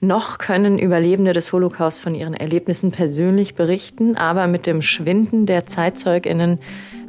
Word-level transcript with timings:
Noch 0.00 0.38
können 0.38 0.78
Überlebende 0.78 1.32
des 1.32 1.52
Holocaust 1.52 2.02
von 2.02 2.14
ihren 2.14 2.34
Erlebnissen 2.34 2.92
persönlich 2.92 3.56
berichten, 3.56 4.14
aber 4.16 4.46
mit 4.46 4.68
dem 4.68 4.80
Schwinden 4.80 5.44
der 5.44 5.66
Zeitzeuginnen 5.66 6.60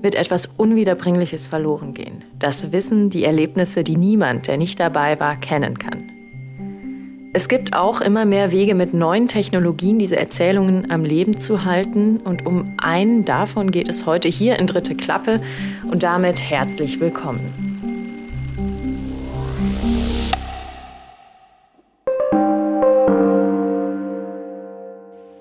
wird 0.02 0.16
etwas 0.16 0.48
Unwiederbringliches 0.58 1.46
verloren 1.46 1.94
gehen. 1.94 2.24
Das 2.40 2.72
Wissen, 2.72 3.12
die 3.12 3.26
Erlebnisse, 3.26 3.84
die 3.84 3.96
niemand, 3.96 4.48
der 4.48 4.58
nicht 4.58 4.80
dabei 4.80 5.20
war, 5.20 5.40
kennen 5.40 5.78
kann. 5.78 6.12
Es 7.32 7.48
gibt 7.48 7.76
auch 7.76 8.02
immer 8.02 8.26
mehr 8.26 8.52
Wege 8.52 8.74
mit 8.74 8.96
neuen 8.96 9.28
Technologien, 9.28 10.00
diese 10.00 10.18
Erzählungen 10.18 10.90
am 10.90 11.06
Leben 11.06 11.38
zu 11.38 11.66
halten. 11.66 12.18
Und 12.18 12.48
um 12.48 12.74
einen 12.78 13.24
davon 13.24 13.70
geht 13.70 13.88
es 13.88 14.08
heute 14.08 14.30
hier 14.30 14.58
in 14.58 14.66
Dritte 14.66 14.96
Klappe. 14.96 15.42
Und 15.92 16.02
damit 16.02 16.42
herzlich 16.42 17.00
willkommen. 17.00 17.69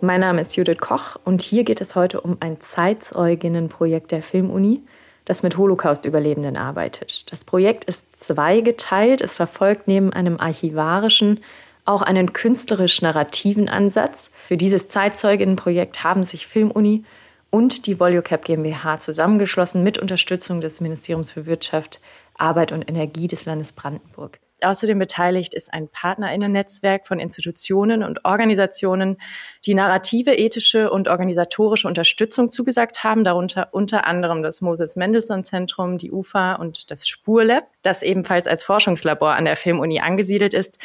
Mein 0.09 0.21
Name 0.21 0.41
ist 0.41 0.57
Judith 0.57 0.79
Koch 0.79 1.17
und 1.27 1.43
hier 1.43 1.65
geht 1.65 1.83
es 1.83 1.95
heute 1.95 2.23
um 2.23 2.39
ein 2.41 2.63
Zeitzeuginnenprojekt 2.63 4.11
der 4.11 4.23
Filmuni, 4.23 4.81
das 5.27 5.43
mit 5.43 5.59
Holocaust-Überlebenden 5.59 6.57
arbeitet. 6.57 7.31
Das 7.31 7.45
Projekt 7.45 7.85
ist 7.85 8.17
zweigeteilt. 8.17 9.21
Es 9.21 9.37
verfolgt 9.37 9.87
neben 9.87 10.11
einem 10.15 10.41
archivarischen 10.41 11.41
auch 11.85 12.01
einen 12.01 12.33
künstlerisch-narrativen 12.33 13.69
Ansatz. 13.69 14.31
Für 14.47 14.57
dieses 14.57 14.89
Zeitzeuginnenprojekt 14.89 16.03
haben 16.05 16.23
sich 16.23 16.47
Filmuni 16.47 17.05
und 17.51 17.85
die 17.85 18.01
VolueCap 18.01 18.47
GmbH 18.47 19.01
zusammengeschlossen 19.01 19.83
mit 19.83 19.99
Unterstützung 19.99 20.63
des 20.63 20.81
Ministeriums 20.81 21.31
für 21.31 21.45
Wirtschaft, 21.45 22.01
Arbeit 22.35 22.73
und 22.73 22.89
Energie 22.89 23.27
des 23.27 23.45
Landes 23.45 23.75
Brandenburg. 23.75 24.41
Außerdem 24.63 24.99
beteiligt 24.99 25.55
ist 25.55 25.73
ein 25.73 25.89
Partnerinnennetzwerk 25.89 27.07
von 27.07 27.21
Institutionen 27.21 28.03
und 28.03 28.25
Organisationen, 28.25 29.19
die 29.65 29.75
narrative, 29.75 30.35
ethische 30.35 30.91
und 30.91 31.09
organisatorische 31.09 31.87
Unterstützung 31.87 32.51
zugesagt 32.51 33.05
haben, 33.05 33.25
darunter 33.25 33.69
unter 33.73 34.07
anderem 34.07 34.43
das 34.43 34.61
Moses 34.61 34.97
Mendelssohn 34.97 35.45
Zentrum, 35.45 35.99
die 35.99 36.11
UFA 36.11 36.55
und 36.55 36.91
das 36.91 37.07
Spurlab, 37.07 37.65
das 37.83 38.03
ebenfalls 38.03 38.47
als 38.47 38.65
Forschungslabor 38.65 39.35
an 39.35 39.45
der 39.45 39.57
Filmuni 39.57 40.01
angesiedelt 40.01 40.55
ist 40.55 40.79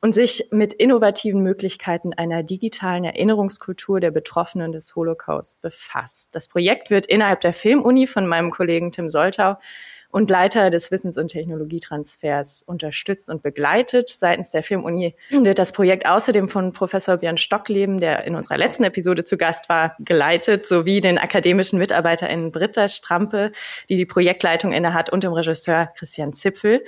und 0.00 0.12
sich 0.12 0.46
mit 0.50 0.72
innovativen 0.72 1.42
Möglichkeiten 1.42 2.14
einer 2.14 2.42
digitalen 2.42 3.04
Erinnerungskultur 3.04 4.00
der 4.00 4.10
Betroffenen 4.10 4.72
des 4.72 4.96
Holocaust 4.96 5.60
befasst. 5.60 6.34
Das 6.34 6.48
Projekt 6.48 6.90
wird 6.90 7.06
innerhalb 7.06 7.40
der 7.40 7.52
Filmuni 7.52 8.06
von 8.06 8.26
meinem 8.26 8.50
Kollegen 8.50 8.92
Tim 8.92 9.10
Soltau 9.10 9.58
und 10.10 10.30
Leiter 10.30 10.70
des 10.70 10.90
Wissens- 10.90 11.16
und 11.16 11.28
Technologietransfers 11.28 12.62
unterstützt 12.64 13.30
und 13.30 13.42
begleitet. 13.42 14.10
Seitens 14.10 14.50
der 14.50 14.62
Filmuni 14.62 15.14
wird 15.30 15.58
das 15.58 15.72
Projekt 15.72 16.06
außerdem 16.06 16.48
von 16.48 16.72
Professor 16.72 17.18
Björn 17.18 17.36
Stockleben, 17.36 18.00
der 18.00 18.24
in 18.24 18.34
unserer 18.34 18.58
letzten 18.58 18.84
Episode 18.84 19.24
zu 19.24 19.36
Gast 19.36 19.68
war, 19.68 19.96
geleitet, 20.00 20.66
sowie 20.66 21.00
den 21.00 21.18
akademischen 21.18 21.78
MitarbeiterInnen 21.78 22.50
Britta 22.50 22.88
Strampe, 22.88 23.52
die 23.88 23.96
die 23.96 24.06
Projektleitung 24.06 24.72
innehat, 24.72 25.10
und 25.10 25.24
dem 25.24 25.32
Regisseur 25.32 25.92
Christian 25.96 26.32
Zipfel. 26.32 26.82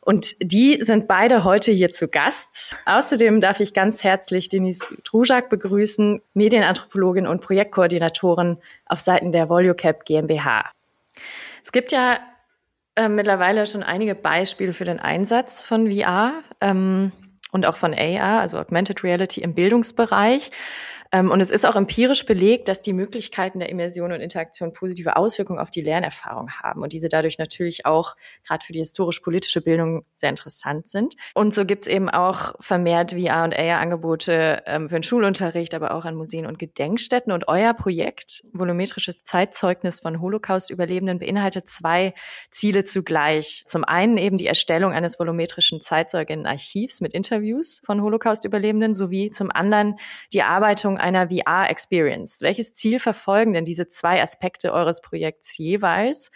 Und 0.00 0.36
die 0.40 0.78
sind 0.82 1.08
beide 1.08 1.44
heute 1.44 1.72
hier 1.72 1.90
zu 1.90 2.08
Gast. 2.08 2.76
Außerdem 2.84 3.40
darf 3.40 3.60
ich 3.60 3.72
ganz 3.72 4.04
herzlich 4.04 4.50
Denise 4.50 4.86
Drujak 5.04 5.48
begrüßen, 5.48 6.20
Medienanthropologin 6.34 7.26
und 7.26 7.40
Projektkoordinatorin 7.40 8.58
auf 8.86 9.00
Seiten 9.00 9.32
der 9.32 9.48
VolueCap 9.48 10.04
GmbH. 10.04 10.70
Es 11.62 11.72
gibt 11.72 11.90
ja 11.90 12.18
äh, 12.96 13.08
mittlerweile 13.08 13.66
schon 13.66 13.82
einige 13.82 14.14
Beispiele 14.14 14.72
für 14.72 14.84
den 14.84 15.00
Einsatz 15.00 15.64
von 15.64 15.92
VR 15.92 16.42
ähm, 16.60 17.12
und 17.50 17.66
auch 17.66 17.76
von 17.76 17.94
AR, 17.94 18.40
also 18.40 18.58
Augmented 18.58 19.02
Reality 19.04 19.40
im 19.40 19.54
Bildungsbereich. 19.54 20.50
Ähm, 21.14 21.30
und 21.30 21.40
es 21.40 21.52
ist 21.52 21.64
auch 21.64 21.76
empirisch 21.76 22.26
belegt, 22.26 22.66
dass 22.66 22.82
die 22.82 22.92
Möglichkeiten 22.92 23.60
der 23.60 23.68
Immersion 23.68 24.10
und 24.10 24.20
Interaktion 24.20 24.72
positive 24.72 25.14
Auswirkungen 25.14 25.60
auf 25.60 25.70
die 25.70 25.80
Lernerfahrung 25.80 26.50
haben 26.50 26.82
und 26.82 26.92
diese 26.92 27.08
dadurch 27.08 27.38
natürlich 27.38 27.86
auch 27.86 28.16
gerade 28.44 28.64
für 28.64 28.72
die 28.72 28.80
historisch-politische 28.80 29.60
Bildung 29.60 30.04
sehr 30.16 30.30
interessant 30.30 30.88
sind. 30.88 31.14
Und 31.34 31.54
so 31.54 31.64
gibt 31.64 31.86
es 31.86 31.92
eben 31.92 32.10
auch 32.10 32.54
vermehrt 32.58 33.12
VR- 33.12 33.44
und 33.44 33.56
AR-Angebote 33.56 34.64
ähm, 34.66 34.88
für 34.88 34.96
den 34.96 35.04
Schulunterricht, 35.04 35.72
aber 35.74 35.94
auch 35.94 36.04
an 36.04 36.16
Museen 36.16 36.46
und 36.46 36.58
Gedenkstätten. 36.58 37.32
Und 37.32 37.46
euer 37.46 37.74
Projekt, 37.74 38.42
volumetrisches 38.52 39.22
Zeitzeugnis 39.22 40.00
von 40.00 40.20
Holocaust-Überlebenden, 40.20 41.20
beinhaltet 41.20 41.68
zwei 41.68 42.12
Ziele 42.50 42.82
zugleich. 42.82 43.62
Zum 43.68 43.84
einen 43.84 44.18
eben 44.18 44.36
die 44.36 44.48
Erstellung 44.48 44.92
eines 44.92 45.20
volumetrischen 45.20 45.80
Zeitzeuginnenarchivs 45.80 47.00
mit 47.00 47.14
Interviews 47.14 47.82
von 47.84 48.02
Holocaust-Überlebenden 48.02 48.94
sowie 48.94 49.30
zum 49.30 49.52
anderen 49.52 49.94
die 50.32 50.38
Erarbeitung 50.38 50.98
einer 51.04 51.28
VR-Experience. 51.28 52.40
Welches 52.40 52.72
Ziel 52.72 52.98
verfolgen 52.98 53.52
denn 53.52 53.66
diese 53.66 53.86
zwei 53.86 54.22
Aspekte 54.22 54.72
eures 54.72 55.02
Projekts 55.02 55.56
jeweils? 55.58 56.30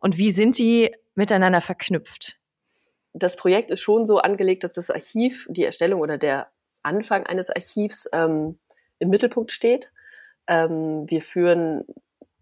Und 0.00 0.16
wie 0.16 0.30
sind 0.30 0.58
die 0.58 0.94
miteinander 1.14 1.60
verknüpft? 1.60 2.38
Das 3.12 3.36
Projekt 3.36 3.70
ist 3.70 3.80
schon 3.80 4.06
so 4.06 4.18
angelegt, 4.18 4.64
dass 4.64 4.72
das 4.72 4.90
Archiv, 4.90 5.46
die 5.50 5.64
Erstellung 5.64 6.00
oder 6.00 6.18
der 6.18 6.50
Anfang 6.82 7.26
eines 7.26 7.50
Archivs 7.50 8.08
ähm, 8.12 8.58
im 9.00 9.10
Mittelpunkt 9.10 9.50
steht. 9.50 9.92
Ähm, 10.46 11.04
wir 11.08 11.20
führen, 11.20 11.84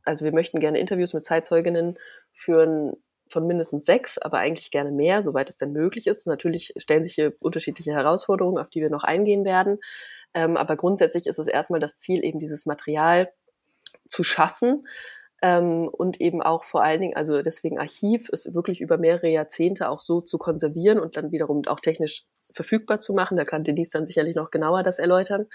also 0.04 0.24
wir 0.24 0.32
möchten 0.32 0.60
gerne 0.60 0.78
Interviews 0.78 1.14
mit 1.14 1.24
Zeitzeuginnen 1.24 1.98
führen 2.32 2.92
von 3.28 3.46
mindestens 3.46 3.86
sechs, 3.86 4.18
aber 4.18 4.38
eigentlich 4.38 4.70
gerne 4.70 4.90
mehr, 4.90 5.22
soweit 5.22 5.48
es 5.48 5.56
denn 5.56 5.72
möglich 5.72 6.06
ist. 6.06 6.26
Natürlich 6.26 6.74
stellen 6.76 7.04
sich 7.04 7.14
hier 7.14 7.32
unterschiedliche 7.40 7.92
Herausforderungen, 7.92 8.58
auf 8.58 8.70
die 8.70 8.80
wir 8.80 8.90
noch 8.90 9.04
eingehen 9.04 9.44
werden. 9.44 9.78
Ähm, 10.34 10.56
aber 10.56 10.76
grundsätzlich 10.76 11.26
ist 11.26 11.38
es 11.38 11.46
erstmal 11.46 11.80
das 11.80 11.98
Ziel, 11.98 12.24
eben 12.24 12.38
dieses 12.38 12.66
Material 12.66 13.30
zu 14.08 14.22
schaffen, 14.22 14.82
ähm, 15.42 15.88
und 15.88 16.20
eben 16.20 16.42
auch 16.42 16.64
vor 16.64 16.82
allen 16.82 17.00
Dingen, 17.00 17.16
also 17.16 17.40
deswegen 17.42 17.78
Archiv 17.78 18.28
ist 18.28 18.52
wirklich 18.54 18.80
über 18.80 18.98
mehrere 18.98 19.28
Jahrzehnte 19.28 19.88
auch 19.88 20.00
so 20.00 20.20
zu 20.20 20.36
konservieren 20.38 20.98
und 21.00 21.16
dann 21.16 21.32
wiederum 21.32 21.62
auch 21.66 21.80
technisch 21.80 22.26
verfügbar 22.52 23.00
zu 23.00 23.14
machen. 23.14 23.36
Da 23.38 23.44
kann 23.44 23.64
Denise 23.64 23.90
dann 23.90 24.04
sicherlich 24.04 24.36
noch 24.36 24.50
genauer 24.50 24.82
das 24.82 24.98
erläutern, 24.98 25.46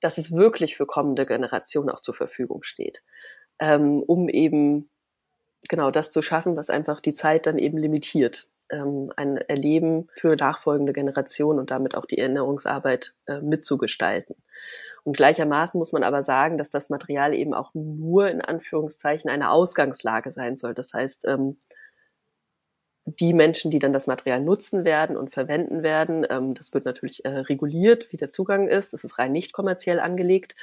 dass 0.00 0.18
es 0.18 0.32
wirklich 0.32 0.76
für 0.76 0.86
kommende 0.86 1.26
Generationen 1.26 1.90
auch 1.90 2.00
zur 2.00 2.14
Verfügung 2.14 2.62
steht, 2.64 3.04
ähm, 3.60 4.02
um 4.02 4.28
eben 4.28 4.90
genau 5.68 5.90
das 5.92 6.10
zu 6.10 6.22
schaffen, 6.22 6.56
was 6.56 6.70
einfach 6.70 7.00
die 7.00 7.12
Zeit 7.12 7.46
dann 7.46 7.58
eben 7.58 7.78
limitiert 7.78 8.48
ähm, 8.70 9.12
ein 9.16 9.36
Erleben 9.36 10.08
für 10.14 10.36
nachfolgende 10.36 10.92
Generationen 10.92 11.58
und 11.58 11.70
damit 11.70 11.94
auch 11.94 12.06
die 12.06 12.18
Erinnerungsarbeit 12.18 13.14
äh, 13.26 13.40
mitzugestalten. 13.40 14.36
Und 15.04 15.16
gleichermaßen 15.16 15.78
muss 15.78 15.92
man 15.92 16.02
aber 16.02 16.22
sagen, 16.22 16.58
dass 16.58 16.70
das 16.70 16.90
Material 16.90 17.34
eben 17.34 17.54
auch 17.54 17.70
nur 17.74 18.28
in 18.28 18.40
Anführungszeichen 18.40 19.30
eine 19.30 19.50
Ausgangslage 19.50 20.30
sein 20.30 20.56
soll. 20.56 20.74
Das 20.74 20.92
heißt, 20.92 21.24
ähm, 21.26 21.58
die 23.06 23.32
Menschen, 23.32 23.70
die 23.70 23.78
dann 23.78 23.92
das 23.92 24.06
Material 24.06 24.40
nutzen 24.40 24.84
werden 24.84 25.16
und 25.16 25.32
verwenden 25.32 25.82
werden, 25.82 26.26
ähm, 26.28 26.54
das 26.54 26.74
wird 26.74 26.84
natürlich 26.84 27.24
äh, 27.24 27.28
reguliert, 27.28 28.12
wie 28.12 28.16
der 28.16 28.30
Zugang 28.30 28.68
ist. 28.68 28.92
Das 28.92 29.04
ist 29.04 29.18
rein 29.18 29.32
nicht 29.32 29.52
kommerziell 29.52 30.00
angelegt, 30.00 30.54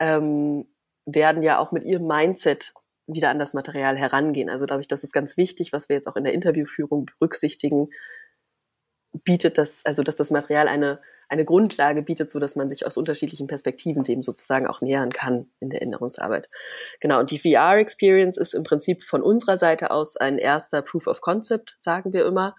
ähm, 0.00 0.66
werden 1.06 1.42
ja 1.42 1.58
auch 1.58 1.72
mit 1.72 1.84
ihrem 1.84 2.06
Mindset 2.06 2.74
wieder 3.08 3.30
an 3.30 3.38
das 3.38 3.54
Material 3.54 3.96
herangehen. 3.96 4.50
Also 4.50 4.66
glaube 4.66 4.82
ich, 4.82 4.88
das 4.88 5.02
ist 5.02 5.12
ganz 5.12 5.36
wichtig, 5.36 5.72
was 5.72 5.88
wir 5.88 5.96
jetzt 5.96 6.06
auch 6.06 6.16
in 6.16 6.24
der 6.24 6.34
Interviewführung 6.34 7.06
berücksichtigen, 7.06 7.88
bietet 9.24 9.58
das, 9.58 9.84
also 9.84 10.02
dass 10.02 10.16
das 10.16 10.30
Material 10.30 10.68
eine, 10.68 11.00
eine 11.28 11.44
Grundlage 11.44 12.02
bietet, 12.02 12.30
so 12.30 12.38
dass 12.38 12.56
man 12.56 12.68
sich 12.68 12.86
aus 12.86 12.96
unterschiedlichen 12.96 13.46
Perspektiven 13.46 14.02
dem 14.02 14.22
sozusagen 14.22 14.66
auch 14.66 14.80
nähern 14.80 15.10
kann 15.10 15.50
in 15.60 15.70
der 15.70 15.80
Erinnerungsarbeit. 15.80 16.46
Genau, 17.00 17.18
und 17.18 17.30
die 17.30 17.38
VR-Experience 17.38 18.36
ist 18.36 18.54
im 18.54 18.64
Prinzip 18.64 19.02
von 19.02 19.22
unserer 19.22 19.56
Seite 19.56 19.90
aus 19.90 20.16
ein 20.16 20.38
erster 20.38 20.82
Proof 20.82 21.06
of 21.06 21.20
Concept, 21.20 21.76
sagen 21.78 22.12
wir 22.12 22.26
immer, 22.26 22.54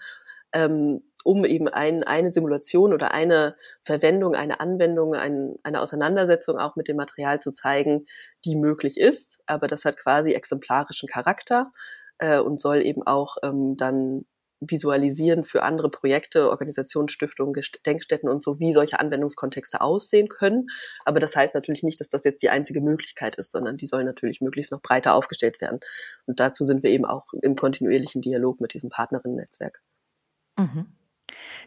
ähm, 0.52 1.04
um 1.24 1.46
eben 1.46 1.68
ein, 1.68 2.04
eine 2.04 2.32
Simulation 2.32 2.94
oder 2.94 3.12
eine 3.12 3.54
Verwendung, 3.84 4.36
eine 4.36 4.60
Anwendung, 4.60 5.16
ein, 5.16 5.56
eine 5.64 5.82
Auseinandersetzung 5.82 6.58
auch 6.58 6.76
mit 6.76 6.88
dem 6.88 6.96
Material 6.96 7.40
zu 7.40 7.52
zeigen, 7.52 8.06
die 8.46 8.56
möglich 8.56 8.98
ist. 8.98 9.40
Aber 9.46 9.68
das 9.68 9.86
hat 9.86 9.98
quasi 9.98 10.34
exemplarischen 10.34 11.10
Charakter 11.10 11.72
äh, 12.20 12.40
und 12.40 12.60
soll 12.62 12.82
eben 12.82 13.04
auch 13.06 13.38
ähm, 13.44 13.76
dann 13.76 14.26
visualisieren 14.62 15.46
für 15.46 15.64
andere 15.64 15.90
Projekte, 15.90 16.50
Organisationen, 16.50 17.08
Stiftungen, 17.08 17.54
Gedenkstätten 17.54 18.30
und 18.30 18.44
so, 18.44 18.60
wie 18.60 18.74
solche 18.74 19.00
Anwendungskontexte 19.00 19.80
aussehen 19.80 20.28
können. 20.28 20.68
Aber 21.06 21.20
das 21.20 21.36
heißt 21.36 21.56
natürlich 21.56 21.84
nicht, 21.84 22.00
dass 22.02 22.10
das 22.10 22.26
jetzt 22.26 22.44
die 22.44 22.50
einzige 22.50 22.82
Möglichkeit 22.82 23.36
ist, 23.36 23.52
sondern 23.52 23.78
die 23.78 23.88
sollen 23.88 24.06
natürlich 24.06 24.42
möglichst 24.42 24.72
noch 24.72 24.82
breiter 24.82 25.16
aufgestellt 25.16 25.62
werden. 25.62 25.80
Und 26.26 26.40
dazu 26.40 26.66
sind 26.66 26.84
wir 26.84 26.90
eben 26.90 27.06
auch 27.06 27.26
im 27.42 27.56
kontinuierlichen 27.56 28.22
Dialog 28.22 28.60
mit 28.60 28.74
diesem 28.74 28.90
Partnerinnen-Netzwerk. 28.90 29.82
Mhm. 30.58 30.88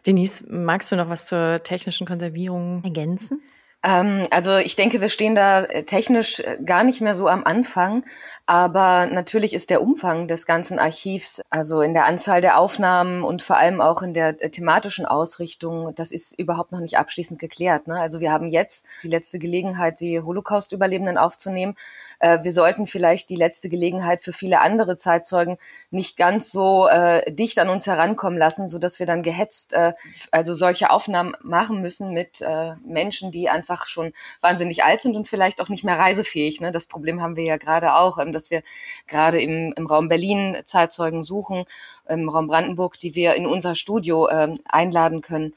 Denise, 0.05 0.43
magst 0.49 0.91
du 0.91 0.95
noch 0.95 1.09
was 1.09 1.25
zur 1.25 1.61
technischen 1.63 2.07
Konservierung 2.07 2.83
ergänzen? 2.83 3.41
Ähm, 3.83 4.27
also 4.31 4.55
ich 4.57 4.75
denke, 4.75 5.01
wir 5.01 5.09
stehen 5.09 5.35
da 5.35 5.65
äh, 5.65 5.83
technisch 5.83 6.39
äh, 6.39 6.57
gar 6.65 6.83
nicht 6.83 7.01
mehr 7.01 7.15
so 7.15 7.27
am 7.27 7.43
Anfang. 7.43 8.05
Aber 8.45 9.05
natürlich 9.07 9.53
ist 9.53 9.69
der 9.69 9.81
Umfang 9.81 10.27
des 10.27 10.45
ganzen 10.45 10.79
Archivs, 10.79 11.41
also 11.49 11.81
in 11.81 11.93
der 11.93 12.05
Anzahl 12.05 12.41
der 12.41 12.59
Aufnahmen 12.59 13.23
und 13.23 13.41
vor 13.41 13.57
allem 13.57 13.81
auch 13.81 14.01
in 14.01 14.13
der 14.13 14.41
äh, 14.41 14.49
thematischen 14.49 15.05
Ausrichtung, 15.05 15.93
das 15.95 16.11
ist 16.11 16.37
überhaupt 16.39 16.71
noch 16.71 16.79
nicht 16.79 16.97
abschließend 16.97 17.39
geklärt. 17.39 17.87
Ne? 17.87 17.99
Also 17.99 18.21
wir 18.21 18.31
haben 18.31 18.47
jetzt 18.47 18.85
die 19.03 19.09
letzte 19.09 19.37
Gelegenheit, 19.39 19.99
die 19.99 20.21
Holocaust-Überlebenden 20.21 21.17
aufzunehmen. 21.17 21.75
Äh, 22.19 22.43
wir 22.43 22.53
sollten 22.53 22.87
vielleicht 22.87 23.29
die 23.29 23.35
letzte 23.35 23.69
Gelegenheit 23.69 24.21
für 24.23 24.33
viele 24.33 24.59
andere 24.59 24.97
Zeitzeugen 24.97 25.57
nicht 25.89 26.17
ganz 26.17 26.51
so 26.51 26.87
äh, 26.87 27.31
dicht 27.33 27.59
an 27.59 27.69
uns 27.69 27.87
herankommen 27.87 28.37
lassen, 28.37 28.67
so 28.67 28.79
dass 28.79 28.99
wir 28.99 29.05
dann 29.05 29.23
gehetzt 29.23 29.73
äh, 29.73 29.93
also 30.31 30.55
solche 30.55 30.89
Aufnahmen 30.89 31.35
machen 31.41 31.81
müssen 31.81 32.13
mit 32.13 32.41
äh, 32.41 32.73
Menschen, 32.85 33.31
die 33.31 33.49
einfach 33.49 33.87
schon 33.87 34.11
wahnsinnig 34.41 34.83
alt 34.83 35.01
sind 35.01 35.15
und 35.15 35.27
vielleicht 35.27 35.61
auch 35.61 35.69
nicht 35.69 35.83
mehr 35.83 35.97
reisefähig. 35.97 36.59
Ne? 36.59 36.71
Das 36.71 36.87
Problem 36.87 37.21
haben 37.21 37.35
wir 37.35 37.45
ja 37.45 37.57
gerade 37.57 37.93
auch. 37.95 38.17
Ähm, 38.17 38.33
dass 38.33 38.51
wir 38.51 38.63
gerade 39.07 39.41
im, 39.41 39.73
im 39.77 39.85
Raum 39.85 40.09
Berlin 40.09 40.57
Zeitzeugen 40.65 41.23
suchen, 41.23 41.65
im 42.07 42.27
Raum 42.27 42.47
Brandenburg, 42.47 42.97
die 42.97 43.15
wir 43.15 43.35
in 43.35 43.45
unser 43.45 43.75
Studio 43.75 44.27
äh, 44.27 44.53
einladen 44.65 45.21
können. 45.21 45.53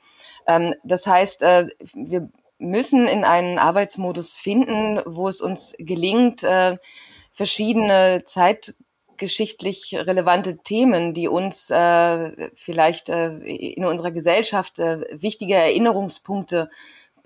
Ähm, 0.47 0.75
das 0.85 1.06
heißt, 1.06 1.43
äh, 1.43 1.69
wir 1.94 2.29
müssen 2.58 3.06
in 3.06 3.25
einen 3.25 3.58
Arbeitsmodus 3.58 4.38
finden, 4.38 5.00
wo 5.05 5.29
es 5.29 5.41
uns 5.41 5.75
gelingt, 5.79 6.43
äh, 6.43 6.79
verschiedene 7.32 8.23
zeitgeschichtlich 8.25 9.94
relevante 9.94 10.58
Themen, 10.58 11.12
die 11.12 11.29
uns 11.29 11.70
äh, 11.70 12.50
vielleicht 12.55 13.08
äh, 13.08 13.37
in 13.37 13.85
unserer 13.85 14.11
Gesellschaft 14.11 14.79
äh, 14.79 15.00
wichtige 15.20 15.55
Erinnerungspunkte 15.55 16.70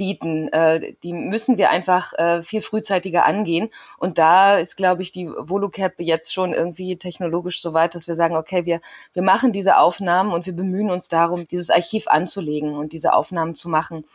bieten. 0.01 0.49
Äh, 0.49 0.95
die 1.03 1.13
müssen 1.13 1.59
wir 1.59 1.69
einfach 1.69 2.15
äh, 2.15 2.43
viel 2.43 2.63
frühzeitiger 2.63 3.27
angehen. 3.27 3.69
Und 3.99 4.17
da 4.17 4.57
ist, 4.57 4.79
glaube 4.79 5.03
ich, 5.03 5.13
die 5.13 5.27
Volocap 5.27 5.93
jetzt 5.99 6.33
schon 6.33 6.55
irgendwie 6.55 6.97
technologisch 6.97 7.61
so 7.61 7.75
weit, 7.75 7.95
dass 7.95 8.09
wir 8.09 8.15
sagen, 8.15 8.35
okay, 8.35 8.65
wir, 8.65 8.81
wir 9.13 9.23
machen 9.23 9.53
diese 9.53 9.77
Aufnahmen 9.77 10.33
und 10.33 10.47
wir 10.47 10.55
bemühen 10.55 10.89
uns 10.91 11.09
darum, 11.09 11.47
dieses 11.47 11.69
Archiv 11.69 12.09
anzulegen 12.09 12.77
und 12.77 12.95
diese 12.95 13.13
Aufnahmen 13.13 13.57
zu 13.57 13.69
machen. 13.69 14.07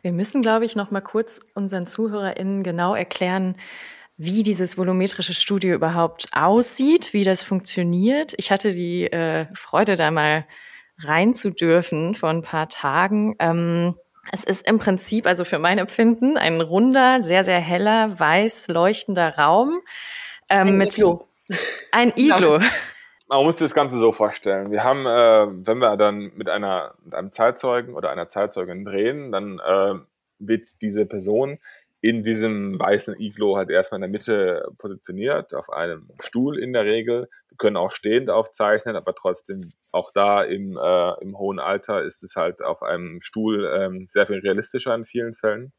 Wir 0.00 0.12
müssen, 0.12 0.42
glaube 0.42 0.64
ich, 0.64 0.76
noch 0.76 0.92
mal 0.92 1.00
kurz 1.00 1.40
unseren 1.56 1.88
ZuhörerInnen 1.88 2.62
genau 2.62 2.94
erklären, 2.94 3.56
wie 4.16 4.44
dieses 4.44 4.78
volumetrische 4.78 5.34
Studio 5.34 5.74
überhaupt 5.74 6.28
aussieht, 6.30 7.12
wie 7.12 7.24
das 7.24 7.42
funktioniert. 7.42 8.32
Ich 8.36 8.52
hatte 8.52 8.70
die 8.70 9.10
äh, 9.10 9.46
Freude, 9.52 9.96
da 9.96 10.12
mal 10.12 10.46
rein 10.98 11.34
zu 11.34 11.50
dürfen 11.50 12.14
vor 12.14 12.28
ein 12.28 12.42
paar 12.42 12.68
Tagen. 12.68 13.34
Ähm, 13.40 13.96
es 14.30 14.44
ist 14.44 14.66
im 14.68 14.78
Prinzip, 14.78 15.26
also 15.26 15.44
für 15.44 15.58
mein 15.58 15.78
Empfinden, 15.78 16.36
ein 16.36 16.60
runder, 16.60 17.20
sehr, 17.20 17.44
sehr 17.44 17.58
heller, 17.58 18.18
weiß 18.18 18.68
leuchtender 18.68 19.36
Raum. 19.36 19.80
Ähm, 20.48 20.68
ein 20.68 20.76
mit 20.78 20.96
Iglo. 20.96 21.26
Ein 21.90 22.12
Iglo. 22.16 22.60
Man 23.28 23.44
muss 23.44 23.58
sich 23.58 23.64
das 23.64 23.74
Ganze 23.74 23.98
so 23.98 24.12
vorstellen. 24.12 24.70
Wir 24.70 24.84
haben, 24.84 25.06
äh, 25.06 25.66
wenn 25.66 25.78
wir 25.78 25.96
dann 25.96 26.32
mit 26.36 26.48
einer 26.48 26.94
mit 27.04 27.14
einem 27.14 27.32
Zeitzeugen 27.32 27.94
oder 27.94 28.10
einer 28.10 28.26
Zeitzeugin 28.26 28.84
drehen, 28.84 29.32
dann 29.32 29.58
äh, 29.58 29.94
wird 30.38 30.82
diese 30.82 31.06
Person 31.06 31.58
in 32.00 32.24
diesem 32.24 32.78
weißen 32.78 33.14
Iglo 33.18 33.56
halt 33.56 33.70
erstmal 33.70 33.98
in 33.98 34.02
der 34.02 34.10
Mitte 34.10 34.68
positioniert, 34.76 35.54
auf 35.54 35.70
einem 35.70 36.08
Stuhl 36.20 36.58
in 36.58 36.72
der 36.72 36.84
Regel. 36.84 37.28
Können 37.58 37.76
auch 37.76 37.90
stehend 37.90 38.30
aufzeichnen, 38.30 38.96
aber 38.96 39.14
trotzdem 39.14 39.72
auch 39.90 40.10
da 40.12 40.42
im, 40.42 40.76
äh, 40.76 41.22
im 41.22 41.36
hohen 41.38 41.60
Alter 41.60 42.02
ist 42.02 42.22
es 42.22 42.36
halt 42.36 42.62
auf 42.62 42.82
einem 42.82 43.20
Stuhl 43.20 43.70
ähm, 43.74 44.06
sehr 44.08 44.26
viel 44.26 44.38
realistischer 44.38 44.94
in 44.94 45.04
vielen 45.04 45.34
Fällen. 45.34 45.72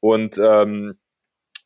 Und 0.00 0.38
ähm, 0.38 0.98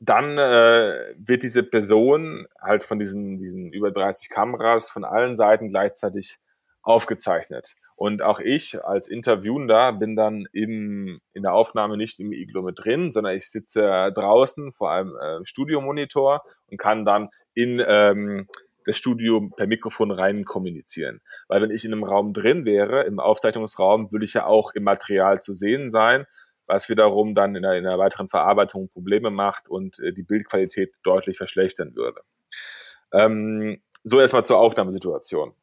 dann 0.01 0.37
äh, 0.37 1.15
wird 1.17 1.43
diese 1.45 1.63
Person 1.63 2.47
halt 2.61 2.83
von 2.83 2.99
diesen, 2.99 3.39
diesen 3.39 3.73
über 3.73 3.93
30 3.93 4.31
Kameras 4.31 4.91
von 4.91 5.05
allen 5.05 5.37
Seiten 5.37 5.69
gleichzeitig 5.69 6.39
aufgezeichnet. 6.83 7.77
Und 7.95 8.23
auch 8.23 8.41
ich 8.41 8.85
als 8.85 9.09
Interviewender 9.09 9.93
bin 9.93 10.17
dann 10.17 10.47
im, 10.53 11.21
in 11.33 11.43
der 11.43 11.55
Aufnahme 11.55 11.97
nicht 11.97 12.19
im 12.19 12.33
Iglo 12.33 12.63
mit 12.63 12.81
drin, 12.85 13.13
sondern 13.13 13.37
ich 13.37 13.51
sitze 13.51 14.13
draußen 14.13 14.73
vor 14.73 14.91
einem 14.91 15.17
äh, 15.17 15.45
Studiomonitor 15.45 16.43
und 16.67 16.79
kann 16.79 17.05
dann 17.05 17.29
in 17.55 17.83
ähm, 17.87 18.49
das 18.84 18.96
Studio 18.96 19.50
per 19.56 19.67
Mikrofon 19.67 20.11
rein 20.11 20.44
kommunizieren. 20.44 21.20
Weil 21.49 21.62
wenn 21.62 21.70
ich 21.70 21.84
in 21.84 21.93
einem 21.93 22.05
Raum 22.05 22.32
drin 22.32 22.64
wäre, 22.64 23.05
im 23.05 23.20
Aufzeichnungsraum, 23.20 24.12
würde 24.12 24.25
ich 24.25 24.34
ja 24.34 24.46
auch 24.46 24.73
im 24.75 24.84
Material 24.84 25.40
zu 25.40 25.52
sehen 25.52 25.90
sein, 25.90 26.26
was 26.67 26.88
wiederum 26.88 27.34
dann 27.34 27.55
in 27.55 27.62
der, 27.62 27.75
in 27.75 27.84
der 27.84 27.99
weiteren 27.99 28.29
Verarbeitung 28.29 28.88
Probleme 28.88 29.31
macht 29.31 29.69
und 29.69 29.99
äh, 29.99 30.12
die 30.12 30.23
Bildqualität 30.23 30.93
deutlich 31.02 31.37
verschlechtern 31.37 31.94
würde. 31.94 32.20
Ähm, 33.12 33.82
so 34.05 34.20
erstmal 34.20 34.44
zur 34.44 34.58
Aufnahmesituation. 34.58 35.55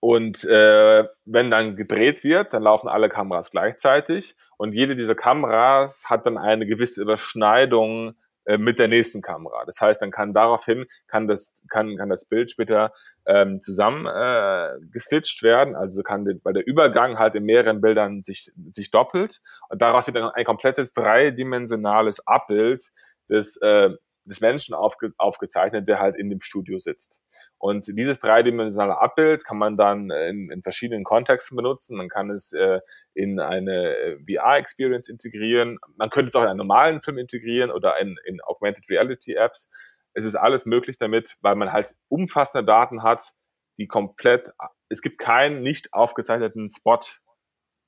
Und 0.00 0.44
äh, 0.44 1.04
wenn 1.24 1.50
dann 1.50 1.76
gedreht 1.76 2.24
wird, 2.24 2.52
dann 2.52 2.64
laufen 2.64 2.88
alle 2.88 3.08
Kameras 3.08 3.52
gleichzeitig 3.52 4.36
und 4.56 4.74
jede 4.74 4.96
dieser 4.96 5.14
Kameras 5.14 6.04
hat 6.06 6.26
dann 6.26 6.38
eine 6.38 6.66
gewisse 6.66 7.02
Überschneidung 7.02 8.14
äh, 8.44 8.58
mit 8.58 8.78
der 8.78 8.88
nächsten 8.88 9.22
Kamera. 9.22 9.64
Das 9.66 9.80
heißt, 9.80 10.02
dann 10.02 10.10
kann 10.10 10.34
daraufhin 10.34 10.86
kann 11.06 11.28
das 11.28 11.54
kann 11.68 11.96
kann 11.96 12.08
das 12.08 12.24
Bild 12.24 12.50
später 12.50 12.92
ähm, 13.26 13.60
zusammen 13.62 14.06
äh, 14.06 14.78
gestitcht 14.90 15.42
werden. 15.42 15.76
Also 15.76 16.02
kann 16.02 16.24
die, 16.24 16.40
weil 16.42 16.54
der 16.54 16.66
Übergang 16.66 17.18
halt 17.18 17.34
in 17.34 17.44
mehreren 17.44 17.80
Bildern 17.80 18.22
sich 18.22 18.52
sich 18.70 18.90
doppelt 18.90 19.40
und 19.68 19.80
daraus 19.80 20.06
wird 20.06 20.16
dann 20.16 20.30
ein 20.30 20.44
komplettes 20.44 20.92
dreidimensionales 20.92 22.26
Abbild 22.26 22.90
des 23.28 23.56
äh, 23.58 23.90
des 24.24 24.40
Menschen 24.40 24.74
aufge, 24.74 25.12
aufgezeichnet, 25.18 25.88
der 25.88 25.98
halt 25.98 26.16
in 26.16 26.30
dem 26.30 26.40
Studio 26.40 26.78
sitzt. 26.78 27.20
Und 27.62 27.86
dieses 27.96 28.18
dreidimensionale 28.18 28.98
Abbild 28.98 29.44
kann 29.44 29.56
man 29.56 29.76
dann 29.76 30.10
in, 30.10 30.50
in 30.50 30.62
verschiedenen 30.64 31.04
Kontexten 31.04 31.56
benutzen. 31.56 31.96
Man 31.96 32.08
kann 32.08 32.28
es 32.28 32.52
äh, 32.52 32.80
in 33.14 33.38
eine 33.38 33.94
äh, 33.94 34.18
VR-Experience 34.26 35.08
integrieren. 35.08 35.78
Man 35.94 36.10
könnte 36.10 36.30
es 36.30 36.34
auch 36.34 36.42
in 36.42 36.48
einen 36.48 36.58
normalen 36.58 37.02
Film 37.02 37.18
integrieren 37.18 37.70
oder 37.70 38.00
in, 38.00 38.16
in 38.24 38.40
Augmented 38.42 38.90
Reality 38.90 39.34
Apps. 39.34 39.70
Es 40.12 40.24
ist 40.24 40.34
alles 40.34 40.66
möglich 40.66 40.98
damit, 40.98 41.36
weil 41.40 41.54
man 41.54 41.72
halt 41.72 41.94
umfassende 42.08 42.64
Daten 42.64 43.04
hat, 43.04 43.32
die 43.78 43.86
komplett, 43.86 44.50
es 44.88 45.00
gibt 45.00 45.18
keinen 45.18 45.62
nicht 45.62 45.94
aufgezeichneten 45.94 46.68
Spot 46.68 46.98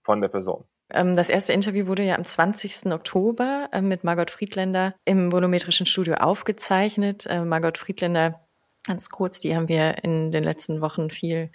von 0.05 0.21
der 0.21 0.29
Person. 0.29 0.69
Ähm, 0.91 1.17
das 1.17 1.31
erste 1.31 1.53
Interview 1.53 1.89
wurde 1.89 2.05
ja 2.05 2.15
am 2.15 2.25
20. 2.25 2.93
Oktober 2.93 3.71
äh, 3.73 3.81
mit 3.81 4.05
Margot 4.05 4.31
Friedländer 4.31 4.95
im 5.05 5.33
volumetrischen 5.33 5.87
Studio 5.87 6.15
aufgezeichnet. 6.15 7.27
Äh, 7.27 7.45
Margot 7.45 7.77
Friedländer 7.77 8.44
Ganz 8.87 9.09
kurz, 9.09 9.41
die 9.41 9.57
haben 9.57 9.69
wir 9.69 10.05
in 10.05 10.31
den 10.31 10.45
letzten 10.45 10.83
Wochen 10.83 11.09
viel 11.09 11.51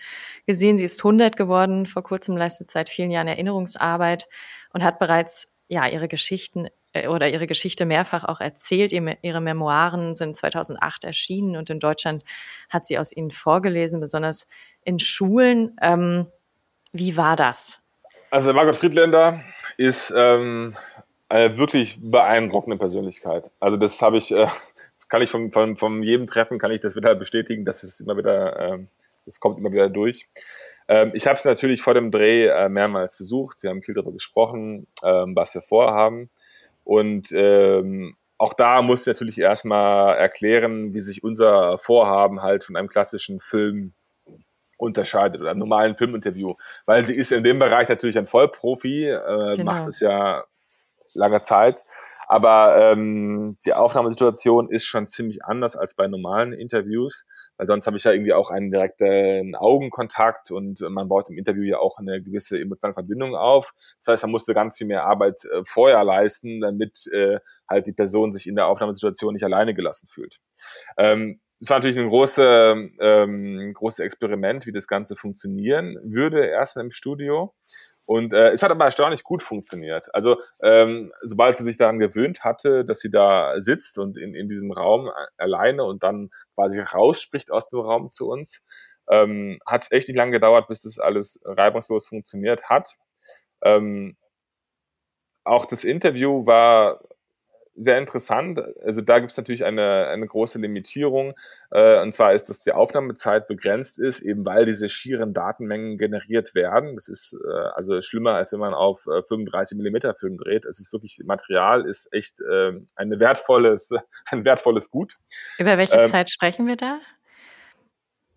gesehen. 0.48 0.80
Sie 0.80 0.86
ist 0.86 1.00
100 1.02 1.38
geworden, 1.38 1.86
vor 1.86 2.02
kurzem 2.02 2.36
leistet 2.36 2.72
seit 2.72 2.90
vielen 2.90 3.12
Jahren 3.12 3.28
Erinnerungsarbeit 3.28 4.28
und 4.74 4.84
hat 4.84 4.98
bereits 4.98 5.54
ja 5.68 5.88
ihre 5.88 6.08
Geschichten 6.08 6.70
äh, 6.94 7.08
oder 7.08 7.30
ihre 7.30 7.46
Geschichte 7.46 7.86
mehrfach 7.86 8.24
auch 8.24 8.42
erzählt. 8.42 8.92
Ihre 8.92 9.42
Memoiren 9.42 10.16
sind 10.16 10.36
2008 10.36 11.04
erschienen 11.04 11.56
und 11.56 11.70
in 11.70 11.80
Deutschland 11.80 12.24
hat 12.70 12.88
sie 12.88 12.98
aus 12.98 13.16
ihnen 13.16 13.32
vorgelesen, 13.32 14.00
besonders 14.00 14.48
in 14.84 14.98
Schulen. 14.98 15.78
Ähm, 15.82 16.28
wie 16.92 17.16
war 17.16 17.36
das? 17.36 17.82
Also 18.32 18.54
Margot 18.54 18.76
Friedländer 18.76 19.44
ist 19.78 20.12
ähm, 20.16 20.76
eine 21.30 21.58
wirklich 21.58 22.00
beeindruckende 22.02 22.78
Persönlichkeit. 22.78 23.50
Also 23.60 23.78
das 23.78 24.02
habe 24.02 24.18
ich 24.18 24.32
äh, 24.32 24.48
kann 25.10 25.22
ich 25.22 25.30
von, 25.30 25.52
von, 25.52 25.76
von 25.76 26.04
jedem 26.04 26.28
Treffen 26.28 26.60
kann 26.60 26.72
ich 26.72 26.82
das 26.82 26.96
wieder 26.96 27.16
bestätigen, 27.16 27.66
dass 27.66 27.84
es 27.84 28.00
immer 28.00 28.16
wieder, 28.16 28.80
es 29.26 29.40
kommt 29.40 29.58
immer 29.58 29.72
wieder 29.72 29.90
durch. 29.90 30.28
Ähm, 30.90 31.12
ich 31.14 31.28
habe 31.28 31.38
es 31.38 31.46
natürlich 31.46 31.82
vor 31.84 31.94
dem 31.94 32.10
Dreh 32.12 32.48
äh, 32.48 32.68
mehrmals 32.68 33.16
besucht. 33.16 33.62
Wir 33.62 33.70
haben 33.70 33.84
viel 33.84 33.94
darüber 33.94 34.12
gesprochen, 34.12 34.88
ähm, 35.04 35.36
was 35.36 35.54
wir 35.54 35.62
vorhaben. 35.62 36.30
Und 36.84 37.32
ähm, 37.32 38.18
auch 38.40 38.56
da 38.56 38.82
muss 38.82 39.02
ich 39.02 39.08
natürlich 39.08 39.38
erstmal 39.38 40.18
erklären, 40.18 40.94
wie 40.96 41.02
sich 41.02 41.24
unser 41.24 41.78
Vorhaben 41.78 42.42
halt 42.42 42.64
von 42.64 42.76
einem 42.76 42.88
klassischen 42.88 43.40
Film 43.40 43.94
unterscheidet 44.78 45.42
oder 45.42 45.52
einem 45.52 45.60
normalen 45.60 45.94
Filminterview. 45.94 46.56
Weil 46.86 47.06
sie 47.06 47.14
ist 47.14 47.32
in 47.32 47.44
dem 47.44 47.60
Bereich 47.60 47.88
natürlich 47.88 48.18
ein 48.18 48.26
Vollprofi, 48.26 49.06
äh, 49.10 49.58
genau. 49.58 49.64
macht 49.64 49.90
es 49.90 50.00
ja 50.00 50.46
lange 51.14 51.44
Zeit. 51.44 51.78
Aber 52.30 52.78
ähm, 52.80 53.58
die 53.66 53.74
Aufnahmesituation 53.74 54.70
ist 54.70 54.86
schon 54.86 55.08
ziemlich 55.08 55.44
anders 55.44 55.76
als 55.76 55.96
bei 55.96 56.08
normalen 56.08 56.54
Interviews, 56.54 57.26
weil 57.58 57.66
sonst 57.66 57.88
habe 57.88 57.98
ich 57.98 58.04
ja 58.04 58.12
irgendwie 58.12 58.34
auch 58.34 58.52
einen 58.52 58.70
direkten 58.70 59.56
Augenkontakt 59.56 60.52
und 60.52 60.80
man 60.80 61.10
baut 61.10 61.28
im 61.32 61.40
Interview 61.40 61.64
ja 61.64 61.80
auch 61.80 61.98
eine 61.98 62.22
gewisse 62.22 62.60
emotionale 62.60 62.94
Verbindung 62.94 63.36
auf. 63.36 63.74
Das 63.98 64.14
heißt, 64.14 64.24
man 64.26 64.32
musste 64.32 64.54
ganz 64.54 64.78
viel 64.78 64.86
mehr 64.86 65.06
Arbeit 65.06 65.44
äh, 65.46 65.64
vorher 65.66 66.04
leisten, 66.04 66.62
damit 66.62 67.08
äh, 67.12 67.40
halt 67.68 67.88
die 67.88 67.94
Person 67.94 68.32
sich 68.32 68.46
in 68.46 68.56
der 68.56 68.68
Aufnahmesituation 68.68 69.34
nicht 69.34 69.44
alleine 69.44 69.74
gelassen 69.74 70.08
fühlt. 70.14 70.40
Ähm, 70.98 71.40
es 71.60 71.72
war 71.72 71.80
natürlich 71.80 71.98
ein 71.98 72.10
großes 72.10 72.92
ähm, 73.00 73.74
großes 73.74 74.00
Experiment, 74.00 74.68
wie 74.68 74.72
das 74.72 74.88
Ganze 74.88 75.16
funktionieren 75.16 75.98
würde, 76.04 76.46
erstmal 76.46 76.86
im 76.86 76.92
Studio. 76.92 77.56
Und 78.10 78.34
äh, 78.34 78.50
es 78.50 78.64
hat 78.64 78.72
aber 78.72 78.86
erstaunlich 78.86 79.24
gut 79.24 79.44
funktioniert. 79.44 80.08
Also 80.16 80.38
ähm, 80.64 81.12
sobald 81.22 81.60
sie 81.60 81.64
sich 81.64 81.78
daran 81.78 82.00
gewöhnt 82.00 82.44
hatte, 82.44 82.84
dass 82.84 83.02
sie 83.02 83.12
da 83.12 83.62
sitzt 83.62 84.00
und 84.00 84.18
in, 84.18 84.34
in 84.34 84.50
diesem 84.50 84.72
Raum 84.72 85.12
alleine 85.38 85.84
und 85.84 86.02
dann 86.02 86.32
quasi 86.56 86.80
rausspricht 86.80 87.52
aus 87.52 87.70
dem 87.70 87.82
Raum 87.82 88.10
zu 88.10 88.28
uns, 88.28 88.64
ähm, 89.12 89.60
hat 89.64 89.84
es 89.84 89.92
echt 89.92 90.08
nicht 90.08 90.18
lange 90.18 90.32
gedauert, 90.32 90.68
bis 90.68 90.82
das 90.82 90.98
alles 90.98 91.40
reibungslos 91.44 92.08
funktioniert 92.08 92.64
hat. 92.64 92.96
Ähm, 93.64 94.18
auch 95.44 95.68
das 95.68 95.84
Interview 95.84 96.48
war 96.48 97.02
sehr 97.80 97.98
interessant. 97.98 98.62
Also 98.84 99.02
da 99.02 99.20
gibt 99.20 99.32
es 99.32 99.38
natürlich 99.38 99.64
eine, 99.64 100.08
eine 100.08 100.28
große 100.28 100.60
Limitierung. 100.60 101.34
Äh, 101.72 102.02
und 102.02 102.14
zwar 102.14 102.34
ist, 102.34 102.50
dass 102.50 102.64
die 102.64 102.74
Aufnahmezeit 102.74 103.48
begrenzt 103.48 103.98
ist, 103.98 104.20
eben 104.20 104.46
weil 104.46 104.66
diese 104.66 104.90
schieren 104.90 105.34
Datenmengen 105.34 105.98
generiert 105.98 106.54
werden. 106.56 106.96
Das 106.96 107.08
ist 107.08 107.34
äh, 107.34 107.52
also 107.74 108.02
schlimmer, 108.02 108.36
als 108.36 108.52
wenn 108.52 108.60
man 108.60 108.74
auf 108.74 109.06
äh, 109.08 109.24
35 109.24 109.78
Millimeter 109.78 110.14
Film 110.14 110.38
dreht. 110.38 110.66
Es 110.66 110.80
ist 110.80 110.92
wirklich, 110.92 111.22
Material 111.24 111.86
ist 111.86 112.12
echt 112.12 112.42
äh, 112.42 112.74
ein 112.96 113.20
wertvolles, 113.20 113.92
ein 114.26 114.44
wertvolles 114.44 114.92
Gut. 114.92 115.16
Über 115.58 115.78
welche 115.78 115.96
ähm, 115.96 116.08
Zeit 116.08 116.30
sprechen 116.30 116.68
wir 116.68 116.76
da? 116.76 117.00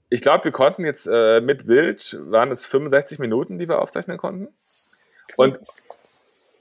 Ich 0.08 0.20
glaube, 0.20 0.44
wir 0.44 0.52
konnten 0.52 0.84
jetzt 0.84 1.08
äh, 1.10 1.40
mit 1.40 1.66
Bild, 1.66 2.18
waren 2.20 2.50
es 2.50 2.64
65 2.64 3.18
Minuten, 3.18 3.58
die 3.58 3.68
wir 3.68 3.80
aufzeichnen 3.80 4.18
konnten. 4.18 4.48
Und 5.36 5.58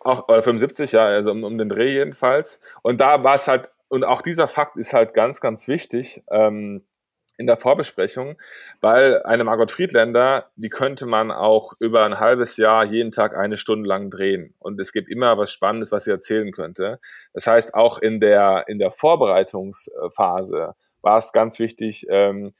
auch, 0.05 0.27
oder 0.27 0.43
75, 0.43 0.91
ja, 0.91 1.05
also 1.05 1.31
um, 1.31 1.43
um 1.43 1.57
den 1.57 1.69
Dreh 1.69 1.93
jedenfalls. 1.93 2.59
Und 2.83 2.99
da 2.99 3.23
war 3.23 3.35
es 3.35 3.47
halt, 3.47 3.69
und 3.89 4.03
auch 4.03 4.21
dieser 4.21 4.47
Fakt 4.47 4.77
ist 4.77 4.93
halt 4.93 5.13
ganz, 5.13 5.41
ganz 5.41 5.67
wichtig 5.67 6.23
ähm, 6.31 6.85
in 7.37 7.47
der 7.47 7.57
Vorbesprechung, 7.57 8.37
weil 8.81 9.23
eine 9.23 9.43
Margot 9.43 9.71
Friedländer, 9.71 10.51
die 10.55 10.69
könnte 10.69 11.05
man 11.05 11.31
auch 11.31 11.73
über 11.79 12.05
ein 12.05 12.19
halbes 12.19 12.55
Jahr 12.57 12.85
jeden 12.85 13.11
Tag 13.11 13.35
eine 13.35 13.57
Stunde 13.57 13.89
lang 13.89 14.11
drehen. 14.11 14.53
Und 14.59 14.79
es 14.79 14.93
gibt 14.93 15.09
immer 15.09 15.37
was 15.37 15.51
Spannendes, 15.51 15.91
was 15.91 16.03
sie 16.03 16.11
erzählen 16.11 16.51
könnte. 16.51 16.99
Das 17.33 17.47
heißt, 17.47 17.73
auch 17.73 17.97
in 17.97 18.19
der, 18.19 18.65
in 18.67 18.79
der 18.79 18.91
Vorbereitungsphase 18.91 20.75
war 21.01 21.17
es 21.17 21.31
ganz 21.33 21.57
wichtig, 21.57 22.05
ähm, 22.09 22.53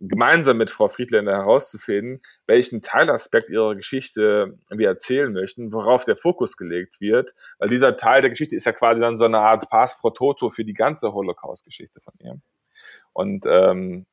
gemeinsam 0.00 0.56
mit 0.56 0.70
Frau 0.70 0.88
Friedländer 0.88 1.32
herauszufinden, 1.32 2.22
welchen 2.46 2.82
Teilaspekt 2.82 3.50
ihrer 3.50 3.74
Geschichte 3.74 4.58
wir 4.70 4.88
erzählen 4.88 5.32
möchten, 5.32 5.72
worauf 5.72 6.04
der 6.04 6.16
Fokus 6.16 6.56
gelegt 6.56 7.00
wird, 7.00 7.34
weil 7.58 7.68
dieser 7.68 7.96
Teil 7.96 8.20
der 8.20 8.30
Geschichte 8.30 8.56
ist 8.56 8.66
ja 8.66 8.72
quasi 8.72 9.00
dann 9.00 9.16
so 9.16 9.24
eine 9.24 9.38
Art 9.38 9.68
Pass 9.70 9.98
pro 9.98 10.10
Toto 10.10 10.50
für 10.50 10.64
die 10.64 10.74
ganze 10.74 11.12
Holocaust-Geschichte 11.12 12.00
von 12.00 12.14
ihr. 12.20 12.40
Und 13.12 13.44
ähm, 13.46 14.06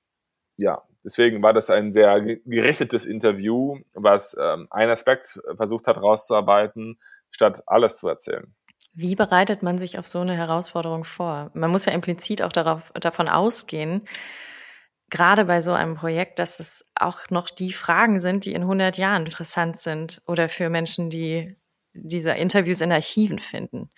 ja, 0.58 0.82
deswegen 1.04 1.44
war 1.44 1.54
das 1.54 1.70
ein 1.70 1.92
sehr 1.92 2.22
gerichtetes 2.22 3.06
Interview, 3.06 3.80
was 3.94 4.36
ähm, 4.40 4.68
einen 4.72 4.92
Aspekt 4.92 5.40
versucht 5.56 5.88
hat 5.88 5.98
rauszuarbeiten, 5.98 7.00
statt 7.30 7.64
alles 7.68 7.98
zu 7.98 8.08
erzählen. 8.08 8.56
Wie 8.94 9.16
bereitet 9.16 9.62
man 9.62 9.78
sich 9.78 10.00
auf 10.00 10.08
so 10.08 10.20
eine 10.22 10.36
Herausforderung 10.36 11.04
vor? 11.04 11.52
Man 11.54 11.70
muss 11.70 11.86
ja 11.86 11.92
implizit 11.92 12.42
auch 12.42 12.54
darauf, 12.54 12.94
davon 12.94 13.28
ausgehen, 13.28 14.08
gerade 15.16 15.46
bei 15.46 15.62
so 15.62 15.72
einem 15.72 15.96
Projekt, 15.96 16.40
dass 16.40 16.60
es 16.60 16.84
auch 16.94 17.30
noch 17.30 17.50
die 17.50 17.72
Fragen 17.72 18.20
sind, 18.20 18.46
die 18.46 18.54
in 18.54 18.64
100 18.64 18.98
Jahren 18.98 19.26
interessant 19.26 19.80
sind 19.80 20.22
oder 20.28 20.50
für 20.50 20.70
Menschen, 20.70 21.10
die 21.10 21.54
diese 21.94 22.32
Interviews 22.32 22.82
in 22.82 22.92
Archiven 22.92 23.40
finden. 23.40 23.90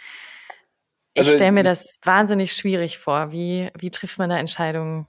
Ich 1.14 1.26
also, 1.26 1.36
stelle 1.36 1.52
mir 1.52 1.64
das 1.64 1.96
wahnsinnig 2.04 2.54
schwierig 2.54 3.00
vor. 3.00 3.32
Wie, 3.32 3.72
wie 3.80 3.90
trifft 3.90 4.20
man 4.20 4.30
da 4.30 4.38
Entscheidungen? 4.38 5.08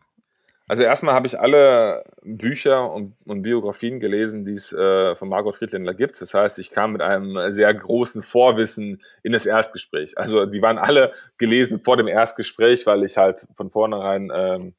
Also 0.67 0.83
erstmal 0.83 1.15
habe 1.15 1.27
ich 1.27 1.38
alle 1.38 2.05
Bücher 2.23 2.91
und, 2.91 3.15
und 3.27 3.43
Biografien 3.43 4.00
gelesen, 4.00 4.47
die 4.47 4.53
es 4.53 4.73
äh, 4.73 5.15
von 5.17 5.29
Margot 5.29 5.57
Friedländer 5.57 5.93
gibt. 5.93 6.21
Das 6.21 6.33
heißt, 6.33 6.59
ich 6.59 6.71
kam 6.71 6.93
mit 6.93 7.03
einem 7.03 7.53
sehr 7.53 7.73
großen 7.75 8.23
Vorwissen 8.23 9.03
in 9.23 9.33
das 9.33 9.45
Erstgespräch. 9.45 10.17
Also 10.17 10.47
die 10.47 10.62
waren 10.62 10.79
alle 10.79 11.12
gelesen 11.37 11.81
vor 11.81 11.99
dem 11.99 12.09
Erstgespräch, 12.09 12.87
weil 12.87 13.05
ich 13.05 13.19
halt 13.19 13.47
von 13.57 13.71
vornherein 13.71 14.31
ähm, 14.35 14.75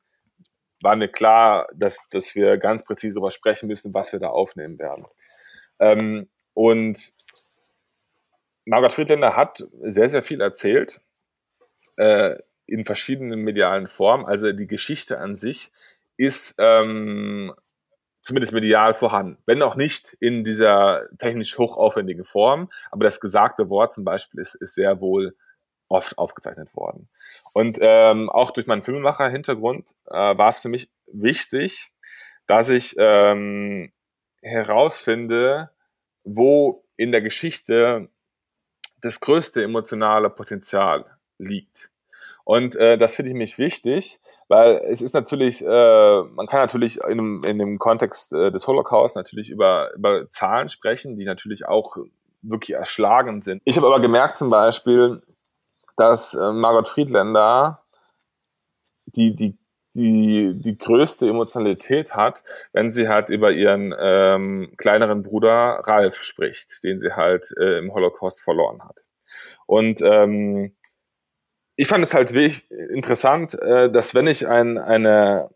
war 0.81 0.95
mir 0.95 1.09
klar, 1.09 1.67
dass, 1.73 2.07
dass 2.09 2.35
wir 2.35 2.57
ganz 2.57 2.83
präzise 2.83 3.15
darüber 3.15 3.31
sprechen 3.31 3.67
müssen, 3.67 3.93
was 3.93 4.11
wir 4.11 4.19
da 4.19 4.27
aufnehmen 4.27 4.79
werden. 4.79 5.05
Ähm, 5.79 6.29
und 6.53 7.13
Margot 8.65 8.93
Friedländer 8.93 9.35
hat 9.35 9.63
sehr, 9.81 10.09
sehr 10.09 10.23
viel 10.23 10.41
erzählt 10.41 10.99
äh, 11.97 12.35
in 12.67 12.85
verschiedenen 12.85 13.41
medialen 13.41 13.87
Formen. 13.87 14.25
Also 14.25 14.51
die 14.51 14.67
Geschichte 14.67 15.19
an 15.19 15.35
sich 15.35 15.71
ist 16.17 16.55
ähm, 16.59 17.53
zumindest 18.21 18.53
medial 18.53 18.93
vorhanden. 18.93 19.37
Wenn 19.45 19.61
auch 19.61 19.75
nicht 19.75 20.15
in 20.19 20.43
dieser 20.43 21.07
technisch 21.17 21.57
hochaufwendigen 21.57 22.25
Form, 22.25 22.69
aber 22.91 23.05
das 23.05 23.19
gesagte 23.19 23.69
Wort 23.69 23.93
zum 23.93 24.03
Beispiel 24.03 24.39
ist, 24.39 24.55
ist 24.55 24.75
sehr 24.75 25.01
wohl 25.01 25.35
oft 25.87 26.17
aufgezeichnet 26.17 26.75
worden. 26.75 27.09
Und 27.53 27.77
ähm, 27.81 28.29
auch 28.29 28.51
durch 28.51 28.67
meinen 28.67 28.83
Filmemacher-Hintergrund 28.83 29.89
äh, 30.07 30.37
war 30.37 30.49
es 30.49 30.61
für 30.61 30.69
mich 30.69 30.89
wichtig, 31.11 31.91
dass 32.47 32.69
ich 32.69 32.95
ähm, 32.97 33.91
herausfinde, 34.41 35.69
wo 36.23 36.85
in 36.95 37.11
der 37.11 37.21
Geschichte 37.21 38.09
das 39.01 39.19
größte 39.19 39.63
emotionale 39.63 40.29
Potenzial 40.29 41.05
liegt. 41.37 41.89
Und 42.43 42.75
äh, 42.75 42.97
das 42.97 43.15
finde 43.15 43.31
ich 43.31 43.37
mich 43.37 43.57
wichtig, 43.57 44.19
weil 44.47 44.77
es 44.89 45.01
ist 45.01 45.13
natürlich, 45.13 45.63
äh, 45.63 46.23
man 46.23 46.47
kann 46.47 46.59
natürlich 46.59 46.99
in 47.07 47.17
dem, 47.17 47.43
in 47.43 47.59
dem 47.59 47.77
Kontext 47.77 48.33
äh, 48.33 48.51
des 48.51 48.67
Holocaust 48.67 49.15
natürlich 49.15 49.49
über, 49.49 49.93
über 49.93 50.27
Zahlen 50.29 50.69
sprechen, 50.69 51.17
die 51.17 51.25
natürlich 51.25 51.67
auch 51.67 51.97
wirklich 52.41 52.75
erschlagend 52.75 53.43
sind. 53.43 53.61
Ich 53.65 53.77
habe 53.77 53.87
aber 53.87 53.99
gemerkt 53.99 54.37
zum 54.37 54.49
Beispiel, 54.49 55.21
dass 55.99 56.33
äh, 56.33 56.51
Margot 56.51 56.87
Friedländer 56.87 57.83
die, 59.05 59.35
die, 59.35 59.57
die, 59.93 60.53
die 60.55 60.77
größte 60.77 61.27
Emotionalität 61.27 62.13
hat, 62.13 62.43
wenn 62.73 62.91
sie 62.91 63.09
halt 63.09 63.29
über 63.29 63.51
ihren 63.51 63.93
ähm, 63.99 64.73
kleineren 64.77 65.23
Bruder 65.23 65.81
Ralf 65.83 66.21
spricht, 66.21 66.83
den 66.83 66.99
sie 66.99 67.11
halt 67.13 67.51
äh, 67.59 67.79
im 67.79 67.93
Holocaust 67.93 68.41
verloren 68.41 68.83
hat. 68.83 69.03
Und 69.65 70.01
ähm, 70.01 70.75
ich 71.75 71.87
fand 71.87 72.03
es 72.03 72.13
halt 72.13 72.31
interessant, 72.31 73.55
äh, 73.55 73.91
dass 73.91 74.15
wenn 74.15 74.27
ich 74.27 74.47
ein, 74.47 74.77
eine, 74.77 75.49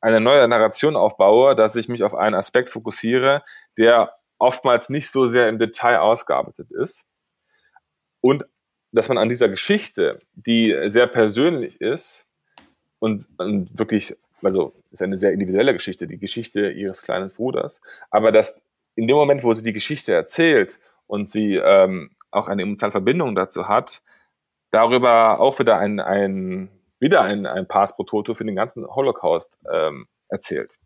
eine 0.00 0.20
neue 0.20 0.46
Narration 0.48 0.96
aufbaue, 0.96 1.54
dass 1.54 1.76
ich 1.76 1.88
mich 1.88 2.02
auf 2.02 2.14
einen 2.14 2.34
Aspekt 2.34 2.70
fokussiere, 2.70 3.42
der 3.76 4.14
oftmals 4.38 4.88
nicht 4.88 5.10
so 5.10 5.26
sehr 5.26 5.48
im 5.48 5.58
Detail 5.58 5.98
ausgearbeitet 5.98 6.70
ist 6.70 7.06
und 8.20 8.44
dass 8.92 9.08
man 9.08 9.18
an 9.18 9.28
dieser 9.28 9.48
Geschichte, 9.48 10.20
die 10.34 10.76
sehr 10.86 11.06
persönlich 11.06 11.80
ist 11.80 12.26
und, 12.98 13.26
und 13.38 13.78
wirklich, 13.78 14.16
also 14.42 14.72
ist 14.90 15.02
eine 15.02 15.18
sehr 15.18 15.32
individuelle 15.32 15.74
Geschichte, 15.74 16.06
die 16.06 16.18
Geschichte 16.18 16.70
ihres 16.70 17.02
kleinen 17.02 17.30
Bruders, 17.30 17.80
aber 18.10 18.32
dass 18.32 18.60
in 18.94 19.06
dem 19.06 19.16
Moment, 19.16 19.44
wo 19.44 19.52
sie 19.54 19.62
die 19.62 19.72
Geschichte 19.72 20.12
erzählt 20.12 20.78
und 21.06 21.28
sie 21.28 21.56
ähm, 21.56 22.10
auch 22.30 22.48
eine 22.48 22.62
emotionale 22.62 22.92
Verbindung 22.92 23.34
dazu 23.34 23.68
hat, 23.68 24.02
darüber 24.70 25.40
auch 25.40 25.58
wieder 25.58 25.78
ein, 25.78 26.00
ein 26.00 26.70
wieder 27.00 27.22
ein, 27.22 27.46
ein 27.46 27.68
Pass 27.68 27.94
pro 27.94 28.02
Toto 28.02 28.34
für 28.34 28.44
den 28.44 28.56
ganzen 28.56 28.86
Holocaust 28.86 29.56
ähm, 29.72 30.08
erzählt. 30.28 30.78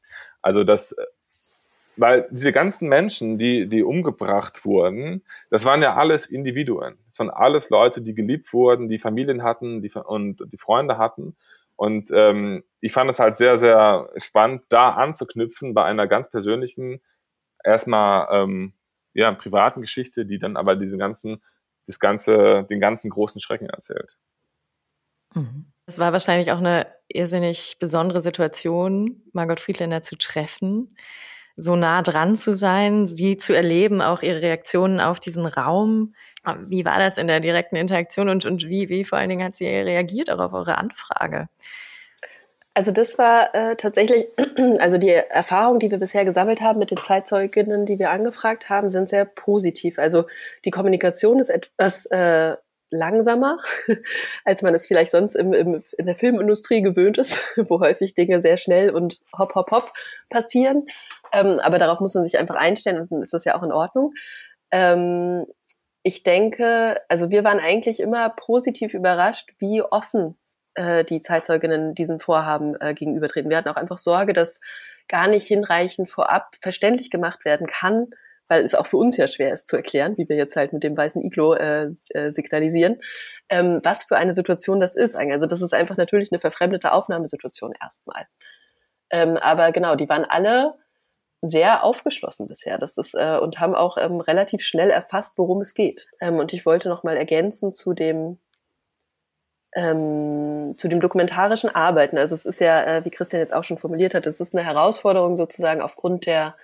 Also 0.42 0.64
das 0.64 0.94
weil 1.96 2.26
diese 2.30 2.52
ganzen 2.52 2.88
Menschen, 2.88 3.38
die, 3.38 3.68
die 3.68 3.82
umgebracht 3.82 4.64
wurden, 4.64 5.22
das 5.50 5.64
waren 5.64 5.82
ja 5.82 5.94
alles 5.94 6.26
Individuen. 6.26 6.96
Das 7.08 7.18
waren 7.18 7.30
alles 7.30 7.70
Leute, 7.70 8.00
die 8.00 8.14
geliebt 8.14 8.52
wurden, 8.52 8.88
die 8.88 8.98
Familien 8.98 9.42
hatten 9.42 9.82
die, 9.82 9.90
und 9.90 10.42
die 10.50 10.58
Freunde 10.58 10.98
hatten. 10.98 11.36
Und 11.76 12.10
ähm, 12.12 12.64
ich 12.80 12.92
fand 12.92 13.10
es 13.10 13.18
halt 13.18 13.36
sehr, 13.36 13.56
sehr 13.56 14.10
spannend, 14.16 14.62
da 14.68 14.90
anzuknüpfen 14.90 15.74
bei 15.74 15.84
einer 15.84 16.06
ganz 16.06 16.30
persönlichen, 16.30 17.00
erstmal 17.64 18.28
ähm, 18.30 18.72
ja, 19.14 19.32
privaten 19.32 19.82
Geschichte, 19.82 20.24
die 20.24 20.38
dann 20.38 20.56
aber 20.56 20.76
diesen 20.76 20.98
ganzen, 20.98 21.42
das 21.86 21.98
ganze, 21.98 22.64
den 22.70 22.80
ganzen 22.80 23.10
großen 23.10 23.40
Schrecken 23.40 23.68
erzählt. 23.68 24.16
Mhm. 25.34 25.66
Es 25.86 25.98
war 25.98 26.12
wahrscheinlich 26.12 26.52
auch 26.52 26.58
eine 26.58 26.86
irrsinnig 27.08 27.76
besondere 27.78 28.22
Situation, 28.22 29.22
Margot 29.32 29.60
Friedländer 29.60 30.00
zu 30.02 30.16
treffen 30.16 30.94
so 31.56 31.76
nah 31.76 32.02
dran 32.02 32.36
zu 32.36 32.54
sein, 32.54 33.06
sie 33.06 33.36
zu 33.36 33.54
erleben, 33.54 34.00
auch 34.00 34.22
ihre 34.22 34.42
Reaktionen 34.42 35.00
auf 35.00 35.20
diesen 35.20 35.46
Raum. 35.46 36.14
Wie 36.66 36.84
war 36.84 36.98
das 36.98 37.18
in 37.18 37.26
der 37.26 37.40
direkten 37.40 37.76
Interaktion 37.76 38.28
und, 38.28 38.44
und 38.44 38.68
wie, 38.68 38.88
wie 38.88 39.04
vor 39.04 39.18
allen 39.18 39.28
Dingen 39.28 39.44
hat 39.44 39.56
sie 39.56 39.66
reagiert 39.66 40.30
auch 40.30 40.40
auf 40.40 40.52
eure 40.52 40.78
Anfrage? 40.78 41.48
Also 42.74 42.90
das 42.90 43.18
war 43.18 43.54
äh, 43.54 43.76
tatsächlich, 43.76 44.26
also 44.78 44.96
die 44.96 45.10
Erfahrungen, 45.10 45.78
die 45.78 45.90
wir 45.90 45.98
bisher 45.98 46.24
gesammelt 46.24 46.62
haben 46.62 46.78
mit 46.78 46.90
den 46.90 46.98
Zeitzeuginnen, 46.98 47.84
die 47.84 47.98
wir 47.98 48.10
angefragt 48.10 48.70
haben, 48.70 48.88
sind 48.88 49.08
sehr 49.08 49.26
positiv. 49.26 49.98
Also 49.98 50.24
die 50.64 50.70
Kommunikation 50.70 51.38
ist 51.38 51.50
etwas 51.50 52.06
äh, 52.06 52.56
langsamer, 52.90 53.58
als 54.44 54.62
man 54.62 54.74
es 54.74 54.86
vielleicht 54.86 55.10
sonst 55.10 55.34
im, 55.34 55.52
im, 55.52 55.82
in 55.98 56.06
der 56.06 56.14
Filmindustrie 56.16 56.82
gewöhnt 56.82 57.18
ist, 57.18 57.42
wo 57.56 57.80
häufig 57.80 58.14
Dinge 58.14 58.40
sehr 58.40 58.56
schnell 58.56 58.90
und 58.90 59.18
hopp, 59.36 59.54
hopp, 59.54 59.70
hopp 59.70 59.88
passieren. 60.30 60.86
Ähm, 61.32 61.58
aber 61.60 61.78
darauf 61.78 62.00
muss 62.00 62.14
man 62.14 62.24
sich 62.24 62.38
einfach 62.38 62.56
einstellen 62.56 63.00
und 63.00 63.10
dann 63.10 63.22
ist 63.22 63.32
das 63.32 63.44
ja 63.44 63.56
auch 63.56 63.62
in 63.62 63.72
Ordnung. 63.72 64.12
Ähm, 64.70 65.46
ich 66.02 66.22
denke, 66.22 67.00
also 67.08 67.30
wir 67.30 67.44
waren 67.44 67.60
eigentlich 67.60 68.00
immer 68.00 68.30
positiv 68.30 68.94
überrascht, 68.94 69.50
wie 69.58 69.82
offen 69.82 70.36
äh, 70.74 71.04
die 71.04 71.22
Zeitzeuginnen 71.22 71.94
diesen 71.94 72.20
Vorhaben 72.20 72.74
äh, 72.80 72.94
gegenübertreten. 72.94 73.50
Wir 73.50 73.56
hatten 73.56 73.68
auch 73.68 73.76
einfach 73.76 73.98
Sorge, 73.98 74.32
dass 74.32 74.60
gar 75.08 75.28
nicht 75.28 75.46
hinreichend 75.46 76.10
vorab 76.10 76.56
verständlich 76.60 77.10
gemacht 77.10 77.44
werden 77.44 77.66
kann, 77.66 78.08
weil 78.48 78.64
es 78.64 78.74
auch 78.74 78.86
für 78.86 78.96
uns 78.96 79.16
ja 79.16 79.26
schwer 79.26 79.52
ist 79.52 79.66
zu 79.66 79.76
erklären, 79.76 80.16
wie 80.16 80.28
wir 80.28 80.36
jetzt 80.36 80.56
halt 80.56 80.72
mit 80.72 80.82
dem 80.82 80.96
weißen 80.96 81.22
Iglo 81.22 81.54
äh, 81.54 81.90
äh, 82.10 82.32
signalisieren, 82.32 83.00
ähm, 83.48 83.80
was 83.82 84.04
für 84.04 84.16
eine 84.16 84.32
Situation 84.32 84.80
das 84.80 84.96
ist. 84.96 85.18
Also 85.18 85.46
das 85.46 85.62
ist 85.62 85.72
einfach 85.72 85.96
natürlich 85.96 86.32
eine 86.32 86.40
verfremdete 86.40 86.92
Aufnahmesituation 86.92 87.72
erstmal. 87.80 88.26
Ähm, 89.10 89.36
aber 89.36 89.72
genau, 89.72 89.94
die 89.94 90.08
waren 90.08 90.24
alle 90.24 90.74
sehr 91.42 91.84
aufgeschlossen 91.84 92.46
bisher. 92.46 92.78
Das 92.78 92.96
ist, 92.96 93.14
äh, 93.14 93.36
und 93.36 93.58
haben 93.58 93.74
auch 93.74 93.98
ähm, 93.98 94.20
relativ 94.20 94.62
schnell 94.62 94.90
erfasst, 94.90 95.36
worum 95.38 95.60
es 95.60 95.74
geht. 95.74 96.06
Ähm, 96.20 96.36
und 96.36 96.52
ich 96.52 96.64
wollte 96.64 96.88
noch 96.88 97.02
mal 97.02 97.16
ergänzen 97.16 97.72
zu 97.72 97.92
dem 97.92 98.38
ähm, 99.74 100.74
zu 100.76 100.88
dem 100.88 101.00
dokumentarischen 101.00 101.74
Arbeiten. 101.74 102.18
Also 102.18 102.34
es 102.34 102.44
ist 102.44 102.60
ja, 102.60 102.82
äh, 102.84 103.04
wie 103.04 103.10
Christian 103.10 103.40
jetzt 103.40 103.54
auch 103.54 103.64
schon 103.64 103.78
formuliert 103.78 104.14
hat, 104.14 104.26
es 104.26 104.40
ist 104.40 104.54
eine 104.54 104.64
Herausforderung 104.64 105.36
sozusagen 105.36 105.80
aufgrund 105.80 106.26
der 106.26 106.56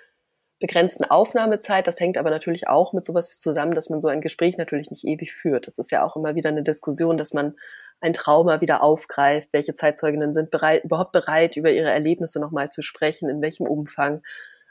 begrenzten 0.61 1.05
Aufnahmezeit. 1.05 1.87
Das 1.87 2.01
hängt 2.01 2.19
aber 2.19 2.31
natürlich 2.31 2.69
auch 2.69 2.93
mit 2.93 3.05
sowas 3.05 3.39
zusammen, 3.41 3.75
dass 3.75 3.91
man 3.91 4.01
so 4.01 4.09
ein 4.09 4.21
Gespräch 4.21 4.59
natürlich 4.59 4.91
nicht 4.91 5.05
ewig 5.05 5.33
führt. 5.33 5.67
Das 5.67 5.79
ist 5.79 5.91
ja 5.91 6.05
auch 6.05 6.17
immer 6.17 6.35
wieder 6.35 6.51
eine 6.51 6.63
Diskussion, 6.63 7.17
dass 7.17 7.33
man 7.33 7.57
ein 8.01 8.13
Trauma 8.13 8.61
wieder 8.61 8.83
aufgreift. 8.83 9.49
Welche 9.53 9.75
Zeitzeuginnen 9.75 10.33
sind 10.33 10.51
bereit, 10.51 10.85
überhaupt 10.85 11.13
bereit, 11.13 11.57
über 11.57 11.71
ihre 11.71 11.91
Erlebnisse 11.91 12.41
nochmal 12.41 12.71
zu 12.71 12.83
sprechen? 12.83 13.29
In 13.29 13.41
welchem 13.41 13.67
Umfang? 13.67 14.23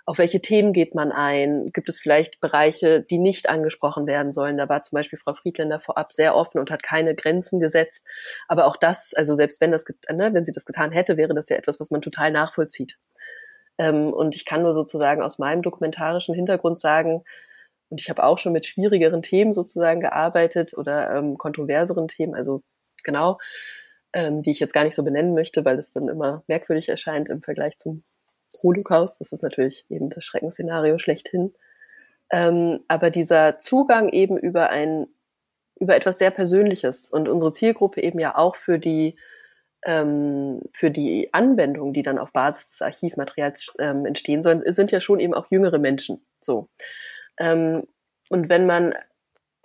Auf 0.07 0.19
welche 0.19 0.41
Themen 0.41 0.71
geht 0.71 0.95
man 0.95 1.11
ein? 1.11 1.69
Gibt 1.73 1.89
es 1.89 1.99
vielleicht 1.99 2.39
Bereiche, 2.39 3.01
die 3.01 3.19
nicht 3.19 3.49
angesprochen 3.49 4.07
werden 4.07 4.31
sollen? 4.31 4.57
Da 4.57 4.69
war 4.69 4.81
zum 4.81 4.95
Beispiel 4.95 5.19
Frau 5.19 5.33
Friedländer 5.33 5.81
vorab 5.81 6.13
sehr 6.13 6.33
offen 6.33 6.59
und 6.59 6.71
hat 6.71 6.81
keine 6.81 7.13
Grenzen 7.13 7.59
gesetzt. 7.59 8.05
Aber 8.47 8.67
auch 8.67 8.77
das, 8.77 9.13
also 9.13 9.35
selbst 9.35 9.59
wenn 9.59 9.73
das, 9.73 9.83
ne, 10.09 10.33
wenn 10.33 10.45
sie 10.45 10.53
das 10.53 10.63
getan 10.63 10.93
hätte, 10.93 11.17
wäre 11.17 11.33
das 11.33 11.49
ja 11.49 11.57
etwas, 11.57 11.81
was 11.81 11.91
man 11.91 12.01
total 12.01 12.31
nachvollzieht. 12.31 12.97
Ähm, 13.77 14.13
und 14.13 14.33
ich 14.33 14.45
kann 14.45 14.63
nur 14.63 14.73
sozusagen 14.73 15.21
aus 15.21 15.39
meinem 15.39 15.61
dokumentarischen 15.61 16.33
Hintergrund 16.33 16.79
sagen, 16.79 17.25
und 17.89 17.99
ich 17.99 18.09
habe 18.09 18.23
auch 18.23 18.37
schon 18.37 18.53
mit 18.53 18.65
schwierigeren 18.65 19.21
Themen 19.21 19.53
sozusagen 19.53 19.99
gearbeitet 19.99 20.73
oder 20.73 21.15
ähm, 21.15 21.37
kontroverseren 21.37 22.07
Themen, 22.07 22.33
also 22.33 22.61
genau, 23.03 23.37
ähm, 24.13 24.41
die 24.41 24.51
ich 24.51 24.59
jetzt 24.61 24.73
gar 24.73 24.85
nicht 24.85 24.95
so 24.95 25.03
benennen 25.03 25.33
möchte, 25.33 25.65
weil 25.65 25.77
es 25.79 25.91
dann 25.91 26.07
immer 26.07 26.43
merkwürdig 26.47 26.87
erscheint 26.87 27.27
im 27.27 27.41
Vergleich 27.41 27.77
zum 27.77 28.03
Holocaust. 28.63 29.19
Das 29.19 29.31
ist 29.31 29.43
natürlich 29.43 29.85
eben 29.89 30.09
das 30.09 30.23
Schreckensszenario 30.23 30.97
schlechthin. 30.97 31.53
Ähm, 32.31 32.81
aber 32.87 33.09
dieser 33.09 33.57
Zugang 33.59 34.09
eben 34.09 34.37
über 34.37 34.69
ein, 34.69 35.07
über 35.79 35.95
etwas 35.95 36.17
sehr 36.17 36.31
Persönliches 36.31 37.09
und 37.09 37.29
unsere 37.29 37.51
Zielgruppe 37.51 38.01
eben 38.01 38.19
ja 38.19 38.35
auch 38.35 38.55
für 38.55 38.79
die, 38.79 39.17
ähm, 39.85 40.61
für 40.71 40.91
die 40.91 41.33
Anwendungen, 41.33 41.93
die 41.93 42.01
dann 42.01 42.17
auf 42.17 42.33
Basis 42.33 42.71
des 42.71 42.81
Archivmaterials 42.81 43.73
ähm, 43.79 44.05
entstehen 44.05 44.41
sollen, 44.41 44.61
sind 44.65 44.91
ja 44.91 44.99
schon 44.99 45.19
eben 45.19 45.33
auch 45.33 45.47
jüngere 45.49 45.79
Menschen. 45.79 46.25
So. 46.41 46.69
Ähm, 47.37 47.83
und 48.29 48.49
wenn 48.49 48.65
man 48.65 48.93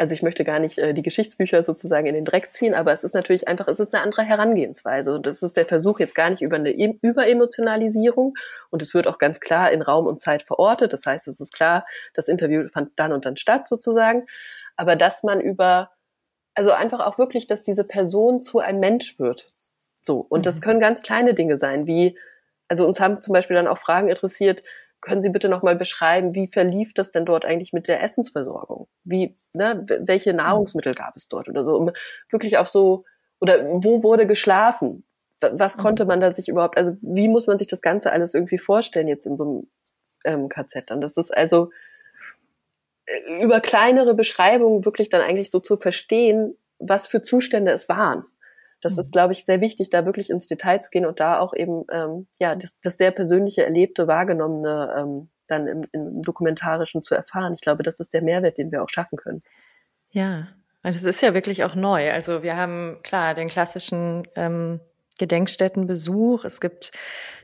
also 0.03 0.15
ich 0.15 0.23
möchte 0.25 0.43
gar 0.43 0.59
nicht 0.59 0.79
äh, 0.79 0.95
die 0.95 1.03
Geschichtsbücher 1.03 1.63
sozusagen 1.63 2.09
in 2.09 2.17
den 2.17 2.25
Dreck 2.25 2.53
ziehen, 2.53 2.75
aber 2.75 2.91
es 2.91 3.05
ist 3.05 3.15
natürlich 3.15 3.47
einfach, 3.47 3.69
es 3.69 3.79
ist 3.79 3.95
eine 3.95 4.03
andere 4.03 4.25
Herangehensweise. 4.25 5.15
Und 5.15 5.27
das 5.27 5.45
ist 5.45 5.57
der 5.57 5.65
Versuch 5.65 6.01
jetzt 6.01 6.17
gar 6.17 6.29
nicht 6.29 6.43
über 6.43 6.57
eine 6.57 6.73
e 6.73 6.99
Überemotionalisierung. 7.01 8.35
Und 8.71 8.83
es 8.83 8.95
wird 8.95 9.07
auch 9.07 9.19
ganz 9.19 9.39
klar 9.39 9.71
in 9.71 9.81
Raum 9.81 10.09
und 10.09 10.21
Zeit 10.21 10.43
verortet. 10.43 10.93
Das 10.93 11.07
heißt, 11.07 11.29
es 11.29 11.39
ist 11.39 11.53
klar, 11.55 11.85
das 12.15 12.27
Interview 12.27 12.65
fand 12.65 12.91
dann 12.97 13.13
und 13.13 13.25
dann 13.25 13.37
statt 13.37 13.69
sozusagen. 13.69 14.27
Aber 14.77 14.97
dass 14.97 15.23
man 15.23 15.41
über, 15.41 15.93
also 16.57 16.73
einfach 16.73 16.99
auch 16.99 17.17
wirklich, 17.17 17.47
dass 17.47 17.63
diese 17.63 17.85
Person 17.85 18.43
zu 18.43 18.59
einem 18.59 18.81
Mensch 18.81 19.21
wird. 19.21 19.47
So. 20.01 20.27
Und 20.29 20.41
mhm. 20.41 20.43
das 20.43 20.61
können 20.61 20.81
ganz 20.81 21.03
kleine 21.03 21.33
Dinge 21.33 21.59
sein, 21.59 21.87
wie, 21.87 22.19
also 22.67 22.89
uns 22.89 22.99
haben 22.99 23.21
zum 23.21 23.35
Beispiel 23.35 23.55
dann 23.55 23.69
auch 23.69 23.79
Fragen 23.79 24.09
interessiert, 24.09 24.65
können 25.03 25.21
Sie 25.21 25.31
bitte 25.31 25.49
noch 25.49 25.63
mal 25.63 25.75
beschreiben, 25.75 26.35
wie 26.35 26.47
verlief 26.47 26.95
das 26.95 27.11
denn 27.11 27.27
dort 27.27 27.45
eigentlich 27.45 27.73
mit 27.73 27.89
der 27.89 28.03
Essensversorgung? 28.03 28.89
Wie, 29.05 29.35
ne, 29.53 29.85
welche 30.01 30.33
Nahrungsmittel 30.33 30.95
gab 30.95 31.17
es 31.17 31.29
dort 31.29 31.49
oder 31.49 31.65
so? 31.65 31.77
Um 31.77 31.91
wirklich 32.31 32.57
auch 32.57 32.69
so, 32.69 33.05
oder 33.41 33.65
wo 33.67 34.05
wurde 34.05 34.27
geschlafen? 34.27 35.05
Was 35.41 35.77
konnte 35.77 36.05
mhm. 36.05 36.09
man 36.09 36.21
da 36.21 36.31
sich 36.31 36.49
überhaupt, 36.49 36.79
also 36.79 36.97
wie 37.03 37.27
muss 37.27 37.49
man 37.49 37.59
sich 37.59 37.67
das 37.67 37.83
Ganze 37.83 38.13
alles 38.13 38.33
irgendwie 38.33 38.59
vorstellen 38.59 39.09
jetzt 39.09 39.27
in 39.27 39.37
so 39.37 39.45
einem 39.45 39.65
ähm, 40.25 40.49
KZ 40.49 40.89
dann? 40.89 41.01
Das 41.01 41.17
ist 41.17 41.37
also 41.37 41.71
äh, 43.07 43.43
über 43.43 43.61
kleinere 43.61 44.15
Beschreibungen 44.15 44.85
wirklich 44.85 45.09
dann 45.09 45.21
eigentlich 45.21 45.51
so 45.51 45.59
zu 45.59 45.77
verstehen, 45.77 46.57
was 46.79 47.09
für 47.09 47.23
Zustände 47.23 47.73
es 47.73 47.89
waren. 47.89 48.23
Das 48.83 48.99
ist, 48.99 49.09
mhm. 49.09 49.13
glaube 49.13 49.33
ich, 49.33 49.45
sehr 49.47 49.61
wichtig, 49.61 49.89
da 49.89 50.05
wirklich 50.05 50.29
ins 50.29 50.47
Detail 50.47 50.81
zu 50.81 50.91
gehen 50.91 51.07
und 51.07 51.21
da 51.21 51.39
auch 51.39 51.55
eben 51.55 51.85
ähm, 51.91 52.27
ja 52.39 52.55
das, 52.55 52.81
das 52.81 52.99
sehr 52.99 53.13
persönliche, 53.13 53.65
erlebte, 53.65 54.07
wahrgenommene 54.07 54.95
ähm, 54.99 55.31
dann 55.47 55.67
im, 55.67 55.87
im 55.93 56.23
Dokumentarischen 56.23 57.03
zu 57.03 57.15
erfahren. 57.15 57.55
Ich 57.55 57.61
glaube, 57.61 57.83
das 57.83 58.01
ist 58.01 58.13
der 58.13 58.23
Mehrwert, 58.23 58.59
den 58.59 58.71
wir 58.71 58.83
auch 58.83 58.89
schaffen 58.89 59.17
können. 59.17 59.43
Ja, 60.11 60.49
und 60.83 60.97
es 60.97 61.05
ist 61.05 61.23
ja 61.23 61.33
wirklich 61.33 61.65
auch 61.65 61.75
neu. 61.75 62.11
Also 62.13 62.43
wir 62.43 62.57
haben 62.57 62.99
klar 63.03 63.35
den 63.35 63.49
klassischen 63.49 64.25
ähm, 64.35 64.81
Gedenkstättenbesuch. 65.19 66.45
Es 66.45 66.61
gibt 66.61 66.91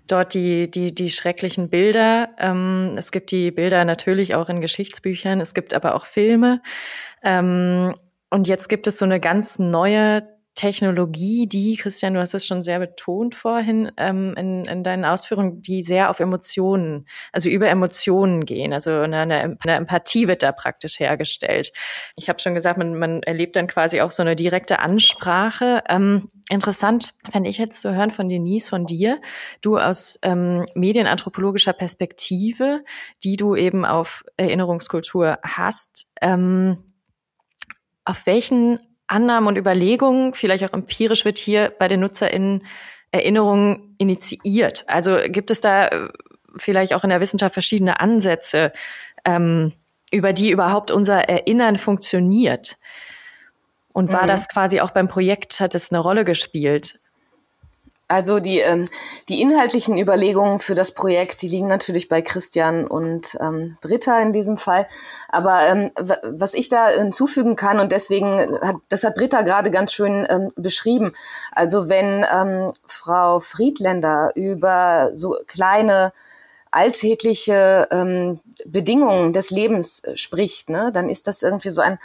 dort 0.09 0.35
die, 0.35 0.71
die, 0.71 0.95
die 0.95 1.11
schrecklichen 1.11 1.69
Bilder. 1.69 2.31
Ähm, 2.39 2.95
es 2.97 3.13
gibt 3.13 3.31
die 3.31 3.51
Bilder 3.51 3.85
natürlich 3.85 4.35
auch 4.35 4.49
in 4.49 4.61
Geschichtsbüchern. 4.61 5.41
Es 5.41 5.55
gibt 5.55 5.75
aber 5.75 5.95
auch 5.95 6.07
Filme. 6.07 6.61
Ähm, 7.23 7.95
und 8.31 8.49
jetzt 8.49 8.69
gibt 8.69 8.87
es 8.87 8.99
so 8.99 9.05
eine 9.05 9.21
ganz 9.21 9.59
neue 9.59 10.27
Technologie, 10.59 11.47
die, 11.47 11.77
Christian, 11.77 12.15
du 12.15 12.21
hast 12.21 12.35
es 12.35 12.45
schon 12.45 12.65
sehr 12.65 12.81
betont 12.81 13.37
vorhin 13.37 13.93
ähm, 13.97 14.35
in, 14.37 14.65
in 14.65 14.83
deinen 14.83 15.05
Ausführungen, 15.05 15.63
die 15.63 15.85
sehr 15.85 16.11
auf 16.11 16.19
Emotionen, 16.19 17.07
also 17.33 17.49
über 17.49 17.69
Emotionen 17.69 18.45
gehen. 18.45 18.73
Also 18.73 18.91
eine, 18.91 19.19
eine, 19.21 19.57
Empathie 19.65 20.27
wird 20.27 20.43
da 20.43 20.51
praktisch 20.51 20.99
hergestellt. 20.99 21.71
Ich 22.17 22.29
habe 22.29 22.41
schon 22.41 22.57
gesagt, 22.57 22.77
man, 22.77 22.99
man 22.99 23.23
erlebt 23.23 23.55
dann 23.55 23.69
quasi 23.69 24.01
auch 24.01 24.11
so 24.11 24.21
eine 24.21 24.35
direkte 24.35 24.81
Ansprache. 24.81 25.85
Ähm, 25.89 26.29
interessant 26.51 27.15
fände 27.31 27.49
ich 27.49 27.59
jetzt 27.59 27.81
zu 27.81 27.95
hören 27.95 28.11
von 28.11 28.29
Denise, 28.29 28.69
von 28.69 28.85
dir, 28.85 29.21
du 29.61 29.79
aus 29.79 30.19
ähm, 30.23 30.67
medienanthropologischer 30.75 31.73
Perspektive, 31.73 32.83
die 33.23 33.37
du 33.37 33.55
eben 33.55 33.85
auf 33.85 34.25
Erinnerungskultur 34.37 35.39
hast. 35.45 36.13
Ähm, 36.21 36.79
auf 38.05 38.27
welchen 38.27 38.81
Annahmen 39.09 39.49
und 39.49 39.57
Überlegungen, 39.57 40.35
vielleicht 40.35 40.65
auch 40.65 40.73
empirisch 40.73 41.25
wird 41.25 41.39
hier 41.39 41.73
bei 41.79 41.89
den 41.89 42.01
NutzerInnen 42.01 42.65
Erinnerungen 43.11 43.95
initiiert. 43.99 44.85
Also 44.87 45.17
gibt 45.27 45.51
es 45.51 45.61
da 45.61 45.89
äh, 45.89 46.09
vielleicht 46.57 46.93
auch 46.95 47.05
in 47.05 47.11
der 47.11 47.21
Wissenschaft 47.21 47.55
verschiedene 47.55 48.01
Ansätze, 48.01 48.73
ähm, 49.25 49.73
über 50.11 50.33
die 50.33 50.51
überhaupt 50.51 50.91
unser 50.91 51.29
Erinnern 51.29 51.77
funktioniert? 51.77 52.77
Und 53.93 54.13
war 54.13 54.25
mhm. 54.25 54.29
das 54.29 54.49
quasi 54.49 54.81
auch 54.81 54.91
beim 54.91 55.09
Projekt, 55.09 55.61
hat 55.61 55.75
es 55.75 55.91
eine 55.91 56.01
Rolle 56.01 56.25
gespielt? 56.25 56.99
Also 58.11 58.41
die, 58.41 58.61
ähm, 58.61 58.87
die 59.29 59.43
inhaltlichen 59.43 59.99
Überlegungen 59.99 60.61
für 60.61 60.75
das 60.75 60.93
Projekt, 60.93 61.43
die 61.43 61.49
liegen 61.49 61.69
natürlich 61.69 62.09
bei 62.09 62.23
Christian 62.23 62.87
und 62.87 63.37
ähm, 63.39 63.77
Britta 63.83 64.19
in 64.21 64.33
diesem 64.33 64.57
Fall. 64.57 64.87
Aber 65.29 65.69
ähm, 65.69 65.91
was 66.23 66.55
ich 66.55 66.71
da 66.71 66.89
hinzufügen 66.89 67.55
kann, 67.55 67.79
und 67.79 67.93
deswegen 67.93 68.59
hat, 68.63 68.77
das 68.89 69.05
hat 69.05 69.15
Britta 69.15 69.43
gerade 69.43 69.71
ganz 69.71 69.93
schön 69.93 70.27
ähm, 70.31 70.53
beschrieben. 70.57 71.13
Also 71.53 71.91
wenn 71.91 72.25
ähm, 72.33 72.73
Frau 72.87 73.41
Friedländer 73.41 74.33
über 74.35 75.11
so 75.15 75.37
kleine 75.47 76.15
alltägliche 76.71 77.89
ähm, 77.91 78.41
Bedingungen 78.65 79.35
des 79.35 79.51
Lebens 79.51 80.03
spricht, 80.15 80.71
ne, 80.71 80.93
dann 80.95 81.11
ist 81.11 81.27
das 81.27 81.43
irgendwie 81.43 81.71
so 81.71 81.83
ein 81.83 81.99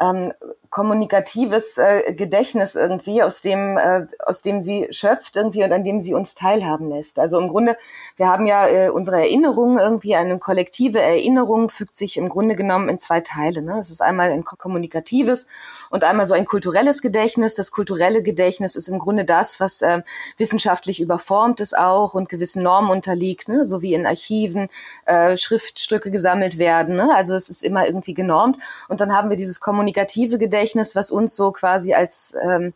ähm, 0.00 0.32
kommunikatives 0.74 1.78
äh, 1.78 2.14
Gedächtnis 2.14 2.74
irgendwie, 2.74 3.22
aus 3.22 3.40
dem, 3.40 3.78
äh, 3.78 4.08
aus 4.18 4.42
dem 4.42 4.64
sie 4.64 4.88
schöpft 4.90 5.36
irgendwie 5.36 5.62
und 5.62 5.70
an 5.70 5.84
dem 5.84 6.00
sie 6.00 6.14
uns 6.14 6.34
teilhaben 6.34 6.88
lässt. 6.88 7.20
Also 7.20 7.38
im 7.38 7.46
Grunde, 7.46 7.76
wir 8.16 8.26
haben 8.26 8.44
ja 8.44 8.66
äh, 8.66 8.88
unsere 8.88 9.18
Erinnerung 9.18 9.78
irgendwie, 9.78 10.16
eine 10.16 10.36
kollektive 10.40 11.00
Erinnerung 11.00 11.70
fügt 11.70 11.96
sich 11.96 12.16
im 12.16 12.28
Grunde 12.28 12.56
genommen 12.56 12.88
in 12.88 12.98
zwei 12.98 13.20
Teile. 13.20 13.62
Ne? 13.62 13.78
Es 13.78 13.88
ist 13.88 14.02
einmal 14.02 14.30
ein 14.30 14.42
kommunikatives 14.42 15.46
und 15.90 16.02
einmal 16.02 16.26
so 16.26 16.34
ein 16.34 16.44
kulturelles 16.44 17.02
Gedächtnis. 17.02 17.54
Das 17.54 17.70
kulturelle 17.70 18.24
Gedächtnis 18.24 18.74
ist 18.74 18.88
im 18.88 18.98
Grunde 18.98 19.24
das, 19.24 19.60
was 19.60 19.80
äh, 19.80 20.02
wissenschaftlich 20.38 21.00
überformt 21.00 21.60
ist 21.60 21.78
auch 21.78 22.14
und 22.14 22.28
gewissen 22.28 22.64
Normen 22.64 22.90
unterliegt, 22.90 23.46
ne? 23.46 23.64
so 23.64 23.80
wie 23.80 23.94
in 23.94 24.06
Archiven 24.06 24.66
äh, 25.06 25.36
Schriftstücke 25.36 26.10
gesammelt 26.10 26.58
werden. 26.58 26.96
Ne? 26.96 27.14
Also 27.14 27.36
es 27.36 27.48
ist 27.48 27.62
immer 27.62 27.86
irgendwie 27.86 28.14
genormt. 28.14 28.58
Und 28.88 29.00
dann 29.00 29.14
haben 29.14 29.30
wir 29.30 29.36
dieses 29.36 29.60
kommunikative 29.60 30.36
Gedächtnis, 30.38 30.63
was 30.96 31.10
uns 31.10 31.36
so 31.36 31.52
quasi 31.52 31.94
als 31.94 32.34
ähm, 32.42 32.72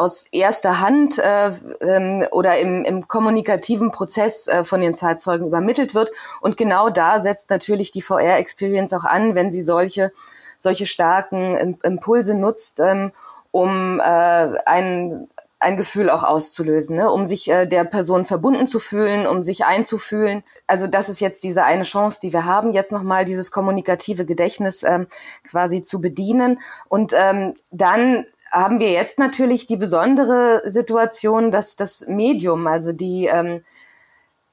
aus 0.00 0.24
erster 0.32 0.80
Hand 0.80 1.18
äh, 1.18 1.52
ähm, 1.82 2.24
oder 2.32 2.58
im, 2.58 2.84
im 2.84 3.06
kommunikativen 3.06 3.92
Prozess 3.92 4.48
äh, 4.48 4.64
von 4.64 4.80
den 4.80 4.94
Zeitzeugen 4.94 5.46
übermittelt 5.46 5.94
wird. 5.94 6.10
Und 6.40 6.56
genau 6.56 6.88
da 6.88 7.20
setzt 7.20 7.50
natürlich 7.50 7.92
die 7.92 8.00
VR-Experience 8.00 8.94
auch 8.94 9.04
an, 9.04 9.34
wenn 9.34 9.52
sie 9.52 9.62
solche, 9.62 10.10
solche 10.56 10.86
starken 10.86 11.78
Impulse 11.82 12.34
nutzt, 12.34 12.80
ähm, 12.80 13.12
um 13.50 14.00
äh, 14.00 14.02
ein, 14.02 15.28
ein 15.60 15.76
Gefühl 15.76 16.08
auch 16.08 16.24
auszulösen, 16.24 16.96
ne? 16.96 17.10
um 17.10 17.26
sich 17.26 17.50
äh, 17.50 17.66
der 17.66 17.84
Person 17.84 18.24
verbunden 18.24 18.66
zu 18.66 18.80
fühlen, 18.80 19.26
um 19.26 19.42
sich 19.42 19.66
einzufühlen. 19.66 20.42
Also 20.66 20.86
das 20.86 21.10
ist 21.10 21.20
jetzt 21.20 21.44
diese 21.44 21.64
eine 21.64 21.82
Chance, 21.82 22.18
die 22.22 22.32
wir 22.32 22.46
haben, 22.46 22.72
jetzt 22.72 22.92
nochmal 22.92 23.26
dieses 23.26 23.50
kommunikative 23.50 24.24
Gedächtnis 24.24 24.82
ähm, 24.82 25.06
quasi 25.48 25.82
zu 25.82 26.00
bedienen. 26.00 26.60
Und 26.88 27.12
ähm, 27.14 27.54
dann 27.70 28.24
haben 28.50 28.80
wir 28.80 28.90
jetzt 28.90 29.18
natürlich 29.18 29.66
die 29.66 29.76
besondere 29.76 30.62
Situation, 30.64 31.50
dass 31.50 31.76
das 31.76 32.06
Medium, 32.08 32.66
also 32.66 32.92
die 32.92 33.26
ähm, 33.26 33.62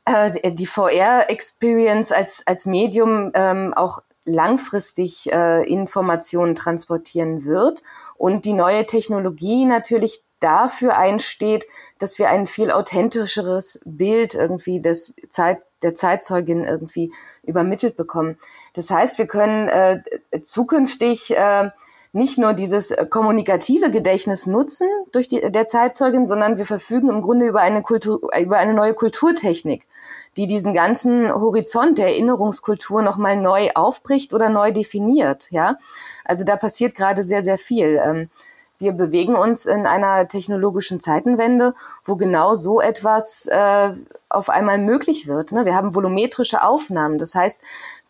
äh, 0.06 0.52
die 0.52 0.68
VR-Experience 0.68 2.12
als 2.12 2.44
als 2.46 2.66
Medium 2.66 3.32
ähm, 3.34 3.74
auch 3.74 4.04
langfristig 4.26 5.32
äh, 5.32 5.64
Informationen 5.64 6.54
transportieren 6.54 7.46
wird 7.46 7.82
und 8.18 8.44
die 8.44 8.54
neue 8.54 8.86
Technologie 8.86 9.66
natürlich 9.66 10.22
dafür 10.40 10.98
einsteht, 10.98 11.66
dass 12.00 12.20
wir 12.20 12.30
ein 12.30 12.48
viel 12.48 12.72
authentischeres 12.72 13.80
Bild 13.86 14.36
irgendwie 14.36 14.82
des 14.82 15.16
Zeit, 15.30 15.60
der 15.82 15.96
Zeitzeugin 15.96 16.64
irgendwie 16.64 17.14
übermittelt 17.44 17.98
bekommen. 17.98 18.38
Das 18.74 18.90
heißt, 18.90 19.18
wir 19.18 19.28
können 19.28 19.68
äh, 19.68 20.02
zukünftig 20.44 21.36
äh, 21.36 21.70
nicht 22.14 22.38
nur 22.38 22.54
dieses 22.54 22.92
äh, 22.92 23.06
kommunikative 23.06 23.92
Gedächtnis 23.92 24.48
nutzen 24.48 24.88
durch 25.12 25.28
die 25.28 25.40
der 25.52 25.68
Zeitzeugin, 25.68 26.26
sondern 26.26 26.58
wir 26.58 26.66
verfügen 26.66 27.10
im 27.10 27.22
Grunde 27.22 27.48
über 27.48 27.62
eine 27.62 27.84
Kultur, 27.84 28.20
über 28.40 28.58
eine 28.58 28.74
neue 28.74 28.94
Kulturtechnik, 28.94 29.88
die 30.36 30.48
diesen 30.48 30.74
ganzen 30.74 31.32
Horizont 31.32 31.98
der 31.98 32.08
Erinnerungskultur 32.08 33.02
nochmal 33.02 33.38
neu 33.38 33.70
aufbricht 33.76 34.34
oder 34.34 34.50
neu 34.50 34.72
definiert. 34.72 35.52
Ja, 35.52 35.78
also 36.26 36.44
da 36.44 36.56
passiert 36.58 36.96
gerade 36.96 37.24
sehr 37.24 37.44
sehr 37.44 37.58
viel. 37.58 38.00
Ähm, 38.04 38.30
wir 38.80 38.94
bewegen 38.94 39.36
uns 39.36 39.66
in 39.66 39.86
einer 39.86 40.28
technologischen 40.28 41.00
Zeitenwende, 41.00 41.74
wo 42.06 42.16
genau 42.16 42.56
so 42.56 42.80
etwas 42.80 43.48
äh, 43.48 43.94
auf 44.30 44.50
einmal 44.50 44.78
möglich 44.78 45.28
wird. 45.28 45.52
Ne? 45.52 45.66
Wir 45.66 45.76
haben 45.76 45.96
volumetrische 45.96 46.62
Aufnahmen. 46.62 47.18
Das 47.18 47.34
heißt, 47.34 47.60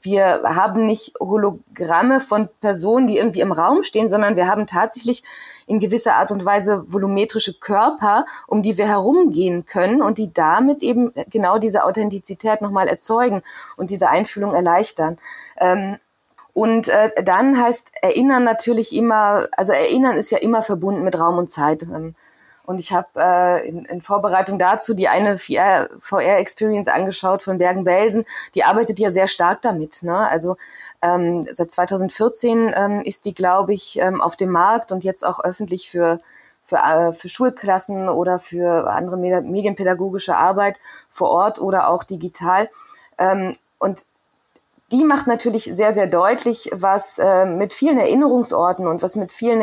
wir 0.01 0.43
haben 0.43 0.85
nicht 0.85 1.13
Hologramme 1.19 2.19
von 2.19 2.49
Personen, 2.61 3.07
die 3.07 3.17
irgendwie 3.17 3.41
im 3.41 3.51
Raum 3.51 3.83
stehen, 3.83 4.09
sondern 4.09 4.35
wir 4.35 4.47
haben 4.47 4.67
tatsächlich 4.67 5.23
in 5.67 5.79
gewisser 5.79 6.15
Art 6.15 6.31
und 6.31 6.45
Weise 6.45 6.85
volumetrische 6.87 7.53
Körper, 7.53 8.25
um 8.47 8.61
die 8.61 8.77
wir 8.77 8.87
herumgehen 8.87 9.65
können 9.65 10.01
und 10.01 10.17
die 10.17 10.33
damit 10.33 10.81
eben 10.81 11.13
genau 11.29 11.59
diese 11.59 11.83
Authentizität 11.83 12.61
nochmal 12.61 12.87
erzeugen 12.87 13.41
und 13.75 13.89
diese 13.89 14.09
Einfühlung 14.09 14.53
erleichtern. 14.53 15.17
Ähm, 15.57 15.97
und 16.57 16.87
äh, 16.87 17.11
dann 17.23 17.61
heißt 17.61 17.87
Erinnern 18.01 18.43
natürlich 18.43 18.91
immer, 18.91 19.47
also 19.51 19.73
Erinnern 19.73 20.17
ist 20.17 20.31
ja 20.31 20.39
immer 20.39 20.63
verbunden 20.63 21.03
mit 21.03 21.19
Raum 21.19 21.37
und 21.37 21.51
Zeit. 21.51 21.83
Ähm, 21.83 22.15
und 22.65 22.79
ich 22.79 22.91
habe 22.91 23.09
äh, 23.15 23.69
in, 23.69 23.85
in 23.85 24.01
Vorbereitung 24.01 24.57
dazu 24.57 24.95
die 24.95 25.07
eine 25.07 25.37
VR-Experience 25.37 26.87
angeschaut 26.87 27.43
von 27.43 27.59
Bergen-Belsen. 27.59 28.25
Die 28.55 28.63
arbeitet 28.63 28.97
ja 28.97 29.11
sehr 29.11 29.27
stark 29.27 29.61
damit. 29.61 30.01
Ne? 30.01 30.17
Also 30.17 30.57
ähm, 31.03 31.45
seit 31.53 31.71
2014 31.71 32.73
ähm, 32.75 33.01
ist 33.05 33.25
die, 33.25 33.35
glaube 33.35 33.75
ich, 33.75 33.99
ähm, 33.99 34.19
auf 34.19 34.35
dem 34.35 34.49
Markt 34.49 34.91
und 34.91 35.03
jetzt 35.03 35.23
auch 35.23 35.43
öffentlich 35.43 35.91
für 35.91 36.17
für, 36.63 36.77
äh, 36.77 37.13
für 37.13 37.29
Schulklassen 37.29 38.09
oder 38.09 38.39
für 38.39 38.89
andere 38.89 39.15
medienpädagogische 39.15 40.35
Arbeit 40.35 40.79
vor 41.11 41.29
Ort 41.29 41.59
oder 41.59 41.87
auch 41.87 42.03
digital. 42.03 42.67
Ähm, 43.19 43.55
und 43.77 44.07
die 44.91 45.03
macht 45.03 45.27
natürlich 45.27 45.65
sehr, 45.65 45.93
sehr 45.93 46.07
deutlich, 46.07 46.69
was 46.73 47.17
äh, 47.17 47.45
mit 47.45 47.73
vielen 47.73 47.97
Erinnerungsorten 47.97 48.87
und 48.87 49.01
was 49.01 49.15
mit 49.15 49.31
vielen 49.31 49.61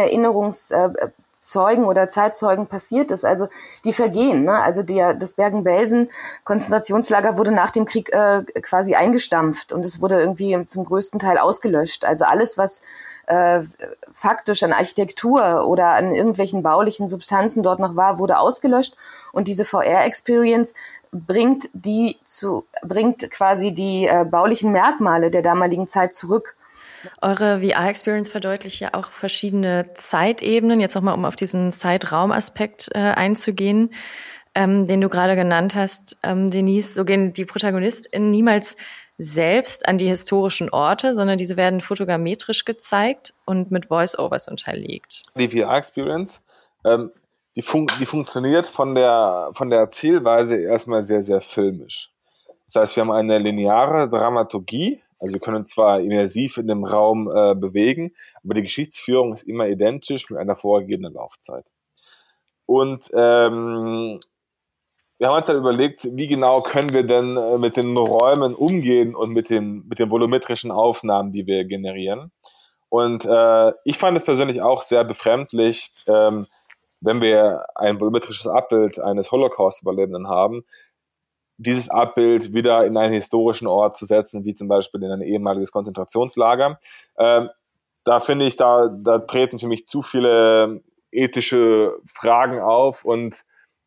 Erinnerungszeugen 1.44 1.85
oder 1.85 2.09
Zeitzeugen 2.09 2.66
passiert 2.66 3.11
ist. 3.11 3.24
Also 3.24 3.48
die 3.85 3.92
vergehen. 3.92 4.44
Ne? 4.44 4.52
Also 4.52 4.83
der, 4.83 5.14
das 5.14 5.35
Bergen-Belsen-Konzentrationslager 5.35 7.37
wurde 7.37 7.52
nach 7.52 7.70
dem 7.70 7.85
Krieg 7.85 8.12
äh, 8.12 8.42
quasi 8.62 8.94
eingestampft 8.94 9.72
und 9.72 9.85
es 9.85 10.00
wurde 10.00 10.20
irgendwie 10.20 10.64
zum 10.66 10.85
größten 10.85 11.20
Teil 11.20 11.38
ausgelöscht. 11.38 12.04
Also 12.04 12.24
alles, 12.24 12.59
was 12.59 12.80
äh, 13.26 13.62
faktisch 14.14 14.62
an 14.62 14.72
Architektur 14.72 15.66
oder 15.66 15.90
an 15.90 16.14
irgendwelchen 16.14 16.62
baulichen 16.62 17.09
Substanzen 17.09 17.62
dort 17.62 17.80
noch 17.80 17.96
war, 17.96 18.18
wurde 18.18 18.38
ausgelöscht. 18.38 18.94
Und 19.33 19.48
diese 19.48 19.64
VR-Experience 19.64 20.74
bringt 21.11 21.68
die 21.72 22.18
bringt 22.83 23.30
quasi 23.30 23.72
die 23.72 24.07
äh, 24.07 24.24
baulichen 24.24 24.72
Merkmale 24.72 25.30
der 25.30 25.42
damaligen 25.42 25.88
Zeit 25.88 26.14
zurück. 26.14 26.57
Eure 27.20 27.60
VR-Experience 27.60 28.28
verdeutlicht 28.28 28.80
ja 28.80 28.90
auch 28.92 29.10
verschiedene 29.10 29.92
Zeitebenen. 29.94 30.80
Jetzt 30.80 30.94
nochmal, 30.94 31.14
um 31.14 31.24
auf 31.24 31.36
diesen 31.36 31.72
Zeitraumaspekt 31.72 32.90
äh, 32.94 32.98
einzugehen, 32.98 33.90
ähm, 34.54 34.86
den 34.86 35.00
du 35.00 35.08
gerade 35.08 35.36
genannt 35.36 35.74
hast, 35.74 36.16
ähm, 36.22 36.50
Denise. 36.50 36.94
So 36.94 37.04
gehen 37.04 37.32
die 37.32 37.44
ProtagonistInnen 37.44 38.30
niemals 38.30 38.76
selbst 39.18 39.86
an 39.86 39.98
die 39.98 40.08
historischen 40.08 40.70
Orte, 40.70 41.14
sondern 41.14 41.38
diese 41.38 41.56
werden 41.56 41.80
fotogrammetrisch 41.80 42.64
gezeigt 42.64 43.34
und 43.44 43.70
mit 43.70 43.86
Voice-Overs 43.86 44.48
unterlegt. 44.48 45.22
Die 45.36 45.48
VR-Experience, 45.48 46.42
ähm, 46.84 47.12
die, 47.54 47.62
fun 47.62 47.86
die 48.00 48.06
funktioniert 48.06 48.66
von 48.66 48.94
der, 48.94 49.50
von 49.54 49.70
der 49.70 49.80
Erzählweise 49.80 50.56
erstmal 50.56 51.02
sehr, 51.02 51.22
sehr 51.22 51.40
filmisch. 51.40 52.10
Das 52.66 52.82
heißt, 52.82 52.96
wir 52.96 53.02
haben 53.02 53.12
eine 53.12 53.38
lineare 53.38 54.08
Dramaturgie, 54.08 55.00
also 55.20 55.33
wir 55.33 55.40
können 55.40 55.59
uns 55.59 55.68
zwar 55.68 56.00
immersiv 56.00 56.57
in 56.57 56.66
dem 56.66 56.85
Raum 56.85 57.31
äh, 57.33 57.55
bewegen, 57.55 58.12
aber 58.42 58.55
die 58.55 58.62
Geschichtsführung 58.62 59.33
ist 59.33 59.44
immer 59.44 59.68
identisch 59.68 60.29
mit 60.31 60.38
einer 60.38 60.57
vorgegebenen 60.57 61.14
Laufzeit. 61.14 61.64
Und 62.66 63.11
ähm, 63.14 64.20
wir 65.18 65.29
haben 65.29 65.37
uns 65.37 65.46
dann 65.46 65.57
überlegt, 65.57 66.09
wie 66.11 66.27
genau 66.27 66.62
können 66.62 66.92
wir 66.92 67.05
denn 67.05 67.37
äh, 67.37 67.59
mit 67.59 67.77
den 67.77 67.96
Räumen 67.96 68.55
umgehen 68.55 69.14
und 69.14 69.33
mit 69.33 69.50
den, 69.50 69.87
mit 69.87 69.98
den 69.98 70.11
volumetrischen 70.11 70.70
Aufnahmen, 70.70 71.33
die 71.33 71.46
wir 71.46 71.64
generieren. 71.64 72.33
Und 72.88 73.24
äh, 73.24 73.72
ich 73.85 73.98
fand 73.98 74.16
es 74.16 74.24
persönlich 74.24 74.62
auch 74.62 74.83
sehr 74.83 75.05
befremdlich, 75.05 75.90
ähm, 76.07 76.46
wenn 77.00 77.20
wir 77.20 77.66
ein 77.74 78.00
volumetrisches 78.00 78.46
Abbild 78.46 78.98
eines 78.98 79.31
Holocaust-Überlebenden 79.31 80.29
haben, 80.29 80.64
dieses 81.56 81.88
Abbild 81.88 82.52
wieder 82.52 82.84
in 82.84 82.96
einen 82.96 83.12
historischen 83.12 83.66
Ort 83.66 83.96
zu 83.96 84.06
setzen, 84.06 84.44
wie 84.44 84.54
zum 84.54 84.68
Beispiel 84.68 85.02
in 85.02 85.10
ein 85.10 85.22
ehemaliges 85.22 85.70
Konzentrationslager. 85.70 86.78
Ähm, 87.18 87.50
da 88.04 88.20
finde 88.20 88.46
ich, 88.46 88.56
da, 88.56 88.88
da 88.88 89.18
treten 89.18 89.58
für 89.58 89.68
mich 89.68 89.86
zu 89.86 90.02
viele 90.02 90.82
ethische 91.10 91.96
Fragen 92.12 92.60
auf 92.60 93.04
und 93.04 93.44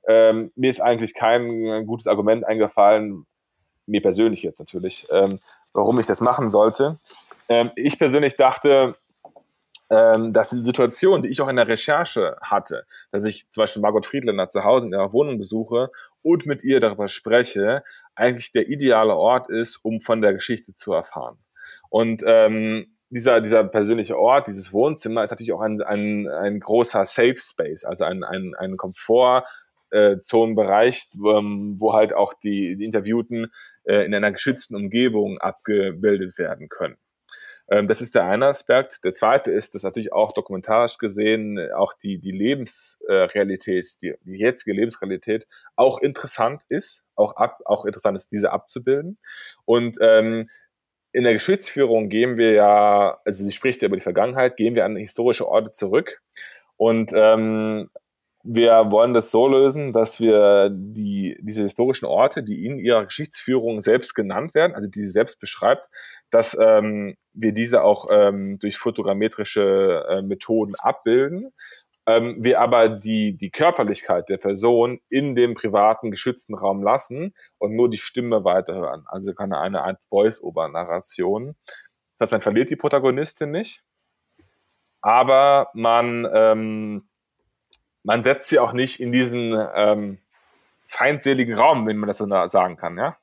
ähm, 0.08 0.51
mir 0.56 0.71
ist 0.71 0.82
eigentlich 0.82 1.13
kein 1.13 1.86
gutes 1.86 2.08
Argument 2.08 2.45
eingefallen, 2.45 3.25
mir 3.86 4.01
persönlich 4.01 4.41
jetzt 4.43 4.60
natürlich, 4.60 5.06
ähm, 5.12 5.39
warum 5.73 5.99
ich 5.99 6.06
das 6.06 6.21
machen 6.21 6.49
sollte. 6.49 6.97
Ähm, 7.49 7.71
ich 7.75 7.99
persönlich 7.99 8.38
dachte, 8.38 8.95
ähm, 9.89 10.34
dass 10.34 10.50
die 10.50 10.62
Situation, 10.62 11.23
die 11.23 11.30
ich 11.30 11.41
auch 11.41 11.47
in 11.47 11.56
der 11.56 11.67
Recherche 11.67 12.38
hatte, 12.41 12.86
dass 13.12 13.26
ich 13.26 13.50
zum 13.50 13.62
Beispiel 13.62 13.82
Margot 13.82 14.06
Friedländer 14.06 14.50
zu 14.50 14.63
Hause 14.63 14.88
in 14.88 14.93
ihrer 14.93 15.13
Wohnung 15.13 15.38
besuche 15.38 15.89
und 16.23 16.45
mit 16.45 16.63
ihr 16.63 16.80
darüber 16.80 17.08
spreche, 17.08 17.84
eigentlich 18.15 18.52
der 18.52 18.67
ideale 18.67 19.15
Ort 19.15 19.50
ist, 19.50 19.78
um 19.84 20.00
von 20.02 20.21
der 20.21 20.34
Geschichte 20.34 20.73
zu 20.73 20.91
erfahren. 20.93 21.38
Und 21.89 22.23
ähm, 22.26 22.88
dieser, 23.10 23.39
dieser 23.39 23.63
persönliche 23.63 24.17
Ort, 24.17 24.47
dieses 24.47 24.73
Wohnzimmer 24.73 25.23
ist 25.23 25.32
natürlich 25.32 25.54
auch 25.54 25.62
ein, 25.62 25.82
ein, 25.82 26.28
ein 26.28 26.60
großer 26.60 27.06
Safe 27.06 27.38
Space, 27.38 27.86
also 27.86 28.04
ein, 28.04 28.23
ein, 28.23 28.54
ein 28.58 28.76
Komfort, 28.76 29.45
äh, 29.91 30.19
Zonenbereich, 30.19 31.10
ähm, 31.15 31.76
wo 31.78 31.93
halt 31.93 32.13
auch 32.13 32.34
die, 32.34 32.76
die 32.76 32.84
Interviewten 32.84 33.52
äh, 33.86 34.06
in 34.06 34.13
einer 34.13 34.32
geschützten 34.32 34.76
Umgebung 34.76 35.38
abgebildet 35.38 36.38
werden 36.38 36.67
können. 36.67 36.97
Ähm, 37.69 37.88
das 37.88 38.01
ist 38.01 38.15
der 38.15 38.25
eine 38.25 38.47
Aspekt. 38.47 39.03
Der 39.03 39.13
zweite 39.13 39.51
ist, 39.51 39.75
dass 39.75 39.84
natürlich 39.84 40.13
auch 40.13 40.34
dokumentarisch 40.34 40.97
gesehen 40.97 41.58
äh, 41.58 41.71
auch 41.71 41.93
die, 41.93 42.19
die 42.19 42.32
Lebensrealität, 42.32 44.01
die, 44.01 44.13
die 44.23 44.38
jetzige 44.38 44.73
Lebensrealität 44.73 45.47
auch 45.75 45.99
interessant 45.99 46.63
ist, 46.69 47.03
auch, 47.15 47.36
ab, 47.36 47.60
auch 47.65 47.86
interessant 47.86 48.17
ist, 48.17 48.32
diese 48.32 48.51
abzubilden. 48.51 49.17
Und 49.65 49.97
ähm, 50.01 50.49
in 51.12 51.23
der 51.23 51.34
Geschichtsführung 51.34 52.10
gehen 52.10 52.38
wir 52.38 52.51
ja, 52.51 53.19
also 53.25 53.43
sie 53.43 53.51
spricht 53.51 53.82
ja 53.82 53.88
über 53.88 53.97
die 53.97 54.03
Vergangenheit, 54.03 54.56
gehen 54.56 54.75
wir 54.75 54.86
an 54.86 54.95
historische 54.95 55.47
Orte 55.47 55.71
zurück. 55.71 56.21
Und 56.77 57.12
ähm, 57.13 57.89
wir 58.43 58.91
wollen 58.91 59.13
das 59.13 59.32
so 59.32 59.47
lösen, 59.47 59.91
dass 59.91 60.19
wir 60.19 60.69
die, 60.71 61.38
diese 61.41 61.63
historischen 61.63 62.06
Orte, 62.06 62.43
die 62.43 62.65
in 62.65 62.80
ihrer 62.80 63.03
Geschichtsführung 63.03 63.82
selbst 63.82 64.13
genannt 64.13 64.53
werden, 64.53 64.73
also 64.73 64.88
die 64.88 65.01
sie 65.01 65.10
selbst 65.10 65.39
beschreibt, 65.39 65.89
dass 66.30 66.58
ähm, 66.60 67.16
wir 67.34 67.54
diese 67.54 67.84
auch 67.84 68.08
ähm, 68.12 68.60
durch 68.60 68.78
fotogrammetrische 68.78 70.06
äh, 70.10 70.22
Methoden 70.22 70.74
abbilden 70.82 71.54
ähm, 72.08 72.38
wir 72.40 72.62
aber 72.62 72.88
die, 72.88 73.38
die 73.38 73.52
Körperlichkeit 73.52 74.30
der 74.30 74.38
Person 74.38 75.02
in 75.10 75.36
dem 75.36 75.56
privaten, 75.56 76.10
geschützten 76.10 76.56
Raum 76.56 76.82
lassen 76.82 77.36
und 77.58 77.76
nur 77.76 77.90
die 77.90 77.98
Stimme 77.98 78.46
weiterhören. 78.46 79.04
Also 79.08 79.34
keine 79.34 79.60
eine 79.60 79.84
Art 79.84 80.00
Voice-Over-Narration. 80.10 81.56
Das 82.13 82.22
heißt, 82.22 82.32
man 82.32 82.42
verliert 82.42 82.70
die 82.70 82.78
Protagonistin 82.78 83.52
nicht, 83.52 83.84
aber 85.02 85.70
man, 85.74 86.26
ähm, 86.34 87.10
man 88.04 88.24
setzt 88.24 88.50
sie 88.50 88.60
auch 88.60 88.72
nicht 88.72 89.02
in 89.02 89.12
diesen 89.12 89.54
ähm, 89.76 90.18
feindseligen 90.88 91.56
Raum, 91.56 91.86
wenn 91.88 91.98
man 91.98 92.08
das 92.08 92.20
so 92.20 92.48
sagen 92.48 92.78
kann, 92.78 92.98
ja. 92.98 93.18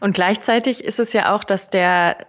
Und 0.00 0.14
gleichzeitig 0.14 0.84
ist 0.84 1.00
es 1.00 1.12
ja 1.12 1.34
auch, 1.34 1.44
dass 1.44 1.70
der 1.70 2.26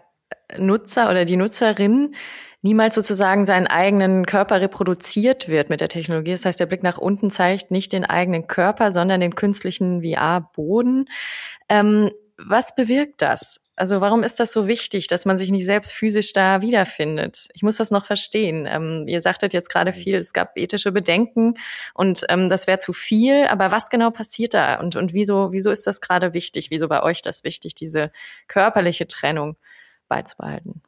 Nutzer 0.57 1.09
oder 1.09 1.25
die 1.25 1.37
Nutzerin 1.37 2.15
niemals 2.61 2.95
sozusagen 2.95 3.45
seinen 3.45 3.67
eigenen 3.67 4.25
Körper 4.25 4.59
reproduziert 4.59 5.47
wird 5.47 5.69
mit 5.69 5.81
der 5.81 5.87
Technologie. 5.87 6.31
Das 6.31 6.45
heißt, 6.45 6.59
der 6.59 6.65
Blick 6.65 6.81
nach 6.81 6.97
unten 6.97 7.29
zeigt 7.29 7.69
nicht 7.69 7.93
den 7.93 8.05
eigenen 8.05 8.47
Körper, 8.47 8.91
sondern 8.91 9.21
den 9.21 9.35
künstlichen 9.35 10.01
VR-Boden. 10.01 11.05
Ähm, 11.69 12.09
was 12.37 12.75
bewirkt 12.75 13.21
das? 13.21 13.71
Also 13.75 14.01
warum 14.01 14.23
ist 14.23 14.39
das 14.39 14.51
so 14.51 14.67
wichtig, 14.67 15.07
dass 15.07 15.25
man 15.25 15.37
sich 15.37 15.51
nicht 15.51 15.65
selbst 15.65 15.93
physisch 15.93 16.33
da 16.33 16.61
wiederfindet? 16.61 17.47
Ich 17.53 17.63
muss 17.63 17.77
das 17.77 17.91
noch 17.91 18.05
verstehen. 18.05 18.65
Ähm, 18.69 19.05
ihr 19.07 19.21
sagtet 19.21 19.53
jetzt 19.53 19.69
gerade 19.69 19.91
mhm. 19.91 19.95
viel, 19.95 20.15
es 20.15 20.33
gab 20.33 20.57
ethische 20.57 20.91
Bedenken 20.91 21.55
und 21.93 22.25
ähm, 22.29 22.49
das 22.49 22.67
wäre 22.67 22.79
zu 22.79 22.93
viel. 22.93 23.47
Aber 23.47 23.71
was 23.71 23.89
genau 23.89 24.11
passiert 24.11 24.53
da 24.53 24.79
und, 24.79 24.95
und 24.95 25.13
wieso, 25.13 25.51
wieso 25.51 25.71
ist 25.71 25.87
das 25.87 26.01
gerade 26.01 26.33
wichtig? 26.33 26.71
Wieso 26.71 26.87
bei 26.87 27.03
euch 27.03 27.21
das 27.21 27.43
wichtig, 27.43 27.73
diese 27.73 28.11
körperliche 28.47 29.07
Trennung 29.07 29.55
beizubehalten? 30.07 30.81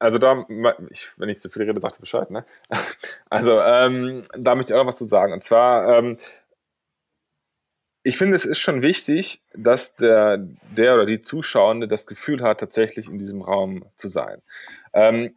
Also 0.00 0.16
da, 0.16 0.46
ich, 0.90 1.10
wenn 1.18 1.28
ich 1.28 1.40
zu 1.40 1.50
viel 1.50 1.62
rede, 1.62 1.78
sagt 1.78 1.98
ihr 1.98 2.00
Bescheid, 2.00 2.30
ne? 2.30 2.44
Also 3.28 3.60
ähm, 3.60 4.22
da 4.36 4.54
möchte 4.54 4.72
ich 4.72 4.74
auch 4.74 4.82
noch 4.82 4.88
was 4.88 4.98
zu 4.98 5.06
sagen. 5.06 5.32
Und 5.32 5.42
zwar 5.42 5.98
ähm, 5.98 6.16
ich 8.02 8.16
finde, 8.16 8.36
es 8.36 8.44
ist 8.44 8.58
schon 8.58 8.82
wichtig, 8.82 9.42
dass 9.54 9.94
der, 9.94 10.38
der 10.76 10.94
oder 10.94 11.06
die 11.06 11.22
Zuschauende 11.22 11.86
das 11.86 12.06
Gefühl 12.06 12.42
hat, 12.42 12.60
tatsächlich 12.60 13.08
in 13.08 13.18
diesem 13.18 13.42
Raum 13.42 13.84
zu 13.94 14.08
sein. 14.08 14.40
Ähm, 14.94 15.34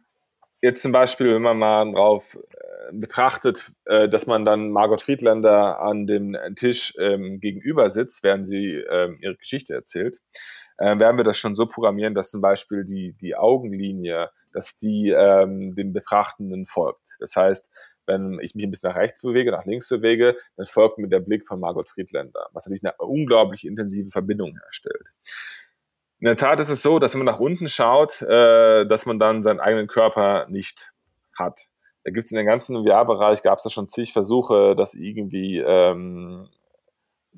jetzt 0.62 0.82
zum 0.82 0.92
Beispiel, 0.92 1.34
wenn 1.34 1.42
man 1.42 1.58
mal 1.58 1.92
drauf 1.92 2.24
äh, 2.34 2.92
betrachtet, 2.92 3.70
äh, 3.84 4.08
dass 4.08 4.26
man 4.26 4.44
dann 4.44 4.70
Margot 4.70 5.02
Friedländer 5.02 5.80
an 5.80 6.06
dem 6.06 6.36
Tisch 6.56 6.94
ähm, 6.98 7.38
gegenüber 7.38 7.90
sitzt, 7.90 8.22
während 8.22 8.46
sie 8.46 8.76
ähm, 8.90 9.18
ihre 9.20 9.36
Geschichte 9.36 9.74
erzählt, 9.74 10.18
äh, 10.78 10.98
werden 10.98 11.18
wir 11.18 11.24
das 11.24 11.36
schon 11.38 11.54
so 11.54 11.66
programmieren, 11.66 12.14
dass 12.14 12.30
zum 12.30 12.40
Beispiel 12.40 12.84
die, 12.84 13.12
die 13.20 13.36
Augenlinie, 13.36 14.30
dass 14.52 14.78
die 14.78 15.10
ähm, 15.10 15.74
dem 15.74 15.92
Betrachtenden 15.92 16.66
folgt. 16.66 17.00
Das 17.20 17.36
heißt, 17.36 17.68
wenn 18.06 18.38
ich 18.40 18.54
mich 18.54 18.64
ein 18.64 18.70
bisschen 18.70 18.88
nach 18.88 18.96
rechts 18.96 19.20
bewege, 19.22 19.50
nach 19.50 19.64
links 19.64 19.88
bewege, 19.88 20.36
dann 20.56 20.66
folgt 20.66 20.98
mir 20.98 21.08
der 21.08 21.20
Blick 21.20 21.46
von 21.46 21.60
Margot 21.60 21.88
Friedländer, 21.88 22.48
was 22.52 22.66
natürlich 22.66 22.84
eine 22.84 22.94
unglaublich 22.98 23.66
intensive 23.66 24.10
Verbindung 24.10 24.58
herstellt. 24.58 25.12
In 26.20 26.26
der 26.26 26.36
Tat 26.36 26.60
ist 26.60 26.70
es 26.70 26.82
so, 26.82 26.98
dass 26.98 27.12
wenn 27.12 27.22
man 27.24 27.34
nach 27.34 27.40
unten 27.40 27.68
schaut, 27.68 28.22
äh, 28.22 28.86
dass 28.86 29.06
man 29.06 29.18
dann 29.18 29.42
seinen 29.42 29.60
eigenen 29.60 29.88
Körper 29.88 30.46
nicht 30.48 30.92
hat. 31.36 31.66
Da 32.04 32.10
gibt 32.10 32.26
es 32.26 32.30
in 32.30 32.36
dem 32.36 32.46
ganzen 32.46 32.86
VR-Bereich, 32.86 33.42
gab 33.42 33.58
es 33.58 33.64
da 33.64 33.70
schon 33.70 33.88
zig 33.88 34.12
Versuche, 34.12 34.74
das 34.76 34.94
irgendwie 34.94 35.58
ähm, 35.58 36.48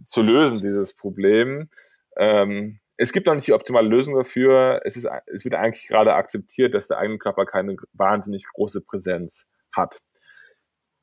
zu 0.05 0.23
lösen, 0.23 0.61
dieses 0.61 0.95
Problem. 0.95 1.71
Ähm, 2.17 2.81
es 2.97 3.13
gibt 3.13 3.27
noch 3.27 3.35
nicht 3.35 3.47
die 3.47 3.53
optimale 3.53 3.89
Lösung 3.89 4.15
dafür. 4.15 4.81
Es, 4.85 4.97
ist, 4.97 5.09
es 5.27 5.45
wird 5.45 5.55
eigentlich 5.55 5.89
gerade 5.89 6.15
akzeptiert, 6.15 6.75
dass 6.75 6.89
der 6.89 6.99
eigene 6.99 7.19
Körper 7.19 7.45
keine 7.45 7.77
wahnsinnig 7.93 8.47
große 8.47 8.81
Präsenz 8.81 9.47
hat 9.73 10.01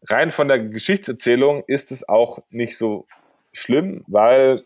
rein 0.10 0.32
von 0.32 0.48
der 0.48 0.60
Geschichtserzählung 0.60 1.64
ist 1.68 1.92
es 1.92 2.08
auch 2.08 2.40
nicht 2.50 2.78
so 2.78 3.06
schlimm, 3.52 4.04
weil 4.08 4.64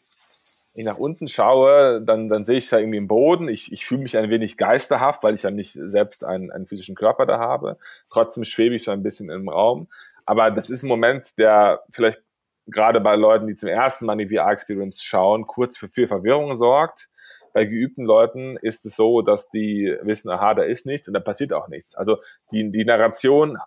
ich 0.74 0.86
nach 0.86 0.98
unten 0.98 1.28
schaue, 1.28 2.02
dann, 2.02 2.30
dann 2.30 2.44
sehe 2.44 2.58
ich 2.58 2.70
da 2.70 2.78
irgendwie 2.78 3.00
im 3.00 3.08
Boden. 3.08 3.48
Ich, 3.48 3.72
ich 3.74 3.86
fühle 3.86 4.04
mich 4.04 4.16
ein 4.16 4.30
wenig 4.30 4.58
geisterhaft, 4.58 5.24
weil 5.24 5.34
ich 5.34 5.42
ja 5.42 5.50
nicht 5.50 5.74
selbst 5.74 6.24
einen, 6.24 6.52
einen 6.52 6.68
physischen 6.68 6.94
Körper 6.94 7.26
da 7.26 7.40
habe. 7.40 7.78
Trotzdem 8.10 8.44
schwebe 8.44 8.76
ich 8.76 8.84
so 8.84 8.92
ein 8.92 9.02
bisschen 9.02 9.32
im 9.32 9.50
Raum. 9.50 9.88
Aber 10.26 10.52
das 10.52 10.70
ist 10.70 10.84
ein 10.84 10.88
Moment, 10.88 11.36
der 11.40 11.84
vielleicht 11.92 12.22
gerade 12.68 13.02
bei 13.02 13.16
Leuten, 13.16 13.48
die 13.48 13.56
zum 13.56 13.70
ersten 13.70 14.06
Mal 14.06 14.18
die 14.18 14.28
VR-Experience 14.28 15.02
schauen, 15.02 15.48
kurz 15.48 15.78
für 15.78 15.90
viel 15.90 16.08
Verwirrung 16.08 16.54
sorgt. 16.54 17.10
Bei 17.54 17.66
geübten 17.66 18.06
Leuten 18.06 18.58
ist 18.58 18.86
es 18.86 18.96
so, 18.96 19.24
dass 19.24 19.50
die 19.50 19.98
wissen, 20.04 20.30
aha, 20.30 20.54
da 20.54 20.62
ist 20.62 20.86
nichts 20.86 21.08
und 21.08 21.16
da 21.16 21.20
passiert 21.20 21.54
auch 21.54 21.70
nichts. 21.70 21.96
Also 21.96 22.18
die, 22.52 22.70
die 22.70 22.86
Narration 22.86 23.58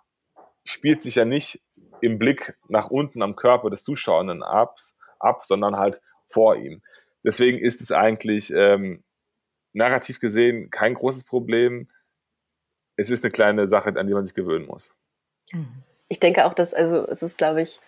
spielt 0.63 1.01
sich 1.03 1.15
ja 1.15 1.25
nicht 1.25 1.61
im 2.01 2.17
Blick 2.19 2.57
nach 2.67 2.89
unten 2.89 3.21
am 3.21 3.35
Körper 3.35 3.69
des 3.69 3.83
Zuschauenden 3.83 4.43
ab, 4.43 4.77
ab 5.19 5.45
sondern 5.45 5.77
halt 5.77 6.01
vor 6.29 6.55
ihm. 6.55 6.81
Deswegen 7.23 7.59
ist 7.59 7.81
es 7.81 7.91
eigentlich 7.91 8.51
ähm, 8.51 9.03
narrativ 9.73 10.19
gesehen 10.19 10.69
kein 10.71 10.93
großes 10.93 11.23
Problem. 11.23 11.89
Es 12.95 13.09
ist 13.09 13.23
eine 13.23 13.31
kleine 13.31 13.67
Sache, 13.67 13.93
an 13.95 14.07
die 14.07 14.13
man 14.13 14.25
sich 14.25 14.33
gewöhnen 14.33 14.65
muss. 14.65 14.95
Ich 16.09 16.19
denke 16.19 16.45
auch, 16.45 16.53
dass, 16.53 16.73
also 16.73 17.07
es 17.07 17.21
ist, 17.21 17.37
glaube 17.37 17.61
ich, 17.61 17.79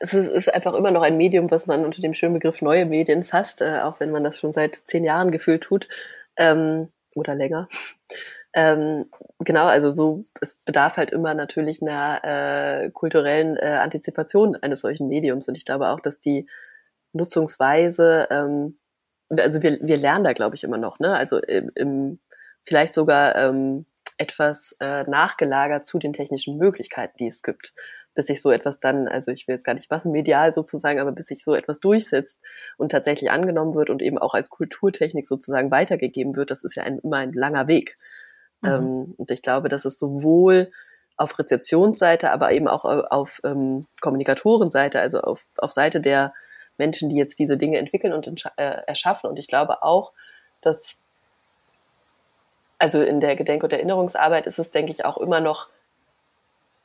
es 0.00 0.14
ist, 0.14 0.28
ist, 0.28 0.52
einfach 0.52 0.74
immer 0.74 0.90
noch 0.90 1.02
ein 1.02 1.16
Medium, 1.16 1.50
was 1.50 1.66
man 1.66 1.84
unter 1.84 2.00
dem 2.00 2.14
schönen 2.14 2.34
Begriff 2.34 2.60
neue 2.62 2.84
Medien 2.86 3.24
fasst, 3.24 3.60
äh, 3.60 3.80
auch 3.80 4.00
wenn 4.00 4.10
man 4.10 4.24
das 4.24 4.38
schon 4.38 4.52
seit 4.52 4.80
zehn 4.86 5.04
Jahren 5.04 5.30
gefühlt 5.30 5.62
tut 5.62 5.88
ähm, 6.36 6.88
oder 7.14 7.34
länger. 7.34 7.68
Ähm, 8.56 9.06
genau, 9.40 9.66
also 9.66 9.92
so, 9.92 10.24
es 10.40 10.62
bedarf 10.64 10.96
halt 10.96 11.10
immer 11.10 11.34
natürlich 11.34 11.82
einer 11.82 12.20
äh, 12.84 12.90
kulturellen 12.90 13.56
äh, 13.56 13.80
Antizipation 13.82 14.54
eines 14.56 14.80
solchen 14.80 15.08
Mediums. 15.08 15.48
Und 15.48 15.56
ich 15.56 15.64
glaube 15.64 15.88
auch, 15.88 16.00
dass 16.00 16.20
die 16.20 16.48
Nutzungsweise, 17.12 18.28
ähm, 18.30 18.78
also 19.30 19.62
wir, 19.62 19.78
wir 19.82 19.96
lernen 19.96 20.24
da, 20.24 20.32
glaube 20.34 20.54
ich, 20.54 20.62
immer 20.64 20.78
noch, 20.78 21.00
ne? 21.00 21.16
Also 21.16 21.38
im, 21.38 21.70
im 21.74 22.20
vielleicht 22.60 22.94
sogar 22.94 23.34
ähm, 23.36 23.86
etwas 24.18 24.76
äh, 24.80 25.02
nachgelagert 25.04 25.86
zu 25.86 25.98
den 25.98 26.12
technischen 26.12 26.56
Möglichkeiten, 26.56 27.16
die 27.18 27.28
es 27.28 27.42
gibt, 27.42 27.74
bis 28.14 28.26
sich 28.26 28.40
so 28.40 28.52
etwas 28.52 28.78
dann, 28.78 29.08
also 29.08 29.32
ich 29.32 29.48
will 29.48 29.54
jetzt 29.54 29.64
gar 29.64 29.74
nicht 29.74 29.90
massenmedial 29.90 30.54
sozusagen, 30.54 31.00
aber 31.00 31.12
bis 31.12 31.26
sich 31.26 31.42
so 31.42 31.54
etwas 31.54 31.80
durchsetzt 31.80 32.40
und 32.76 32.92
tatsächlich 32.92 33.30
angenommen 33.30 33.74
wird 33.74 33.90
und 33.90 34.02
eben 34.02 34.18
auch 34.18 34.34
als 34.34 34.50
Kulturtechnik 34.50 35.26
sozusagen 35.26 35.72
weitergegeben 35.72 36.36
wird, 36.36 36.50
das 36.52 36.62
ist 36.62 36.76
ja 36.76 36.84
ein, 36.84 36.98
immer 36.98 37.16
ein 37.16 37.32
langer 37.32 37.66
Weg. 37.66 37.96
Mhm. 38.64 38.72
Ähm, 38.72 39.14
und 39.18 39.30
ich 39.30 39.42
glaube, 39.42 39.68
dass 39.68 39.84
es 39.84 39.98
sowohl 39.98 40.70
auf 41.16 41.38
Rezeptionsseite, 41.38 42.32
aber 42.32 42.52
eben 42.52 42.66
auch 42.66 42.84
auf 42.84 43.40
ähm, 43.44 43.86
Kommunikatorenseite, 44.00 45.00
also 45.00 45.20
auf, 45.20 45.44
auf 45.58 45.70
Seite 45.70 46.00
der 46.00 46.34
Menschen, 46.76 47.08
die 47.08 47.16
jetzt 47.16 47.38
diese 47.38 47.56
Dinge 47.56 47.78
entwickeln 47.78 48.12
und 48.12 48.26
äh, 48.56 48.62
erschaffen. 48.86 49.30
Und 49.30 49.38
ich 49.38 49.46
glaube 49.46 49.82
auch, 49.82 50.12
dass, 50.60 50.96
also 52.78 53.00
in 53.02 53.20
der 53.20 53.36
Gedenk- 53.36 53.62
und 53.62 53.72
Erinnerungsarbeit 53.72 54.46
ist 54.46 54.58
es, 54.58 54.72
denke 54.72 54.90
ich, 54.90 55.04
auch 55.04 55.18
immer 55.18 55.40
noch, 55.40 55.68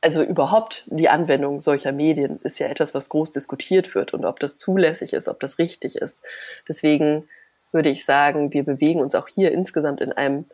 also 0.01 0.21
überhaupt 0.21 0.83
die 0.87 1.09
Anwendung 1.09 1.59
solcher 1.61 1.91
Medien 1.91 2.39
ist 2.43 2.59
ja 2.59 2.67
etwas, 2.67 2.93
was 2.93 3.09
groß 3.09 3.31
diskutiert 3.31 3.95
wird 3.95 4.13
und 4.13 4.25
ob 4.25 4.39
das 4.39 4.57
zulässig 4.57 5.13
ist, 5.13 5.27
ob 5.27 5.39
das 5.39 5.57
richtig 5.57 5.95
ist. 5.95 6.23
Deswegen 6.67 7.27
würde 7.71 7.89
ich 7.89 8.05
sagen, 8.05 8.53
wir 8.53 8.63
bewegen 8.63 9.01
uns 9.01 9.15
auch 9.15 9.27
hier 9.27 9.51
insgesamt 9.51 10.01
in 10.01 10.11
einem 10.11 10.45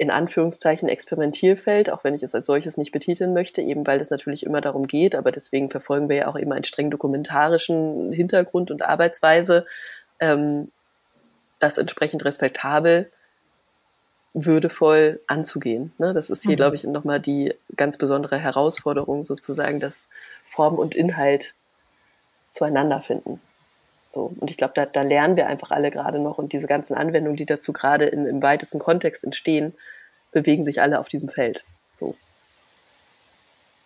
in 0.00 0.10
Anführungszeichen 0.10 0.88
Experimentierfeld, 0.88 1.90
auch 1.90 2.04
wenn 2.04 2.14
ich 2.14 2.22
es 2.22 2.34
als 2.34 2.46
solches 2.46 2.78
nicht 2.78 2.90
betiteln 2.90 3.34
möchte, 3.34 3.60
eben 3.60 3.86
weil 3.86 4.00
es 4.00 4.08
natürlich 4.08 4.46
immer 4.46 4.62
darum 4.62 4.86
geht, 4.86 5.14
aber 5.14 5.30
deswegen 5.30 5.68
verfolgen 5.68 6.08
wir 6.08 6.16
ja 6.16 6.28
auch 6.28 6.36
immer 6.36 6.54
einen 6.54 6.64
streng 6.64 6.90
dokumentarischen 6.90 8.10
Hintergrund 8.10 8.70
und 8.70 8.80
Arbeitsweise, 8.80 9.66
ähm, 10.18 10.72
das 11.58 11.76
entsprechend 11.76 12.24
respektabel, 12.24 13.10
würdevoll 14.32 15.20
anzugehen. 15.26 15.92
Ne? 15.98 16.14
Das 16.14 16.30
ist 16.30 16.44
hier, 16.44 16.52
mhm. 16.52 16.56
glaube 16.56 16.76
ich, 16.76 16.84
nochmal 16.84 17.20
die 17.20 17.52
ganz 17.76 17.98
besondere 17.98 18.38
Herausforderung 18.38 19.22
sozusagen, 19.22 19.80
dass 19.80 20.08
Form 20.46 20.78
und 20.78 20.94
Inhalt 20.94 21.52
zueinander 22.48 23.00
finden. 23.00 23.38
So, 24.10 24.32
und 24.38 24.50
ich 24.50 24.56
glaube, 24.56 24.72
da, 24.74 24.86
da 24.86 25.02
lernen 25.02 25.36
wir 25.36 25.46
einfach 25.46 25.70
alle 25.70 25.90
gerade 25.90 26.20
noch 26.20 26.38
und 26.38 26.52
diese 26.52 26.66
ganzen 26.66 26.94
Anwendungen, 26.94 27.36
die 27.36 27.46
dazu 27.46 27.72
gerade 27.72 28.06
im 28.06 28.42
weitesten 28.42 28.80
Kontext 28.80 29.22
entstehen, 29.24 29.72
bewegen 30.32 30.64
sich 30.64 30.80
alle 30.80 30.98
auf 30.98 31.08
diesem 31.08 31.28
Feld. 31.28 31.64
So 31.94 32.16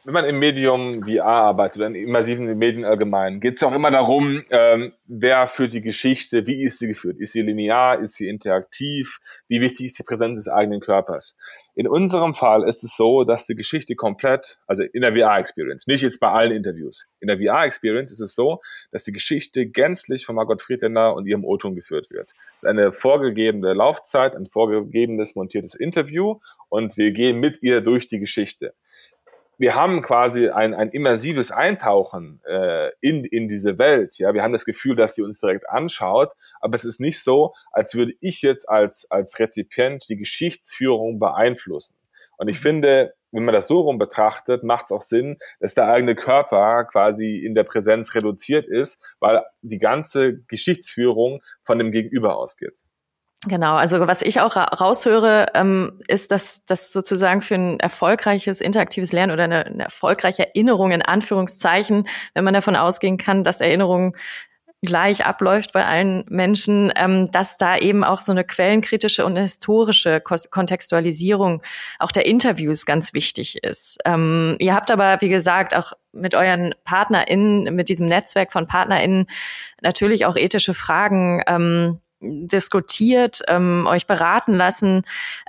wenn 0.05 0.13
man 0.13 0.27
im 0.27 0.39
Medium 0.39 1.03
VR 1.03 1.25
arbeitet 1.25 1.79
oder 1.79 1.87
in 1.87 1.95
immersiven 1.95 2.59
Medien 2.59 2.85
allgemein, 2.85 3.41
geht 3.41 3.57
es 3.57 3.63
auch 3.63 3.73
immer 3.73 3.91
darum, 3.91 4.45
ähm, 4.51 4.93
wer 5.07 5.49
führt 5.49 5.73
die 5.73 5.81
Geschichte, 5.81 6.47
wie 6.47 6.63
ist 6.63 6.79
sie 6.79 6.89
geführt? 6.89 7.19
Ist 7.19 7.33
sie 7.33 7.41
linear, 7.41 7.99
ist 7.99 8.15
sie 8.15 8.29
interaktiv? 8.29 9.19
Wie 9.49 9.63
wichtig 9.63 9.87
ist 9.87 9.99
die 9.99 10.03
Präsenz 10.03 10.45
des 10.45 10.53
eigenen 10.53 10.81
Körpers? 10.81 11.39
In 11.75 11.89
unserem 11.89 12.35
Fall 12.35 12.69
ist 12.69 12.85
es 12.85 12.95
so, 12.97 13.25
dass 13.25 13.47
die 13.47 13.55
Geschichte 13.55 13.97
komplett, 13.97 14.59
also 14.67 14.83
in 14.83 15.01
der 15.01 15.17
VR-Experience, 15.17 15.87
nicht 15.87 16.03
jetzt 16.03 16.21
bei 16.21 16.29
allen 16.29 16.53
Interviews, 16.53 17.09
in 17.21 17.29
der 17.29 17.39
VR-Experience 17.39 18.13
ist 18.13 18.21
es 18.21 18.35
so, 18.35 18.61
dass 18.93 19.05
die 19.05 19.13
Geschichte 19.13 19.67
gänzlich 19.67 20.27
von 20.27 20.37
Margot 20.37 20.61
Friedländer 20.61 21.15
und 21.15 21.27
ihrem 21.27 21.47
O-Ton 21.47 21.75
geführt 21.75 22.11
wird. 22.11 22.27
Es 22.57 22.65
ist 22.65 22.67
eine 22.67 22.93
vorgegebene 22.93 23.73
Laufzeit, 23.73 24.37
ein 24.37 24.47
vorgegebenes 24.47 25.35
montiertes 25.35 25.75
Interview 25.75 26.41
und 26.69 26.99
wir 26.99 27.13
gehen 27.13 27.41
mit 27.41 27.63
ihr 27.63 27.81
durch 27.81 28.07
die 28.07 28.19
Geschichte 28.19 28.75
wir 29.59 29.75
haben 29.75 30.03
quasi 30.03 30.49
ein, 30.49 30.75
ein 30.75 30.91
immersives 30.91 31.51
Eintauchen 31.51 32.41
äh, 32.45 32.91
in, 33.01 33.25
in 33.25 33.49
diese 33.49 33.79
Welt. 33.79 34.19
Ja, 34.19 34.35
wir 34.35 34.43
haben 34.43 34.53
das 34.53 34.65
Gefühl, 34.65 34.97
dass 34.97 35.15
sie 35.15 35.23
uns 35.23 35.41
direkt 35.41 35.69
anschaut, 35.69 36.33
aber 36.61 36.75
es 36.75 36.85
ist 36.85 37.01
nicht 37.01 37.23
so, 37.23 37.55
als 37.73 37.95
würde 37.95 38.13
ich 38.21 38.43
jetzt 38.43 38.69
als, 38.69 39.11
als 39.11 39.39
Rezipient 39.39 40.09
die 40.09 40.17
Geschichtsführung 40.17 41.19
beeinflussen. 41.19 41.95
Und 42.37 42.49
ich 42.49 42.59
mhm. 42.59 42.63
finde, 42.63 43.15
wenn 43.33 43.45
man 43.45 43.55
das 43.55 43.67
so 43.67 43.81
rum 43.81 43.99
betrachtet, 43.99 44.63
macht 44.63 44.87
es 44.87 44.93
auch 44.93 45.03
Sinn, 45.03 45.39
dass 45.61 45.75
der 45.75 45.89
eigene 45.89 46.15
Körper 46.15 46.85
quasi 46.85 47.39
in 47.39 47.55
der 47.55 47.65
Präsenz 47.65 48.15
reduziert 48.15 48.67
ist, 48.67 49.03
weil 49.19 49.43
die 49.63 49.79
ganze 49.79 50.39
Geschichtsführung 50.47 51.43
von 51.65 51.79
dem 51.79 51.91
Gegenüber 51.91 52.37
ausgeht. 52.37 52.75
Genau, 53.47 53.75
also 53.75 54.07
was 54.07 54.23
ich 54.23 54.41
auch 54.41 54.57
raushöre, 54.57 55.49
ähm, 55.55 56.01
ist, 56.09 56.33
dass 56.33 56.65
das 56.65 56.93
sozusagen 56.93 57.43
für 57.43 57.57
ein 57.57 57.81
erfolgreiches 57.81 58.61
interaktives 58.61 59.13
Lernen 59.13 59.33
oder 59.33 59.45
eine, 59.45 59.67
eine 59.67 59.85
erfolgreiche 59.85 60.47
Erinnerung 60.47 60.93
in 60.93 61.03
Anführungszeichen, 61.03 62.09
wenn 62.33 62.45
man 62.45 62.55
davon 62.55 62.77
ausgehen 62.77 63.19
kann, 63.19 63.45
dass 63.45 63.61
Erinnerung 63.61 64.17
gleich 64.85 65.25
abläuft 65.25 65.73
bei 65.73 65.85
allen 65.85 66.25
Menschen, 66.29 66.93
ähm, 66.97 67.27
dass 67.33 67.57
da 67.57 67.77
eben 67.77 68.05
auch 68.05 68.21
so 68.21 68.33
eine 68.33 68.45
quellenkritische 68.45 69.25
und 69.25 69.33
eine 69.33 69.43
historische 69.43 70.21
Kontextualisierung 70.21 71.63
auch 71.99 72.13
der 72.13 72.27
Interviews 72.27 72.87
ganz 72.87 73.15
wichtig 73.15 73.63
ist. 73.63 73.99
Ähm, 74.05 74.57
ihr 74.59 74.75
habt 74.75 74.91
aber, 74.91 75.21
wie 75.21 75.29
gesagt, 75.29 75.75
auch 75.75 75.93
mit 76.13 76.35
euren 76.35 76.75
PartnerInnen, 76.85 77.75
mit 77.75 77.89
diesem 77.89 78.07
Netzwerk 78.07 78.53
von 78.53 78.67
PartnerInnen 78.67 79.27
natürlich 79.83 80.27
auch 80.27 80.37
ethische 80.37 80.75
Fragen 80.75 81.43
ähm, 81.47 82.01
diskutiert, 82.47 83.43
ähm, 83.49 83.87
euch 83.89 84.07
beraten 84.07 84.55
lassen. 84.55 85.03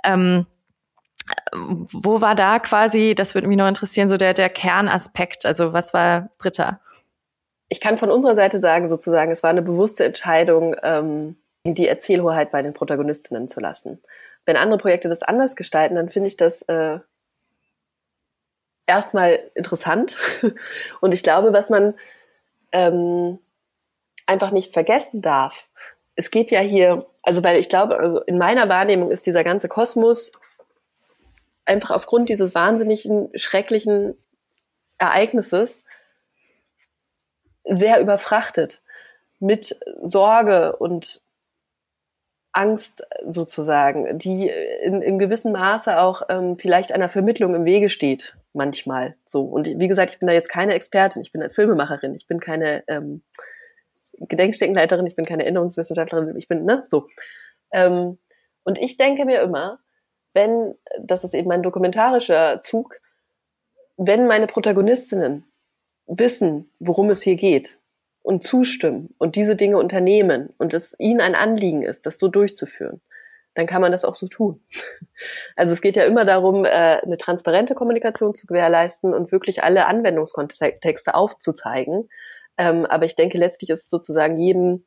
Ähm, 0.04 0.46
wo 1.52 2.20
war 2.20 2.34
da 2.34 2.58
quasi, 2.58 3.14
das 3.14 3.34
würde 3.34 3.48
mich 3.48 3.56
noch 3.56 3.68
interessieren, 3.68 4.08
so 4.08 4.16
der, 4.16 4.34
der 4.34 4.48
Kernaspekt? 4.48 5.44
Also 5.44 5.72
was 5.72 5.92
war 5.92 6.30
Britta? 6.38 6.80
Ich 7.68 7.80
kann 7.80 7.98
von 7.98 8.10
unserer 8.10 8.36
Seite 8.36 8.60
sagen, 8.60 8.88
sozusagen, 8.88 9.32
es 9.32 9.42
war 9.42 9.50
eine 9.50 9.62
bewusste 9.62 10.04
Entscheidung, 10.04 10.76
ähm, 10.82 11.36
die 11.64 11.88
Erzählhoheit 11.88 12.52
bei 12.52 12.62
den 12.62 12.74
Protagonistinnen 12.74 13.48
zu 13.48 13.58
lassen. 13.58 14.00
Wenn 14.44 14.56
andere 14.56 14.78
Projekte 14.78 15.08
das 15.08 15.24
anders 15.24 15.56
gestalten, 15.56 15.96
dann 15.96 16.10
finde 16.10 16.28
ich 16.28 16.36
das 16.36 16.62
äh, 16.62 17.00
erstmal 18.86 19.40
interessant. 19.54 20.16
Und 21.00 21.12
ich 21.12 21.24
glaube, 21.24 21.52
was 21.52 21.70
man 21.70 21.94
ähm, 22.70 23.38
einfach 24.26 24.52
nicht 24.52 24.72
vergessen 24.72 25.22
darf, 25.22 25.65
es 26.16 26.30
geht 26.30 26.50
ja 26.50 26.60
hier, 26.60 27.06
also 27.22 27.44
weil 27.44 27.60
ich 27.60 27.68
glaube, 27.68 27.98
also 27.98 28.20
in 28.22 28.38
meiner 28.38 28.68
Wahrnehmung 28.68 29.10
ist 29.10 29.26
dieser 29.26 29.44
ganze 29.44 29.68
Kosmos 29.68 30.32
einfach 31.66 31.90
aufgrund 31.90 32.28
dieses 32.28 32.54
wahnsinnigen, 32.54 33.28
schrecklichen 33.34 34.16
Ereignisses 34.98 35.84
sehr 37.64 38.00
überfrachtet 38.00 38.80
mit 39.38 39.78
Sorge 40.02 40.76
und 40.76 41.20
Angst 42.52 43.06
sozusagen, 43.26 44.16
die 44.16 44.48
in, 44.82 45.02
in 45.02 45.18
gewissem 45.18 45.52
Maße 45.52 45.98
auch 45.98 46.22
ähm, 46.30 46.56
vielleicht 46.56 46.92
einer 46.92 47.10
Vermittlung 47.10 47.54
im 47.54 47.66
Wege 47.66 47.90
steht, 47.90 48.34
manchmal 48.54 49.14
so. 49.26 49.42
Und 49.42 49.78
wie 49.78 49.88
gesagt, 49.88 50.12
ich 50.12 50.18
bin 50.18 50.26
da 50.28 50.32
jetzt 50.32 50.48
keine 50.48 50.72
Expertin, 50.72 51.20
ich 51.20 51.32
bin 51.32 51.42
eine 51.42 51.50
Filmemacherin, 51.50 52.14
ich 52.14 52.26
bin 52.26 52.40
keine 52.40 52.82
ähm, 52.86 53.22
Gedenkstättenleiterin, 54.20 55.06
ich 55.06 55.16
bin 55.16 55.24
keine 55.24 55.44
Erinnerungswissenschaftlerin, 55.44 56.36
ich 56.36 56.48
bin, 56.48 56.64
ne, 56.64 56.84
so. 56.88 57.08
Ähm, 57.72 58.18
und 58.64 58.78
ich 58.78 58.96
denke 58.96 59.24
mir 59.24 59.40
immer, 59.42 59.78
wenn, 60.32 60.74
das 61.00 61.24
ist 61.24 61.34
eben 61.34 61.48
mein 61.48 61.62
dokumentarischer 61.62 62.60
Zug, 62.60 63.00
wenn 63.96 64.26
meine 64.26 64.46
Protagonistinnen 64.46 65.44
wissen, 66.06 66.70
worum 66.78 67.10
es 67.10 67.22
hier 67.22 67.36
geht 67.36 67.80
und 68.22 68.42
zustimmen 68.42 69.14
und 69.18 69.36
diese 69.36 69.56
Dinge 69.56 69.78
unternehmen 69.78 70.52
und 70.58 70.74
es 70.74 70.94
ihnen 70.98 71.20
ein 71.20 71.34
Anliegen 71.34 71.82
ist, 71.82 72.06
das 72.06 72.18
so 72.18 72.28
durchzuführen, 72.28 73.00
dann 73.54 73.66
kann 73.66 73.80
man 73.80 73.92
das 73.92 74.04
auch 74.04 74.14
so 74.14 74.28
tun. 74.28 74.62
Also 75.56 75.72
es 75.72 75.80
geht 75.80 75.96
ja 75.96 76.04
immer 76.04 76.26
darum, 76.26 76.66
äh, 76.66 76.68
eine 76.68 77.16
transparente 77.16 77.74
Kommunikation 77.74 78.34
zu 78.34 78.46
gewährleisten 78.46 79.14
und 79.14 79.32
wirklich 79.32 79.62
alle 79.62 79.86
Anwendungskontexte 79.86 81.14
aufzuzeigen 81.14 82.10
ähm, 82.58 82.86
aber 82.86 83.04
ich 83.04 83.14
denke, 83.14 83.38
letztlich 83.38 83.70
ist 83.70 83.84
es 83.84 83.90
sozusagen 83.90 84.38
jedem 84.38 84.84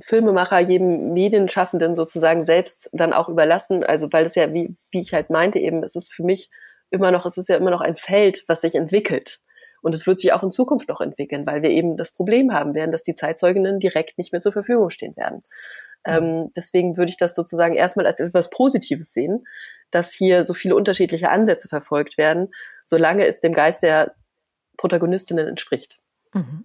Filmemacher, 0.00 0.58
jedem 0.58 1.12
Medienschaffenden 1.12 1.94
sozusagen 1.94 2.44
selbst 2.44 2.88
dann 2.92 3.12
auch 3.12 3.28
überlassen. 3.28 3.84
Also 3.84 4.08
weil 4.10 4.26
es 4.26 4.34
ja, 4.34 4.52
wie, 4.52 4.76
wie 4.90 5.00
ich 5.00 5.14
halt 5.14 5.30
meinte 5.30 5.58
eben, 5.58 5.82
es 5.82 5.94
ist 5.94 6.12
für 6.12 6.24
mich 6.24 6.50
immer 6.90 7.10
noch, 7.10 7.26
es 7.26 7.36
ist 7.36 7.48
ja 7.48 7.56
immer 7.56 7.70
noch 7.70 7.80
ein 7.80 7.96
Feld, 7.96 8.44
was 8.48 8.62
sich 8.62 8.74
entwickelt. 8.74 9.40
Und 9.82 9.94
es 9.94 10.06
wird 10.06 10.20
sich 10.20 10.32
auch 10.32 10.42
in 10.42 10.52
Zukunft 10.52 10.88
noch 10.88 11.00
entwickeln, 11.00 11.44
weil 11.44 11.62
wir 11.62 11.70
eben 11.70 11.96
das 11.96 12.12
Problem 12.12 12.52
haben 12.52 12.74
werden, 12.74 12.92
dass 12.92 13.02
die 13.02 13.16
Zeitzeuginnen 13.16 13.80
direkt 13.80 14.16
nicht 14.16 14.32
mehr 14.32 14.40
zur 14.40 14.52
Verfügung 14.52 14.90
stehen 14.90 15.16
werden. 15.16 15.40
Ähm, 16.04 16.50
deswegen 16.56 16.96
würde 16.96 17.10
ich 17.10 17.16
das 17.16 17.34
sozusagen 17.34 17.74
erstmal 17.74 18.06
als 18.06 18.20
etwas 18.20 18.50
Positives 18.50 19.12
sehen, 19.12 19.44
dass 19.90 20.12
hier 20.12 20.44
so 20.44 20.54
viele 20.54 20.76
unterschiedliche 20.76 21.30
Ansätze 21.30 21.68
verfolgt 21.68 22.16
werden, 22.16 22.48
solange 22.86 23.26
es 23.26 23.40
dem 23.40 23.52
Geist 23.52 23.82
der 23.82 24.14
Protagonistinnen 24.76 25.46
entspricht. 25.46 26.01
Mhm. 26.32 26.64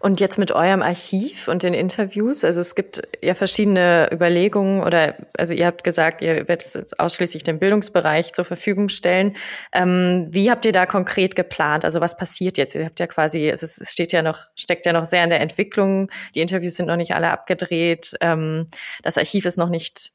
Und 0.00 0.18
jetzt 0.18 0.38
mit 0.38 0.50
eurem 0.50 0.82
Archiv 0.82 1.46
und 1.46 1.62
den 1.62 1.74
Interviews, 1.74 2.44
also 2.44 2.60
es 2.60 2.74
gibt 2.74 3.02
ja 3.22 3.34
verschiedene 3.34 4.08
Überlegungen 4.12 4.82
oder 4.82 5.14
also 5.38 5.54
ihr 5.54 5.66
habt 5.66 5.84
gesagt, 5.84 6.22
ihr 6.22 6.48
werdet 6.48 6.62
es 6.62 6.98
ausschließlich 6.98 7.44
dem 7.44 7.60
Bildungsbereich 7.60 8.32
zur 8.32 8.44
Verfügung 8.44 8.88
stellen. 8.88 9.36
Ähm, 9.72 10.26
wie 10.30 10.50
habt 10.50 10.64
ihr 10.64 10.72
da 10.72 10.86
konkret 10.86 11.36
geplant? 11.36 11.84
Also 11.84 12.00
was 12.00 12.16
passiert 12.16 12.58
jetzt? 12.58 12.74
Ihr 12.74 12.86
habt 12.86 12.98
ja 12.98 13.06
quasi, 13.06 13.48
es, 13.48 13.62
es 13.62 13.92
steht 13.92 14.12
ja 14.12 14.22
noch, 14.22 14.40
steckt 14.56 14.86
ja 14.86 14.92
noch 14.92 15.04
sehr 15.04 15.22
in 15.22 15.30
der 15.30 15.40
Entwicklung. 15.40 16.10
Die 16.34 16.40
Interviews 16.40 16.74
sind 16.74 16.86
noch 16.86 16.96
nicht 16.96 17.14
alle 17.14 17.30
abgedreht. 17.30 18.16
Ähm, 18.20 18.66
das 19.04 19.18
Archiv 19.18 19.44
ist 19.44 19.56
noch 19.56 19.70
nicht, 19.70 20.10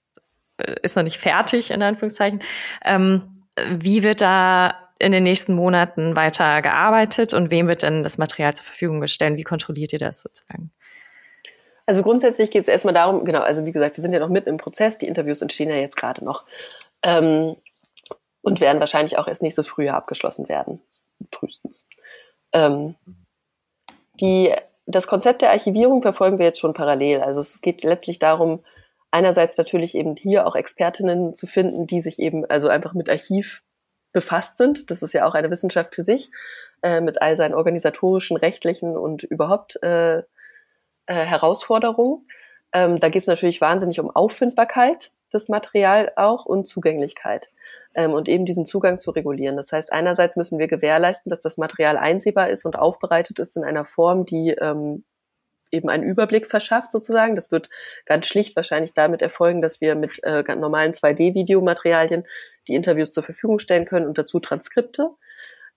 äh, 0.58 0.76
ist 0.84 0.98
noch 0.98 1.04
nicht 1.04 1.18
fertig 1.18 1.72
in 1.72 1.82
Anführungszeichen. 1.82 2.44
Ähm, 2.84 3.46
wie 3.70 4.04
wird 4.04 4.20
da 4.20 4.85
in 5.00 5.12
den 5.12 5.24
nächsten 5.24 5.54
Monaten 5.54 6.16
weiter 6.16 6.62
gearbeitet 6.62 7.34
und 7.34 7.52
wem 7.52 7.68
wird 7.68 7.84
denn 7.84 8.04
das 8.04 8.18
Material 8.18 8.54
zur 8.54 8.66
Verfügung 8.66 9.02
gestellt? 9.02 9.38
Wie 9.38 9.44
kontrolliert 9.44 9.94
ihr 9.94 10.00
das 10.00 10.22
sozusagen? 10.22 10.72
Also 11.86 12.02
grundsätzlich 12.02 12.50
geht 12.50 12.64
es 12.64 12.68
erstmal 12.68 12.94
darum, 12.94 13.26
genau, 13.26 13.42
also 13.42 13.66
wie 13.66 13.72
gesagt, 13.72 13.98
wir 13.98 14.02
sind 14.02 14.14
ja 14.14 14.20
noch 14.20 14.30
mitten 14.30 14.50
im 14.50 14.58
Prozess, 14.58 14.98
die 14.98 15.08
Interviews 15.08 15.42
entstehen 15.42 15.70
ja 15.70 15.76
jetzt 15.76 15.98
gerade 15.98 16.26
noch 16.26 16.44
ähm, 17.04 17.56
und 18.42 18.60
werden 18.60 18.80
wahrscheinlich 18.80 19.18
auch 19.18 19.28
erst 19.28 19.44
nächstes 19.44 19.68
Frühjahr 19.68 19.98
abgeschlossen 19.98 20.50
werden, 20.50 20.82
frühestens. 21.32 21.88
Ähm, 22.54 22.96
die, 24.20 24.54
das 24.88 25.08
Konzept 25.08 25.42
der 25.42 25.52
Archivierung 25.52 26.02
verfolgen 26.02 26.40
wir 26.40 26.46
jetzt 26.46 26.60
schon 26.60 26.74
parallel. 26.74 27.22
Also 27.22 27.42
es 27.42 27.62
geht 27.62 27.84
letztlich 27.84 28.18
darum, 28.18 28.64
einerseits 29.12 29.58
natürlich 29.58 29.96
eben 29.96 30.16
hier 30.16 30.48
auch 30.48 30.56
Expertinnen 30.56 31.34
zu 31.34 31.48
finden, 31.48 31.86
die 31.86 32.00
sich 32.00 32.20
eben 32.20 32.46
also 32.46 32.68
einfach 32.68 32.94
mit 32.94 33.10
Archiv 33.10 33.62
befasst 34.16 34.58
sind. 34.58 34.90
Das 34.90 35.04
ist 35.04 35.14
ja 35.14 35.28
auch 35.28 35.36
eine 35.36 35.52
Wissenschaft 35.52 35.94
für 35.94 36.06
sich, 36.06 36.32
äh, 36.82 37.02
mit 37.02 37.22
all 37.22 37.36
seinen 37.36 37.54
organisatorischen, 37.54 38.38
rechtlichen 38.38 38.96
und 38.96 39.24
überhaupt 39.24 39.78
äh, 39.84 40.20
äh, 40.20 40.24
Herausforderungen. 41.06 42.26
Ähm, 42.72 42.98
da 42.98 43.10
geht 43.10 43.24
es 43.24 43.28
natürlich 43.28 43.60
wahnsinnig 43.60 44.00
um 44.00 44.10
Auffindbarkeit 44.10 45.12
des 45.34 45.50
Material 45.50 46.14
auch 46.16 46.46
und 46.46 46.66
Zugänglichkeit 46.66 47.52
ähm, 47.94 48.14
und 48.14 48.30
eben 48.30 48.46
diesen 48.46 48.64
Zugang 48.64 49.02
zu 49.02 49.12
regulieren. 49.12 49.58
Das 49.58 49.74
heißt, 49.74 49.92
einerseits 49.92 50.38
müssen 50.38 50.60
wir 50.60 50.68
gewährleisten, 50.70 51.30
dass 51.30 51.42
das 51.42 51.58
Material 51.58 51.98
einsehbar 51.98 52.50
ist 52.50 52.66
und 52.66 52.80
aufbereitet 52.80 53.40
ist 53.40 53.58
in 53.58 53.66
einer 53.66 53.84
Form, 53.84 54.26
die 54.26 54.52
ähm, 54.52 55.04
eben 55.72 55.90
einen 55.90 56.04
Überblick 56.04 56.48
verschafft 56.48 56.94
sozusagen. 56.94 57.36
Das 57.36 57.52
wird 57.52 57.70
ganz 58.06 58.28
schlicht 58.28 58.56
wahrscheinlich 58.56 58.94
damit 58.94 59.22
erfolgen, 59.22 59.62
dass 59.62 59.82
wir 59.82 59.96
mit 59.96 60.24
äh, 60.24 60.44
normalen 60.56 60.94
2D-Videomaterialien 60.94 62.24
die 62.68 62.76
Interviews 62.76 63.12
zur 63.12 63.24
Verfügung 63.24 63.60
stellen 63.60 63.86
können 63.86 64.08
und 64.08 64.18
dazu 64.18 64.40
Transkripte. 64.40 65.10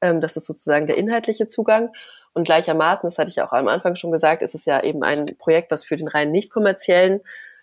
Ähm, 0.00 0.20
das 0.20 0.36
ist 0.36 0.46
sozusagen 0.46 0.86
der 0.86 0.96
inhaltliche 0.96 1.46
Zugang. 1.46 1.90
Und 2.34 2.44
gleichermaßen, 2.44 3.08
das 3.08 3.18
hatte 3.18 3.30
ich 3.30 3.40
auch 3.40 3.52
am 3.52 3.68
Anfang 3.68 3.96
schon 3.96 4.12
gesagt, 4.12 4.42
ist 4.42 4.54
es 4.54 4.64
ja 4.64 4.82
eben 4.82 5.02
ein 5.02 5.36
Projekt, 5.38 5.70
was 5.70 5.84
für 5.84 5.96
den 5.96 6.08
rein 6.08 6.30
nicht 6.30 6.50
kommerziellen 6.50 7.20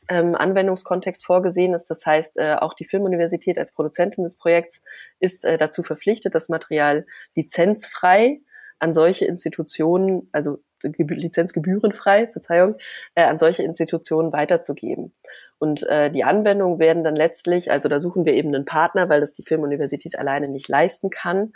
ähm, 0.10 0.36
Anwendungskontext 0.36 1.26
vorgesehen 1.26 1.74
ist. 1.74 1.90
Das 1.90 2.06
heißt, 2.06 2.38
äh, 2.38 2.56
auch 2.60 2.74
die 2.74 2.86
Filmuniversität 2.86 3.58
als 3.58 3.72
Produzentin 3.72 4.24
des 4.24 4.36
Projekts 4.36 4.84
ist 5.20 5.46
äh, 5.46 5.58
dazu 5.58 5.84
verpflichtet, 5.84 6.36
das 6.36 6.50
Material 6.50 7.06
lizenzfrei 7.36 8.42
an 8.80 8.94
solche 8.94 9.26
Institutionen, 9.26 10.30
also 10.32 10.60
lizenzgebührenfrei, 10.84 12.28
Verzeihung, 12.28 12.76
äh, 13.16 13.24
an 13.24 13.38
solche 13.38 13.64
Institutionen 13.64 14.34
weiterzugeben. 14.34 15.14
Und 15.58 15.84
äh, 15.84 16.12
die 16.12 16.24
Anwendungen 16.24 16.80
werden 16.80 17.04
dann 17.04 17.16
letztlich, 17.16 17.72
also 17.72 17.90
da 17.90 18.00
suchen 18.00 18.26
wir 18.26 18.34
eben 18.34 18.54
einen 18.54 18.66
Partner, 18.66 19.10
weil 19.10 19.22
das 19.22 19.34
die 19.34 19.44
Filmuniversität 19.44 20.18
alleine 20.20 20.50
nicht 20.50 20.68
leisten 20.68 21.10
kann, 21.10 21.54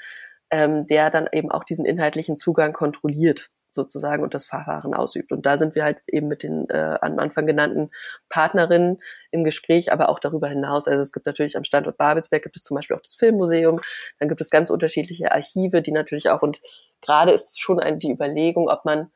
ähm, 0.52 0.86
der 0.86 1.10
dann 1.10 1.28
eben 1.32 1.52
auch 1.52 1.64
diesen 1.64 1.86
inhaltlichen 1.86 2.38
Zugang 2.38 2.74
kontrolliert. 2.74 3.50
sozusagen 3.72 4.24
und 4.24 4.34
das 4.34 4.46
Verfahren 4.46 4.96
ausübt. 4.96 5.32
Und 5.32 5.46
da 5.46 5.58
sind 5.58 5.76
wir 5.76 5.84
halt 5.84 6.00
eben 6.08 6.28
mit 6.28 6.42
den 6.42 6.68
äh, 6.70 6.98
am 7.02 7.20
Anfang 7.20 7.46
genannten 7.46 7.92
Partnerinnen 8.28 8.98
im 9.30 9.44
Gespräch, 9.44 9.92
aber 9.92 10.10
auch 10.10 10.20
darüber 10.20 10.48
hinaus. 10.48 10.88
Also 10.88 11.02
es 11.02 11.12
gibt 11.12 11.28
natürlich 11.28 11.56
am 11.56 11.64
Standort 11.64 11.98
Babelsberg 11.98 12.42
gibt 12.42 12.58
es 12.58 12.64
zum 12.64 12.76
Beispiel 12.76 12.96
auch 12.96 13.02
das 13.02 13.14
Filmmuseum, 13.16 13.80
dann 14.20 14.28
gibt 14.28 14.42
es 14.42 14.50
ganz 14.50 14.72
unterschiedliche 14.72 15.32
Archive, 15.32 15.84
die 15.84 15.92
natürlich 15.92 16.30
auch 16.30 16.42
und 16.42 16.62
gerade 17.02 17.32
ist 17.32 17.62
schon 17.62 17.80
eine, 17.80 17.98
die 17.98 18.12
Überlegung, 18.12 18.70
ob 18.70 18.86
man 18.86 19.12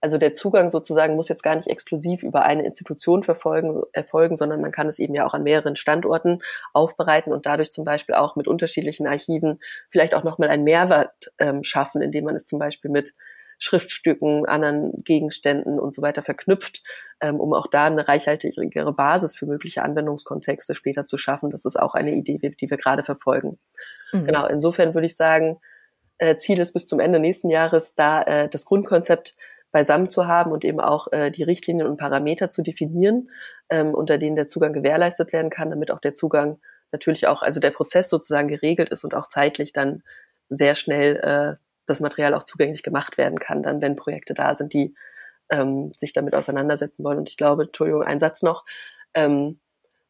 also 0.00 0.18
der 0.18 0.34
Zugang 0.34 0.70
sozusagen 0.70 1.16
muss 1.16 1.28
jetzt 1.28 1.42
gar 1.42 1.56
nicht 1.56 1.68
exklusiv 1.68 2.22
über 2.22 2.42
eine 2.42 2.64
Institution 2.64 3.22
verfolgen, 3.22 3.82
erfolgen, 3.92 4.36
sondern 4.36 4.60
man 4.60 4.72
kann 4.72 4.88
es 4.88 4.98
eben 4.98 5.14
ja 5.14 5.26
auch 5.26 5.34
an 5.34 5.42
mehreren 5.42 5.76
Standorten 5.76 6.40
aufbereiten 6.72 7.32
und 7.32 7.46
dadurch 7.46 7.70
zum 7.72 7.84
Beispiel 7.84 8.14
auch 8.14 8.36
mit 8.36 8.46
unterschiedlichen 8.46 9.06
Archiven 9.06 9.58
vielleicht 9.88 10.14
auch 10.14 10.24
nochmal 10.24 10.50
einen 10.50 10.64
Mehrwert 10.64 11.32
ähm, 11.38 11.62
schaffen, 11.62 12.02
indem 12.02 12.24
man 12.24 12.36
es 12.36 12.46
zum 12.46 12.58
Beispiel 12.58 12.90
mit 12.90 13.14
Schriftstücken, 13.58 14.44
anderen 14.46 15.02
Gegenständen 15.02 15.78
und 15.78 15.94
so 15.94 16.02
weiter 16.02 16.22
verknüpft, 16.22 16.82
ähm, 17.20 17.40
um 17.40 17.54
auch 17.54 17.66
da 17.66 17.86
eine 17.86 18.06
reichhaltigere 18.06 18.92
Basis 18.92 19.34
für 19.34 19.46
mögliche 19.46 19.82
Anwendungskontexte 19.82 20.74
später 20.74 21.06
zu 21.06 21.16
schaffen. 21.16 21.50
Das 21.50 21.64
ist 21.64 21.76
auch 21.76 21.94
eine 21.94 22.12
Idee, 22.12 22.38
die 22.38 22.70
wir 22.70 22.76
gerade 22.76 23.02
verfolgen. 23.02 23.58
Mhm. 24.12 24.26
Genau, 24.26 24.46
insofern 24.46 24.94
würde 24.94 25.06
ich 25.06 25.16
sagen, 25.16 25.58
äh, 26.18 26.36
Ziel 26.36 26.60
ist 26.60 26.72
bis 26.72 26.86
zum 26.86 27.00
Ende 27.00 27.18
nächsten 27.18 27.50
Jahres 27.50 27.94
da 27.94 28.22
äh, 28.22 28.48
das 28.48 28.64
Grundkonzept 28.64 29.32
beisammen 29.76 30.08
zu 30.08 30.26
haben 30.26 30.52
und 30.52 30.64
eben 30.64 30.80
auch 30.80 31.12
äh, 31.12 31.30
die 31.30 31.42
Richtlinien 31.42 31.86
und 31.86 31.98
Parameter 31.98 32.48
zu 32.48 32.62
definieren, 32.62 33.28
ähm, 33.68 33.92
unter 33.92 34.16
denen 34.16 34.34
der 34.34 34.46
Zugang 34.46 34.72
gewährleistet 34.72 35.34
werden 35.34 35.50
kann, 35.50 35.68
damit 35.68 35.90
auch 35.90 36.00
der 36.00 36.14
Zugang 36.14 36.58
natürlich 36.92 37.26
auch, 37.26 37.42
also 37.42 37.60
der 37.60 37.72
Prozess 37.72 38.08
sozusagen 38.08 38.48
geregelt 38.48 38.88
ist 38.88 39.04
und 39.04 39.14
auch 39.14 39.26
zeitlich 39.26 39.74
dann 39.74 40.02
sehr 40.48 40.76
schnell 40.76 41.16
äh, 41.16 41.58
das 41.84 42.00
Material 42.00 42.32
auch 42.32 42.44
zugänglich 42.44 42.82
gemacht 42.82 43.18
werden 43.18 43.38
kann, 43.38 43.62
dann 43.62 43.82
wenn 43.82 43.96
Projekte 43.96 44.32
da 44.32 44.54
sind, 44.54 44.72
die 44.72 44.94
ähm, 45.50 45.92
sich 45.92 46.14
damit 46.14 46.34
auseinandersetzen 46.34 47.04
wollen. 47.04 47.18
Und 47.18 47.28
ich 47.28 47.36
glaube, 47.36 47.64
Entschuldigung, 47.64 48.02
ein 48.02 48.18
Satz 48.18 48.40
noch, 48.40 48.64
ähm, 49.12 49.60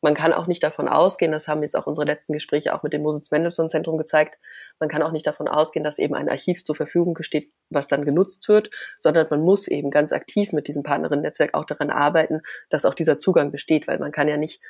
man 0.07 0.15
kann 0.15 0.33
auch 0.33 0.47
nicht 0.47 0.63
davon 0.63 0.87
ausgehen, 0.87 1.33
das 1.33 1.49
haben 1.49 1.65
jetzt 1.65 1.75
auch 1.75 1.89
unsere 1.89 2.07
letzten 2.07 2.33
Gespräche 2.33 2.73
auch 2.73 2.85
mit 2.85 2.93
dem 2.93 3.03
Moses 3.03 3.33
Mendelssohn 3.33 3.69
Zentrum 3.69 3.99
gezeigt, 3.99 4.39
man 4.79 4.89
kann 4.89 5.03
auch 5.03 5.11
nicht 5.11 5.27
davon 5.27 5.49
ausgehen, 5.49 5.83
dass 5.83 5.99
eben 5.99 6.15
ein 6.15 6.29
Archiv 6.29 6.63
zur 6.63 6.77
Verfügung 6.77 7.21
steht, 7.23 7.51
was 7.71 7.89
dann 7.89 8.05
genutzt 8.05 8.49
wird, 8.49 8.71
sondern 9.01 9.27
man 9.31 9.41
muss 9.41 9.67
eben 9.67 9.91
ganz 9.91 10.13
aktiv 10.13 10.53
mit 10.53 10.69
diesem 10.69 10.85
Partnerinnen-Netzwerk 10.85 11.55
auch 11.55 11.65
daran 11.65 11.91
arbeiten, 11.91 12.43
dass 12.69 12.85
auch 12.85 12.95
dieser 12.95 13.19
Zugang 13.19 13.51
besteht, 13.51 13.89
weil 13.89 13.99
man 13.99 14.13
kann 14.13 14.29
ja 14.29 14.37
nicht 14.37 14.63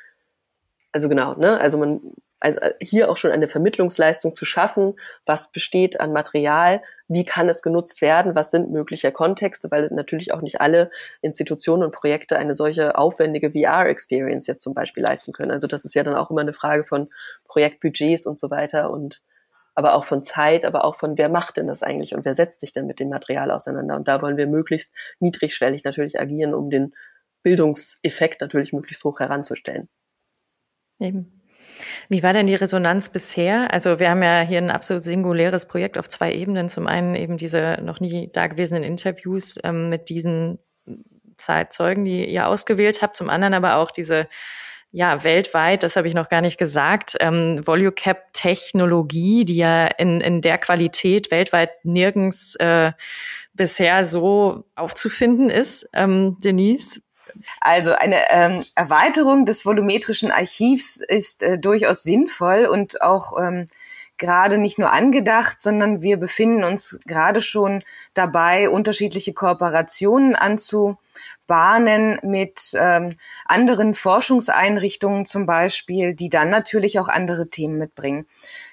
also 0.91 1.09
genau, 1.09 1.35
ne? 1.35 1.59
Also 1.59 1.77
man, 1.77 1.99
also 2.39 2.59
hier 2.79 3.09
auch 3.09 3.17
schon 3.17 3.31
eine 3.31 3.47
Vermittlungsleistung 3.47 4.35
zu 4.35 4.45
schaffen, 4.45 4.93
was 5.25 5.51
besteht 5.51 5.99
an 5.99 6.13
Material, 6.13 6.81
wie 7.07 7.25
kann 7.25 7.49
es 7.49 7.61
genutzt 7.61 8.01
werden, 8.01 8.35
was 8.35 8.51
sind 8.51 8.71
mögliche 8.71 9.11
Kontexte, 9.11 9.71
weil 9.71 9.89
natürlich 9.91 10.33
auch 10.33 10.41
nicht 10.41 10.61
alle 10.61 10.89
Institutionen 11.21 11.83
und 11.83 11.91
Projekte 11.93 12.37
eine 12.37 12.55
solche 12.55 12.97
aufwendige 12.97 13.51
VR-Experience 13.51 14.47
jetzt 14.47 14.61
zum 14.61 14.73
Beispiel 14.73 15.03
leisten 15.03 15.33
können. 15.33 15.51
Also 15.51 15.67
das 15.67 15.85
ist 15.85 15.95
ja 15.95 16.03
dann 16.03 16.15
auch 16.15 16.29
immer 16.29 16.41
eine 16.41 16.53
Frage 16.53 16.85
von 16.85 17.09
Projektbudgets 17.47 18.25
und 18.25 18.39
so 18.39 18.49
weiter 18.49 18.91
und 18.91 19.23
aber 19.75 19.93
auch 19.93 20.05
von 20.05 20.23
Zeit, 20.23 20.65
aber 20.65 20.85
auch 20.85 20.95
von 20.95 21.19
wer 21.19 21.29
macht 21.29 21.57
denn 21.57 21.67
das 21.67 21.83
eigentlich 21.83 22.15
und 22.15 22.25
wer 22.25 22.33
setzt 22.33 22.61
sich 22.61 22.71
denn 22.71 22.87
mit 22.87 22.99
dem 22.99 23.09
Material 23.09 23.51
auseinander. 23.51 23.95
Und 23.95 24.07
da 24.07 24.21
wollen 24.23 24.37
wir 24.37 24.47
möglichst 24.47 24.91
niedrigschwellig 25.19 25.83
natürlich 25.83 26.19
agieren, 26.19 26.55
um 26.55 26.71
den 26.71 26.95
Bildungseffekt 27.43 28.41
natürlich 28.41 28.73
möglichst 28.73 29.03
hoch 29.03 29.19
heranzustellen. 29.19 29.87
Eben. 30.99 31.31
Wie 32.09 32.23
war 32.23 32.33
denn 32.33 32.47
die 32.47 32.55
Resonanz 32.55 33.09
bisher? 33.09 33.71
Also 33.73 33.99
wir 33.99 34.09
haben 34.09 34.23
ja 34.23 34.41
hier 34.41 34.57
ein 34.57 34.71
absolut 34.71 35.03
singuläres 35.03 35.67
Projekt 35.67 35.97
auf 35.97 36.09
zwei 36.09 36.33
Ebenen. 36.33 36.69
Zum 36.69 36.87
einen 36.87 37.15
eben 37.15 37.37
diese 37.37 37.77
noch 37.81 37.99
nie 37.99 38.29
dagewesenen 38.31 38.83
Interviews 38.83 39.57
ähm, 39.63 39.89
mit 39.89 40.09
diesen 40.09 40.59
Zeitzeugen, 41.37 42.05
die 42.05 42.25
ihr 42.25 42.47
ausgewählt 42.47 43.01
habt. 43.01 43.17
Zum 43.17 43.29
anderen 43.29 43.53
aber 43.53 43.75
auch 43.77 43.91
diese 43.91 44.27
ja, 44.91 45.23
weltweit, 45.23 45.83
das 45.83 45.95
habe 45.97 46.07
ich 46.07 46.13
noch 46.13 46.29
gar 46.29 46.41
nicht 46.41 46.57
gesagt, 46.57 47.17
ähm, 47.19 47.61
VolueCap-Technologie, 47.65 49.43
die 49.43 49.57
ja 49.57 49.87
in, 49.87 50.21
in 50.21 50.41
der 50.41 50.57
Qualität 50.57 51.29
weltweit 51.29 51.71
nirgends 51.83 52.55
äh, 52.55 52.93
bisher 53.53 54.05
so 54.05 54.63
aufzufinden 54.75 55.49
ist. 55.49 55.89
Ähm, 55.93 56.37
Denise, 56.39 57.01
also 57.59 57.93
eine 57.93 58.29
ähm, 58.29 58.63
Erweiterung 58.75 59.45
des 59.45 59.65
volumetrischen 59.65 60.31
Archivs 60.31 60.97
ist 60.97 61.43
äh, 61.43 61.59
durchaus 61.59 62.03
sinnvoll 62.03 62.65
und 62.65 63.01
auch 63.01 63.33
ähm, 63.39 63.67
gerade 64.17 64.57
nicht 64.57 64.79
nur 64.79 64.91
angedacht, 64.91 65.61
sondern 65.61 66.01
wir 66.01 66.17
befinden 66.17 66.63
uns 66.63 66.97
gerade 67.05 67.41
schon 67.41 67.83
dabei, 68.13 68.69
unterschiedliche 68.69 69.33
Kooperationen 69.33 70.35
anzu 70.35 70.97
bahnen 71.47 72.19
mit 72.23 72.71
ähm, 72.73 73.15
anderen 73.45 73.95
Forschungseinrichtungen 73.95 75.25
zum 75.25 75.45
Beispiel, 75.45 76.13
die 76.13 76.29
dann 76.29 76.49
natürlich 76.49 76.99
auch 76.99 77.07
andere 77.07 77.49
Themen 77.49 77.77
mitbringen. 77.77 78.27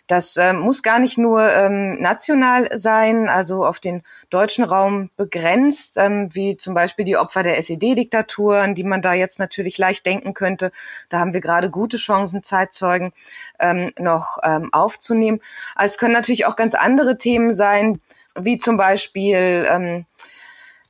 Das 0.07 0.37
ähm, 0.37 0.59
muss 0.59 0.83
gar 0.83 0.99
nicht 0.99 1.17
nur 1.17 1.51
ähm, 1.51 2.01
national 2.01 2.79
sein, 2.79 3.29
also 3.29 3.65
auf 3.65 3.81
den 3.81 4.03
deutschen 4.29 4.65
Raum 4.65 5.09
begrenzt, 5.17 5.97
ähm, 5.97 6.29
wie 6.33 6.59
zum 6.59 6.75
Beispiel 6.75 7.07
die 7.07 7.17
Opfer 7.17 7.43
der 7.43 7.57
SED-Diktatur, 7.59 8.59
an 8.59 8.75
die 8.75 8.85
man 8.85 9.01
da 9.01 9.15
jetzt 9.15 9.39
natürlich 9.39 9.79
leicht 9.79 10.05
denken 10.05 10.35
könnte. 10.35 10.73
Da 11.09 11.21
haben 11.21 11.33
wir 11.33 11.41
gerade 11.41 11.71
gute 11.71 11.97
Chancen, 11.97 12.43
Zeitzeugen 12.43 13.13
ähm, 13.59 13.93
noch 13.99 14.39
ähm, 14.43 14.69
aufzunehmen. 14.73 15.41
Also 15.75 15.93
es 15.93 15.99
können 15.99 16.13
natürlich 16.13 16.45
auch 16.45 16.57
ganz 16.57 16.75
andere 16.75 17.17
Themen 17.17 17.55
sein, 17.55 18.01
wie 18.37 18.59
zum 18.59 18.77
Beispiel 18.77 19.67
ähm, 19.71 20.05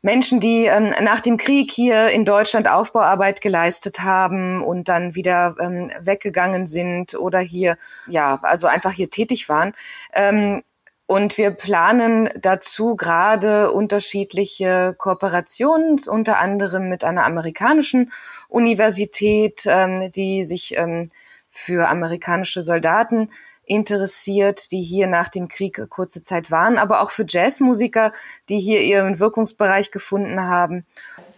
Menschen, 0.04 0.38
die 0.38 0.66
ähm, 0.66 0.92
nach 1.00 1.20
dem 1.20 1.38
Krieg 1.38 1.72
hier 1.72 2.10
in 2.10 2.26
Deutschland 2.26 2.68
Aufbauarbeit 2.68 3.40
geleistet 3.40 4.00
haben 4.00 4.62
und 4.62 4.90
dann 4.90 5.14
wieder 5.14 5.56
ähm, 5.58 5.90
weggegangen 5.98 6.66
sind 6.66 7.14
oder 7.14 7.38
hier, 7.38 7.78
ja, 8.06 8.38
also 8.42 8.66
einfach 8.66 8.92
hier 8.92 9.08
tätig 9.08 9.48
waren. 9.48 9.72
Ähm, 10.12 10.62
und 11.06 11.38
wir 11.38 11.52
planen 11.52 12.28
dazu 12.36 12.96
gerade 12.96 13.72
unterschiedliche 13.72 14.94
Kooperationen, 14.98 15.98
unter 16.06 16.38
anderem 16.38 16.90
mit 16.90 17.02
einer 17.02 17.24
amerikanischen 17.24 18.12
Universität, 18.48 19.62
ähm, 19.64 20.10
die 20.10 20.44
sich 20.44 20.76
ähm, 20.76 21.10
für 21.48 21.88
amerikanische 21.88 22.62
Soldaten 22.62 23.30
interessiert, 23.66 24.70
die 24.70 24.82
hier 24.82 25.06
nach 25.06 25.28
dem 25.28 25.48
Krieg 25.48 25.80
kurze 25.88 26.22
Zeit 26.22 26.50
waren, 26.50 26.78
aber 26.78 27.02
auch 27.02 27.10
für 27.10 27.24
Jazzmusiker, 27.26 28.12
die 28.48 28.58
hier 28.58 28.80
ihren 28.80 29.20
Wirkungsbereich 29.20 29.90
gefunden 29.90 30.42
haben. 30.42 30.86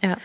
Ja. 0.03 0.17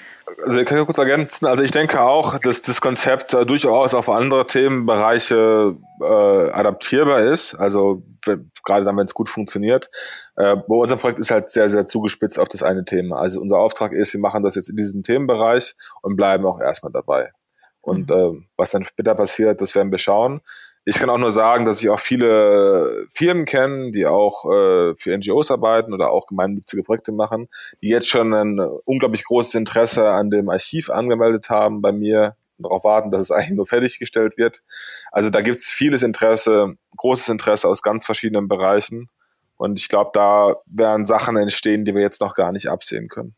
Also 0.45 0.59
ich 0.59 0.65
kann 0.65 0.77
ja 0.77 0.85
kurz 0.85 0.97
ergänzen, 0.97 1.45
also 1.45 1.63
ich 1.63 1.71
denke 1.71 2.01
auch, 2.01 2.39
dass 2.39 2.61
das 2.61 2.79
Konzept 2.79 3.33
äh, 3.33 3.45
durchaus 3.45 3.93
auf 3.93 4.09
andere 4.09 4.47
Themenbereiche 4.47 5.75
äh, 5.99 6.05
adaptierbar 6.05 7.21
ist. 7.21 7.55
Also 7.55 8.03
gerade 8.63 8.85
dann, 8.85 8.97
wenn 8.97 9.05
es 9.05 9.13
gut 9.13 9.29
funktioniert. 9.29 9.89
Äh, 10.35 10.55
bei 10.55 10.75
unserem 10.75 10.99
Projekt 10.99 11.19
ist 11.19 11.31
halt 11.31 11.51
sehr, 11.51 11.69
sehr 11.69 11.87
zugespitzt 11.87 12.39
auf 12.39 12.47
das 12.47 12.63
eine 12.63 12.85
Thema. 12.85 13.19
Also 13.19 13.41
unser 13.41 13.57
Auftrag 13.57 13.91
ist, 13.91 14.13
wir 14.13 14.21
machen 14.21 14.43
das 14.43 14.55
jetzt 14.55 14.69
in 14.69 14.77
diesem 14.77 15.03
Themenbereich 15.03 15.75
und 16.01 16.15
bleiben 16.15 16.45
auch 16.45 16.59
erstmal 16.59 16.91
dabei. 16.91 17.31
Und 17.81 18.09
mhm. 18.09 18.15
äh, 18.15 18.47
was 18.57 18.71
dann 18.71 18.83
später 18.83 19.15
passiert, 19.15 19.59
das 19.61 19.75
werden 19.75 19.91
wir 19.91 19.97
schauen. 19.97 20.41
Ich 20.84 20.97
kann 20.97 21.09
auch 21.11 21.19
nur 21.19 21.32
sagen, 21.32 21.65
dass 21.65 21.82
ich 21.84 21.89
auch 21.89 21.99
viele 21.99 23.07
Firmen 23.13 23.45
kenne, 23.45 23.91
die 23.91 24.07
auch 24.07 24.45
äh, 24.45 24.95
für 24.95 25.15
NGOs 25.15 25.51
arbeiten 25.51 25.93
oder 25.93 26.11
auch 26.11 26.25
gemeinnützige 26.25 26.82
Projekte 26.82 27.11
machen, 27.11 27.49
die 27.82 27.89
jetzt 27.89 28.09
schon 28.09 28.34
ein 28.34 28.59
unglaublich 28.86 29.23
großes 29.23 29.53
Interesse 29.55 30.09
an 30.09 30.32
dem 30.32 30.49
Archiv 30.49 30.89
angemeldet 30.89 31.49
haben 31.49 31.82
bei 31.82 31.91
mir 31.91 32.36
und 32.57 32.63
darauf 32.63 32.84
warten, 32.84 33.11
dass 33.11 33.21
es 33.21 33.32
eigentlich 33.32 33.57
nur 33.57 33.67
fertiggestellt 33.67 34.38
wird. 34.38 34.63
Also 35.11 35.29
da 35.29 35.41
gibt 35.41 35.59
es 35.59 35.69
vieles 35.69 36.01
Interesse, 36.01 36.75
großes 36.97 37.29
Interesse 37.29 37.67
aus 37.67 37.84
ganz 37.84 38.05
verschiedenen 38.05 38.47
Bereichen. 38.47 39.09
Und 39.57 39.79
ich 39.79 39.88
glaube, 39.88 40.09
da 40.13 40.55
werden 40.65 41.05
Sachen 41.05 41.38
entstehen, 41.38 41.86
die 41.86 41.93
wir 41.93 42.01
jetzt 42.01 42.21
noch 42.21 42.34
gar 42.34 42.51
nicht 42.51 42.67
absehen 42.67 43.07
können. 43.07 43.36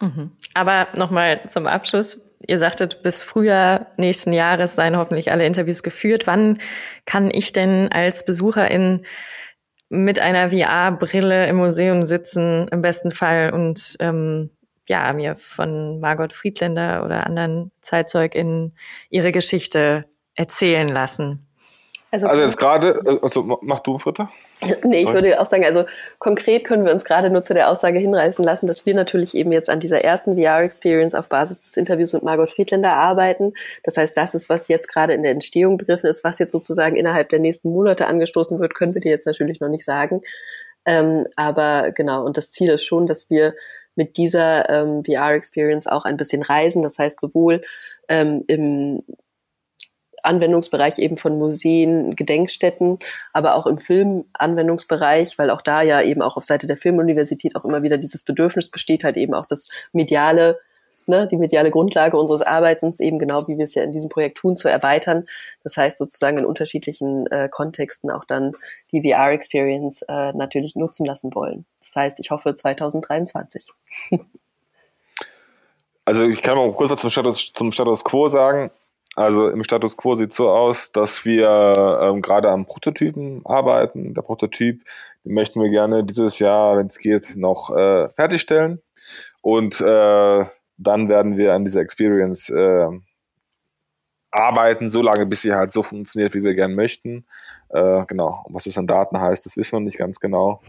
Mhm. 0.00 0.32
Aber 0.54 0.88
nochmal 0.96 1.48
zum 1.48 1.68
Abschluss. 1.68 2.33
Ihr 2.46 2.58
sagtet, 2.58 3.02
bis 3.02 3.22
Frühjahr 3.22 3.92
nächsten 3.96 4.32
Jahres 4.32 4.74
seien 4.74 4.96
hoffentlich 4.96 5.32
alle 5.32 5.46
Interviews 5.46 5.82
geführt. 5.82 6.26
Wann 6.26 6.58
kann 7.06 7.30
ich 7.30 7.52
denn 7.52 7.90
als 7.90 8.24
Besucherin 8.24 9.04
mit 9.88 10.18
einer 10.18 10.50
VR-Brille 10.50 11.46
im 11.46 11.56
Museum 11.56 12.02
sitzen, 12.02 12.68
im 12.68 12.80
besten 12.80 13.10
Fall, 13.10 13.52
und 13.52 13.96
ähm, 14.00 14.50
ja, 14.88 15.12
mir 15.12 15.34
von 15.36 16.00
Margot 16.00 16.32
Friedländer 16.32 17.04
oder 17.04 17.26
anderen 17.26 17.70
ZeitzeugInnen 17.80 18.76
ihre 19.08 19.32
Geschichte 19.32 20.04
erzählen 20.34 20.88
lassen? 20.88 21.43
Also, 22.14 22.28
also 22.28 22.42
jetzt 22.42 22.56
gerade, 22.58 23.18
also 23.22 23.58
mach 23.62 23.80
du, 23.80 23.98
Fritte. 23.98 24.28
Nee, 24.84 25.02
ich 25.02 25.12
würde 25.12 25.40
auch 25.40 25.46
sagen, 25.46 25.64
also 25.64 25.84
konkret 26.20 26.64
können 26.64 26.84
wir 26.84 26.92
uns 26.92 27.04
gerade 27.04 27.28
nur 27.28 27.42
zu 27.42 27.54
der 27.54 27.68
Aussage 27.68 27.98
hinreißen 27.98 28.44
lassen, 28.44 28.68
dass 28.68 28.86
wir 28.86 28.94
natürlich 28.94 29.34
eben 29.34 29.50
jetzt 29.50 29.68
an 29.68 29.80
dieser 29.80 30.04
ersten 30.04 30.40
VR-Experience 30.40 31.16
auf 31.16 31.28
Basis 31.28 31.62
des 31.62 31.76
Interviews 31.76 32.12
mit 32.12 32.22
Margot 32.22 32.48
Friedländer 32.48 32.92
arbeiten. 32.92 33.52
Das 33.82 33.96
heißt, 33.96 34.16
das 34.16 34.36
ist, 34.36 34.48
was 34.48 34.68
jetzt 34.68 34.86
gerade 34.86 35.12
in 35.12 35.24
der 35.24 35.32
Entstehung 35.32 35.76
begriffen 35.76 36.06
ist, 36.06 36.22
was 36.22 36.38
jetzt 36.38 36.52
sozusagen 36.52 36.94
innerhalb 36.94 37.30
der 37.30 37.40
nächsten 37.40 37.72
Monate 37.72 38.06
angestoßen 38.06 38.60
wird, 38.60 38.76
können 38.76 38.94
wir 38.94 39.00
dir 39.00 39.10
jetzt 39.10 39.26
natürlich 39.26 39.58
noch 39.58 39.68
nicht 39.68 39.84
sagen. 39.84 40.22
Ähm, 40.86 41.26
aber 41.34 41.90
genau, 41.90 42.24
und 42.24 42.36
das 42.36 42.52
Ziel 42.52 42.70
ist 42.70 42.84
schon, 42.84 43.08
dass 43.08 43.28
wir 43.28 43.54
mit 43.96 44.18
dieser 44.18 44.70
ähm, 44.70 45.02
VR-Experience 45.04 45.88
auch 45.88 46.04
ein 46.04 46.16
bisschen 46.16 46.42
reisen. 46.42 46.84
Das 46.84 46.96
heißt, 47.00 47.18
sowohl 47.18 47.62
ähm, 48.08 48.44
im 48.46 49.02
Anwendungsbereich 50.24 50.98
eben 50.98 51.16
von 51.16 51.38
Museen, 51.38 52.16
Gedenkstätten, 52.16 52.98
aber 53.32 53.54
auch 53.54 53.66
im 53.66 53.78
Filmanwendungsbereich, 53.78 55.38
weil 55.38 55.50
auch 55.50 55.62
da 55.62 55.82
ja 55.82 56.02
eben 56.02 56.22
auch 56.22 56.36
auf 56.36 56.44
Seite 56.44 56.66
der 56.66 56.76
Filmuniversität 56.76 57.56
auch 57.56 57.64
immer 57.64 57.82
wieder 57.82 57.98
dieses 57.98 58.22
Bedürfnis 58.22 58.68
besteht, 58.70 59.04
halt 59.04 59.16
eben 59.16 59.34
auch 59.34 59.46
das 59.46 59.68
mediale 59.92 60.58
ne, 61.06 61.28
die 61.28 61.36
mediale 61.36 61.70
Grundlage 61.70 62.16
unseres 62.16 62.42
Arbeitens, 62.42 63.00
eben 63.00 63.18
genau 63.18 63.46
wie 63.48 63.58
wir 63.58 63.64
es 63.64 63.74
ja 63.74 63.82
in 63.82 63.92
diesem 63.92 64.08
Projekt 64.08 64.38
tun, 64.38 64.56
zu 64.56 64.68
erweitern. 64.68 65.24
Das 65.62 65.76
heißt 65.76 65.98
sozusagen 65.98 66.38
in 66.38 66.44
unterschiedlichen 66.44 67.26
äh, 67.28 67.48
Kontexten 67.50 68.10
auch 68.10 68.24
dann 68.24 68.52
die 68.92 69.02
VR-Experience 69.02 70.02
äh, 70.02 70.32
natürlich 70.32 70.76
nutzen 70.76 71.04
lassen 71.06 71.34
wollen. 71.34 71.64
Das 71.80 71.94
heißt, 71.96 72.20
ich 72.20 72.30
hoffe 72.30 72.54
2023. 72.54 73.66
also 76.04 76.24
ich 76.24 76.42
kann 76.42 76.56
mal 76.56 76.72
kurz 76.72 76.90
was 76.90 77.00
zum 77.00 77.10
Status, 77.10 77.52
zum 77.52 77.72
Status 77.72 78.04
Quo 78.04 78.28
sagen. 78.28 78.70
Also 79.16 79.48
im 79.48 79.62
Status 79.62 79.96
Quo 79.96 80.14
sieht 80.16 80.32
so 80.32 80.50
aus, 80.50 80.90
dass 80.90 81.24
wir 81.24 82.00
ähm, 82.02 82.20
gerade 82.20 82.50
am 82.50 82.66
Prototypen 82.66 83.44
arbeiten. 83.46 84.12
Der 84.14 84.22
Prototyp, 84.22 84.82
den 85.24 85.34
möchten 85.34 85.60
wir 85.62 85.70
gerne 85.70 86.04
dieses 86.04 86.38
Jahr, 86.40 86.76
wenn 86.78 86.88
es 86.88 86.98
geht, 86.98 87.36
noch 87.36 87.70
äh, 87.70 88.08
fertigstellen. 88.10 88.82
Und 89.40 89.80
äh, 89.80 90.44
dann 90.76 91.08
werden 91.08 91.36
wir 91.36 91.52
an 91.52 91.64
dieser 91.64 91.80
Experience 91.80 92.50
äh, 92.50 92.88
arbeiten, 94.32 94.88
so 94.88 95.00
lange, 95.00 95.26
bis 95.26 95.42
sie 95.42 95.54
halt 95.54 95.72
so 95.72 95.82
funktioniert, 95.82 96.34
wie 96.34 96.42
wir 96.42 96.54
gern 96.54 96.74
möchten. 96.74 97.24
Äh, 97.68 98.04
genau. 98.06 98.42
Und 98.44 98.54
was 98.54 98.66
es 98.66 98.76
an 98.76 98.88
Daten 98.88 99.20
heißt, 99.20 99.46
das 99.46 99.56
wissen 99.56 99.76
wir 99.76 99.80
nicht 99.80 99.98
ganz 99.98 100.18
genau. 100.18 100.60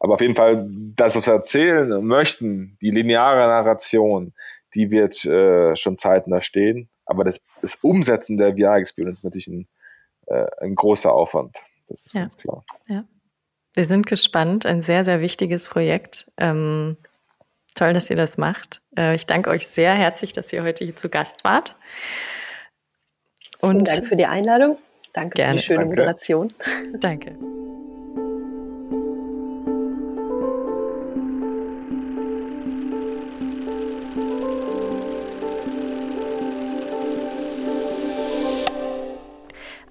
Aber 0.00 0.14
auf 0.14 0.20
jeden 0.20 0.34
Fall, 0.34 0.68
das, 0.96 1.16
was 1.16 1.26
wir 1.26 1.34
erzählen 1.34 2.04
möchten, 2.04 2.76
die 2.82 2.90
lineare 2.90 3.46
Narration, 3.46 4.34
die 4.74 4.90
wird 4.90 5.24
äh, 5.24 5.76
schon 5.76 5.96
zeitnah 5.96 6.40
stehen. 6.40 6.88
Aber 7.06 7.24
das, 7.24 7.40
das 7.60 7.76
Umsetzen 7.76 8.36
der 8.36 8.56
VR-Experience 8.56 9.18
ist 9.18 9.24
natürlich 9.24 9.48
ein, 9.48 9.68
äh, 10.26 10.46
ein 10.60 10.74
großer 10.74 11.12
Aufwand. 11.12 11.56
Das 11.88 12.06
ist 12.06 12.14
ja. 12.14 12.22
ganz 12.22 12.36
klar. 12.36 12.64
Ja. 12.88 13.04
Wir 13.74 13.84
sind 13.84 14.06
gespannt. 14.06 14.66
Ein 14.66 14.82
sehr, 14.82 15.04
sehr 15.04 15.20
wichtiges 15.20 15.68
Projekt. 15.68 16.30
Ähm, 16.38 16.96
Toll, 17.74 17.92
dass 17.92 18.08
ihr 18.08 18.16
das 18.16 18.38
macht. 18.38 18.80
Äh, 18.96 19.16
ich 19.16 19.26
danke 19.26 19.50
euch 19.50 19.66
sehr 19.66 19.94
herzlich, 19.94 20.32
dass 20.32 20.52
ihr 20.52 20.62
heute 20.62 20.84
hier 20.84 20.96
zu 20.96 21.08
Gast 21.08 21.42
wart. 21.44 21.76
Und 23.60 23.88
Vielen 23.88 23.98
Dank 23.98 24.08
für 24.08 24.16
die 24.16 24.26
Einladung. 24.26 24.78
Danke 25.12 25.34
gerne. 25.34 25.54
für 25.54 25.58
die 25.58 25.64
schöne 25.64 25.78
danke. 25.80 25.96
Moderation. 25.96 26.54
Danke. 27.00 27.36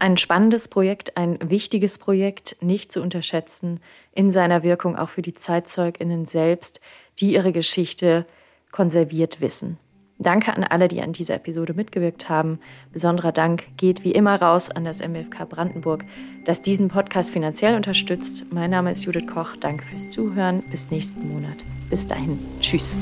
Ein 0.04 0.18
spannendes 0.18 0.68
Projekt, 0.68 1.16
ein 1.16 1.38
wichtiges 1.50 1.98
Projekt, 1.98 2.58
nicht 2.60 2.92
zu 2.92 3.02
unterschätzen, 3.02 3.80
in 4.12 4.32
seiner 4.32 4.62
Wirkung 4.62 4.98
auch 4.98 5.08
für 5.08 5.22
die 5.22 5.34
ZeitzeugInnen 5.34 6.26
selbst, 6.26 6.82
die 7.20 7.32
ihre 7.32 7.54
Geschichte 7.54 8.26
konserviert 8.74 9.40
wissen. 9.40 9.78
Danke 10.20 10.54
an 10.58 10.66
alle, 10.66 10.90
die 10.90 11.02
an 11.02 11.14
dieser 11.14 11.36
Episode 11.36 11.74
mitgewirkt 11.74 12.28
haben. 12.28 12.60
Besonderer 12.92 13.32
Dank 13.32 13.78
geht 13.78 14.04
wie 14.04 14.12
immer 14.12 14.36
raus 14.42 14.70
an 14.70 14.84
das 14.84 15.00
MFK 15.00 15.46
Brandenburg, 15.48 16.04
das 16.44 16.62
diesen 16.62 16.90
Podcast 16.90 17.32
finanziell 17.32 17.74
unterstützt. 17.74 18.48
Mein 18.52 18.72
Name 18.72 18.92
ist 18.92 19.06
Judith 19.06 19.28
Koch. 19.34 19.56
Danke 19.56 19.86
fürs 19.86 20.10
Zuhören. 20.10 20.64
Bis 20.70 20.92
nächsten 20.92 21.30
Monat. 21.30 21.64
Bis 21.90 22.06
dahin. 22.06 22.38
Tschüss. 22.60 22.98